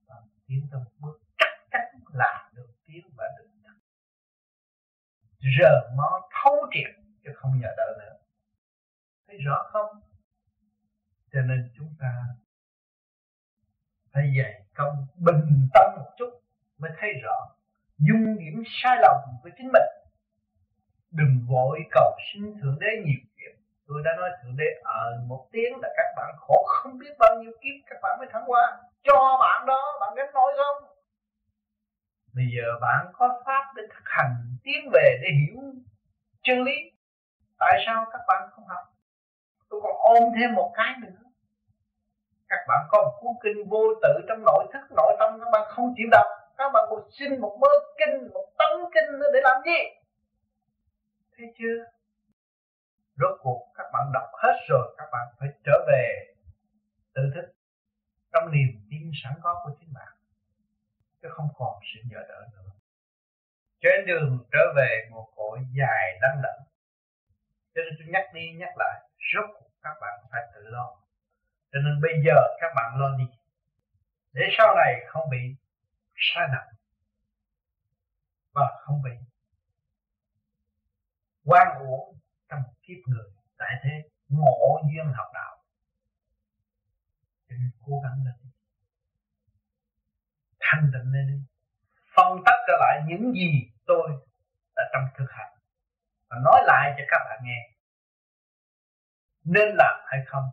[0.07, 3.49] Bạn tiến từng bước chắc chắn là được tiến và được thức
[5.60, 8.16] giờ nó thấu triệt chứ không nhờ đợi nữa.
[9.28, 10.02] Thấy rõ không?
[11.32, 12.14] Cho nên chúng ta
[14.14, 16.30] phải dạy công bình tâm một chút
[16.77, 17.48] mới thấy rõ
[17.98, 19.90] dung điểm sai lầm với chính mình.
[21.11, 23.56] Đừng vội cầu xin thượng đế nhiều chuyện
[23.90, 27.36] tôi đã nói thượng đế ở một tiếng là các bạn khổ không biết bao
[27.36, 28.77] nhiêu kiếp các bạn mới thắng qua.
[29.03, 30.90] Cho bạn đó, bạn gánh nổi không?
[32.34, 35.61] Bây giờ bạn có pháp để thực hành tiến về để hiểu
[36.44, 36.77] chân lý.
[37.60, 38.84] Tại sao các bạn không học?
[39.69, 41.28] Tôi còn ôm thêm một cái nữa
[42.49, 45.63] các bạn có một cuốn kinh vô tự trong nội thức, nội tâm, các bạn
[45.76, 46.26] không chịu đọc.
[46.57, 47.67] Các bạn một xin một mớ
[47.97, 49.80] kinh, một tấn kinh nữa để làm gì?
[51.38, 51.77] Thấy chưa?
[53.19, 56.34] Rốt cuộc các bạn đọc hết rồi, các bạn phải trở về
[57.13, 57.53] tự thức
[58.34, 60.13] trong niềm tin sẵn có của chính bạn.
[61.21, 62.71] Chứ không còn sự nhờ đỡ nữa.
[63.81, 66.69] Trên đường trở về, một cội dài đắng đẳng
[67.76, 69.01] cho nên tôi nhắc đi nhắc lại,
[69.34, 70.95] rốt cuộc các bạn phải tự lo
[71.72, 73.26] cho nên bây giờ các bạn lo đi.
[74.34, 75.56] Để sau này không bị
[76.16, 76.68] sai nặng
[78.54, 79.12] và không bị
[81.46, 82.18] quan uổng
[82.50, 83.30] trong kiếp người.
[83.58, 85.64] Tại thế, ngộ duyên học đạo.
[87.48, 88.52] Nên cố gắng lên
[90.60, 91.40] thanh tịnh lên đi.
[92.16, 94.10] Phân tách trở lại những gì tôi
[94.76, 95.54] đã trong thực hành.
[96.30, 97.70] Và nói lại cho các bạn nghe.
[99.44, 100.44] Nên làm hay không?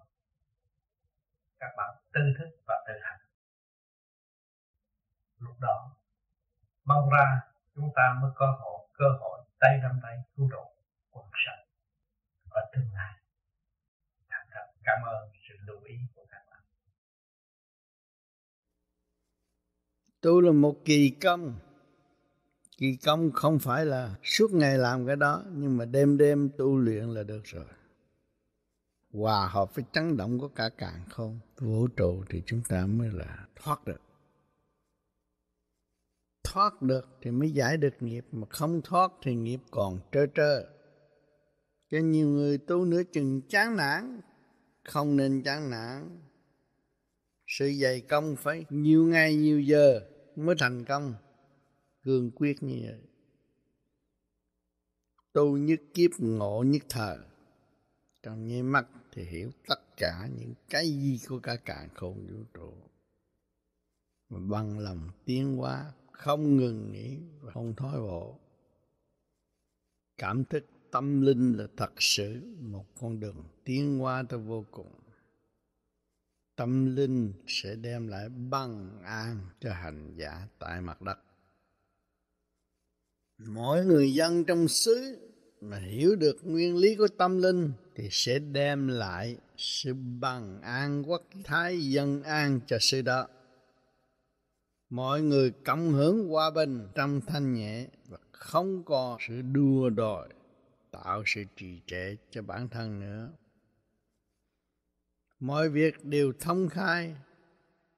[1.60, 3.20] Các bạn tư thức và tự hành.
[5.38, 5.96] Lúc đó
[6.84, 7.40] mong ra
[7.74, 10.72] chúng ta mới có hội cơ hội tay nắm tay cứu độ
[11.10, 11.66] quần sanh
[12.50, 13.20] ở tương lai.
[14.28, 16.62] Thành thật, cảm ơn sự lưu ý của các bạn.
[20.20, 21.54] Tu là một kỳ công.
[22.78, 26.78] Kỳ công không phải là suốt ngày làm cái đó, nhưng mà đêm đêm tu
[26.78, 27.66] luyện là được rồi
[29.16, 33.08] hòa hợp với chấn động của cả càng không, vũ trụ thì chúng ta mới
[33.12, 34.00] là thoát được.
[36.44, 40.66] Thoát được thì mới giải được nghiệp, mà không thoát thì nghiệp còn trơ trơ.
[41.90, 44.20] Cho nhiều người tu nửa chừng chán nản,
[44.84, 46.20] không nên chán nản.
[47.46, 50.00] Sự dày công phải nhiều ngày nhiều giờ
[50.36, 51.14] mới thành công,
[52.02, 53.00] cương quyết như vậy.
[55.32, 57.18] Tu nhất kiếp, ngộ nhất thời
[58.22, 58.86] trong nháy mắt
[59.16, 62.72] thì hiểu tất cả những cái gì của cả cạn khôn vũ trụ.
[64.28, 68.38] Mà bằng lòng tiến hóa, không ngừng nghỉ và không thói bộ.
[70.16, 74.92] Cảm thức tâm linh là thật sự một con đường tiến hóa tới vô cùng.
[76.56, 81.18] Tâm linh sẽ đem lại bằng an cho hành giả tại mặt đất.
[83.38, 85.18] Mỗi người dân trong xứ
[85.60, 91.02] mà hiểu được nguyên lý của tâm linh thì sẽ đem lại sự bằng an
[91.06, 93.28] quốc thái dân an cho sự đó.
[94.90, 100.28] Mọi người cộng hưởng hòa bình trong thanh nhẹ và không có sự đua đòi,
[100.90, 103.32] tạo sự trì trệ cho bản thân nữa.
[105.40, 107.16] Mọi việc đều thông khai,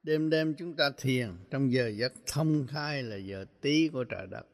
[0.02, 4.26] đêm đêm chúng ta thiền trong giờ giấc thông khai là giờ tí của trời
[4.26, 4.46] đất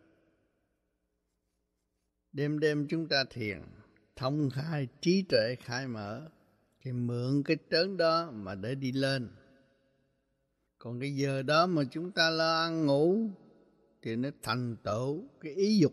[2.35, 3.63] đêm đêm chúng ta thiền,
[4.17, 6.29] thông khai, trí tuệ khai mở,
[6.83, 9.29] thì mượn cái trớn đó mà để đi lên.
[10.79, 13.31] Còn cái giờ đó mà chúng ta lo ăn ngủ,
[14.03, 15.93] thì nó thành tựu cái ý dục,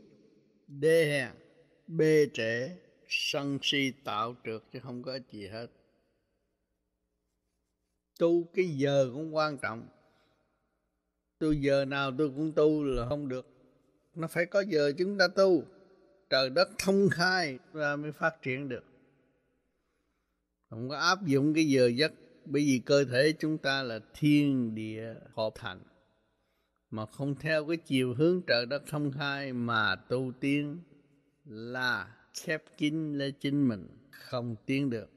[0.68, 1.32] đê hèn
[1.88, 2.70] bê trễ,
[3.08, 5.68] sân si tạo trượt chứ không có gì hết.
[8.20, 9.88] Tu cái giờ cũng quan trọng.
[11.40, 13.48] Tu giờ nào tôi cũng tu là không được.
[14.16, 15.64] Nó phải có giờ chúng ta tu
[16.32, 18.84] trời đất thông khai ra mới phát triển được.
[20.70, 22.12] Không có áp dụng cái giờ giấc,
[22.46, 25.80] bởi vì cơ thể chúng ta là thiên địa hợp thành,
[26.92, 30.80] mà không theo cái chiều hướng trời đất thông khai mà tu tiên
[31.46, 35.10] là khép kín lên chính mình, không tiến được.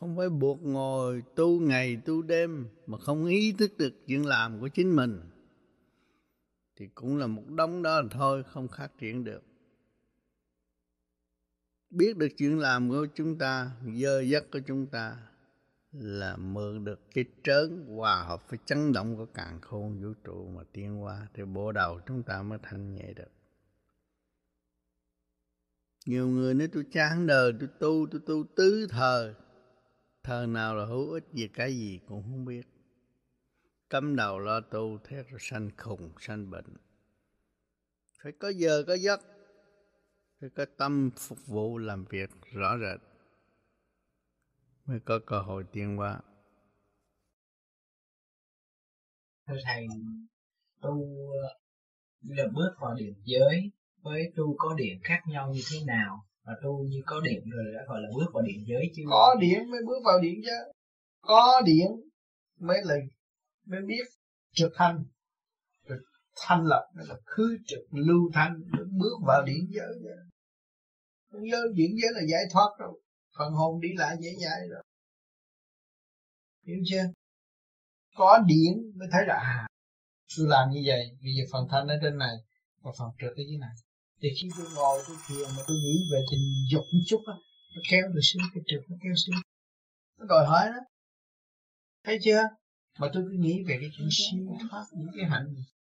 [0.00, 4.60] Không phải buộc ngồi tu ngày tu đêm mà không ý thức được chuyện làm
[4.60, 5.20] của chính mình
[6.80, 9.42] thì cũng là một đống đó thôi, không phát triển được.
[11.90, 15.16] Biết được chuyện làm của chúng ta, dơ dắt của chúng ta
[15.92, 20.48] là mượn được cái trớn hòa hợp với chấn động của càng khôn vũ trụ
[20.48, 23.30] mà tiến qua thì bộ đầu chúng ta mới thanh nhẹ được.
[26.06, 29.34] Nhiều người nói tôi chán đời, tôi tu tôi tu tứ thời
[30.22, 32.66] thời nào là hữu ích về cái gì cũng không biết
[33.90, 36.76] cắm đầu lo tu thế rồi sanh khùng sanh bệnh.
[38.22, 39.20] Phải có giờ có giấc.
[40.40, 43.00] Phải có tâm phục vụ làm việc rõ rệt.
[44.86, 46.20] Mới có cơ hội tiến hóa.
[49.46, 49.86] Thưa thầy
[50.80, 51.06] tu
[52.22, 53.70] là bước vào điểm giới
[54.02, 56.26] với tu có điểm khác nhau như thế nào?
[56.42, 59.02] Và tu như có điểm rồi đã gọi là bước vào điểm giới chứ.
[59.10, 60.74] Có điểm mới bước vào điểm giới.
[61.20, 61.88] Có điểm
[62.60, 62.94] mới là
[63.66, 64.04] mới biết
[64.52, 65.04] trực thanh.
[65.84, 65.98] Rồi
[66.36, 69.86] thanh lập, nó là khứ trực, lưu thanh bước vào điển giới
[71.32, 73.00] giới, điển giới là giải thoát rồi.
[73.38, 74.82] Phần hồn đi lại dễ dãi rồi.
[76.66, 77.02] Hiểu chưa?
[78.14, 79.66] Có điển mới thấy là à
[80.36, 81.10] tôi làm như vậy.
[81.22, 82.36] Bây giờ phần thanh ở trên này,
[82.82, 83.74] và phần trượt ở dưới này.
[84.22, 87.34] Thì khi tôi ngồi tôi thiền mà tôi nghĩ về tình dục một chút á,
[87.74, 89.34] nó kéo được xuống cái trượt nó kéo xuống
[90.18, 90.80] nó đòi hỏi đó
[92.04, 92.42] thấy chưa?
[93.00, 95.54] Mà tôi cứ nghĩ về cái chuyện siêu thoát những cái hạnh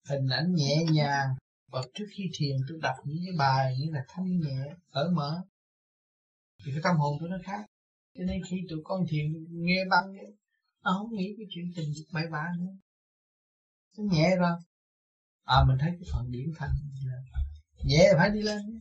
[0.09, 1.29] hình ảnh nhẹ nhàng.
[1.71, 5.43] Và trước khi thiền tôi đọc những cái bài như là thanh nhẹ ở mở.
[6.65, 7.65] Thì cái tâm hồn tôi nó khác.
[8.17, 10.13] Cho nên khi tụi con thiền nghe băng
[10.83, 12.73] nó không nghĩ cái chuyện tình dục bậy bạ nữa.
[13.97, 14.51] Nó nhẹ rồi.
[15.43, 16.71] À mình thấy cái phần điểm thanh
[17.83, 18.79] nhẹ phải đi lên.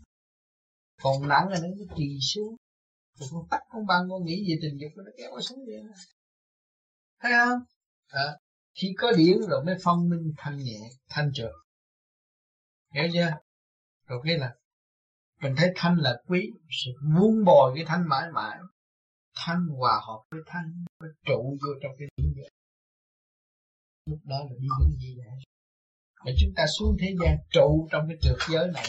[1.03, 2.57] Còn nặng là nó cứ trì xuống.
[3.19, 5.83] Rồi con tắt con băng con nghĩ về tình dục nó kéo nó xuống vậy
[7.21, 7.59] thấy không
[8.13, 8.39] à,
[8.75, 11.53] khi có điển rồi mới phong minh thanh nhẹ thanh trượt
[12.95, 13.31] hiểu chưa?
[14.07, 14.55] Rồi cái là
[15.43, 16.51] mình thấy thanh là quý
[16.85, 18.59] sự muốn bồi cái thanh mãi mãi.
[19.37, 22.51] Thanh hòa hợp với thanh với trụ vô trong cái điển vậy.
[24.07, 25.45] Lúc đó là đi đứng gì vậy.
[26.25, 28.87] Mà chúng ta xuống thế gian trụ trong cái trượt giới này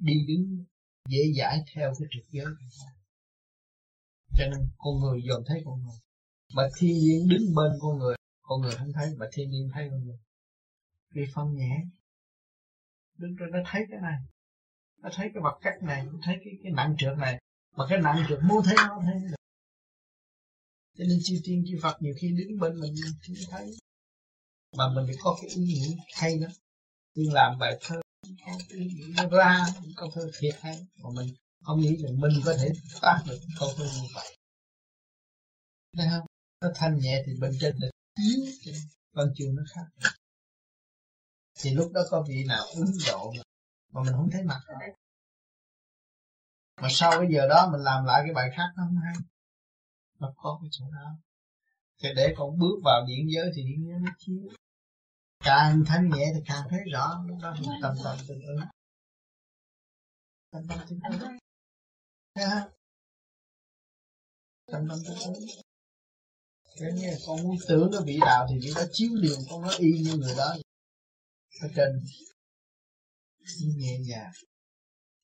[0.00, 0.64] đi đứng
[1.08, 2.94] dễ dãi theo cái trượt giới này.
[4.38, 5.98] Cho nên con người dồn thấy con người.
[6.54, 8.16] Mà thiên nhiên đứng bên con người
[8.46, 10.18] con người không thấy, mà thiên nhiên thấy con người.
[11.10, 11.84] Vì phân nhẹ
[13.18, 14.18] đứng trên nó thấy cái này.
[15.02, 17.40] Nó thấy cái vật cách này, nó thấy cái cái nặng trượt này.
[17.76, 19.36] Mà cái nặng trượt muốn thấy nó thấy được.
[20.98, 22.94] Cho nên chư tiên, chư Phật nhiều khi đứng bên mình
[23.26, 23.70] không thấy.
[24.76, 26.48] Mà mình phải có cái ý nghĩ hay đó.
[27.14, 28.00] Nhưng làm bài thơ,
[28.46, 29.66] có cái ý nghĩ nó ra,
[29.96, 30.86] câu thơ thiệt hay.
[31.02, 32.68] Mà mình không nghĩ rằng mình có thể
[33.00, 34.36] phát được câu thơ như vậy.
[35.96, 36.26] Thấy không?
[36.60, 37.88] Nó thanh nhẹ thì bên trên là
[39.12, 40.08] văn chương nó khác.
[41.54, 43.42] Thì lúc đó có vị nào ứng độ mà,
[43.92, 44.60] mà mình không thấy mặt.
[44.68, 44.74] Đó.
[46.82, 49.14] mà sau cái giờ đó mình làm lại cái bài khác nó không hay.
[50.18, 51.16] Nó có cái chỗ đó.
[52.02, 54.48] Thì để con bước vào điện giới thì điện giới nó chiếu.
[55.44, 57.24] Càng thanh nhẹ thì càng thấy rõ.
[57.26, 58.60] Lúc đó mình tâm tâm tương ứng.
[60.50, 61.38] Tâm tâm tương ứng.
[64.72, 65.63] Tâm tâm tương ứng
[66.76, 69.70] cái như con muốn tưởng nó vị đạo thì vị đó chiếu liền con nó
[69.78, 70.56] y như người đó.
[71.62, 72.00] Ở trên
[73.76, 74.32] nhẹ nhàng.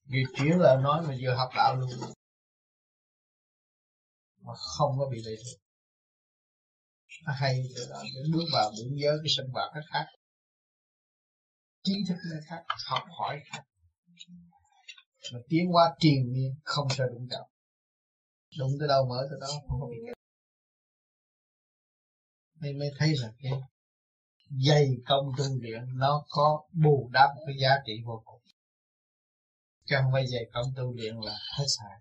[0.04, 1.90] Vì chuyển là nói mà vừa học đạo luôn.
[4.40, 5.60] Mà không có bị lệ thuộc.
[7.26, 10.06] Nó hay từ đó để bước vào biển giới, cái sinh hoạt nó khác.
[11.84, 13.62] Kiến thức nó khác, học hỏi khác.
[15.32, 17.42] Mà tiến qua triền miên, không sợ đụng chạm.
[18.58, 19.96] Đụng tới đâu mở tới đó, không có bị
[22.60, 23.52] nên mới thấy rằng cái
[24.50, 28.40] dày công tu luyện nó có bù đắp cái giá trị vô cùng.
[29.84, 31.98] Chứ không phải dày công tu luyện là hết sạch.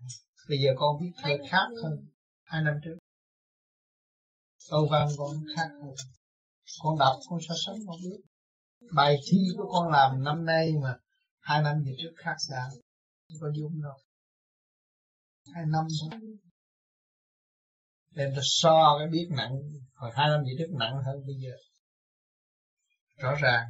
[0.48, 2.06] Bây giờ con biết thơ khác hơn
[2.42, 2.98] hai năm trước.
[4.70, 5.94] Câu văn con khác hơn.
[6.82, 8.20] Con đọc con so sánh con biết.
[8.92, 10.96] Bài thi của con làm năm nay mà
[11.40, 12.68] hai năm về trước khác xa.
[13.28, 13.98] Không có dung đâu.
[15.54, 16.20] Hai năm thôi
[18.10, 19.52] nên ta so cái biết nặng,
[19.94, 21.54] hồi hai năm gì trước nặng hơn bây giờ.
[23.16, 23.68] Rõ ràng.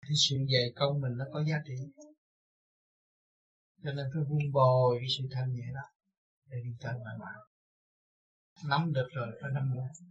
[0.00, 1.74] Cái sự dày công mình nó có giá trị.
[3.84, 5.86] Cho nên phải vun bồi cái sự thanh nhẹ đó,
[6.46, 7.34] để đi tới mãi mãi
[8.64, 10.04] nắm được rồi, phải nắm được.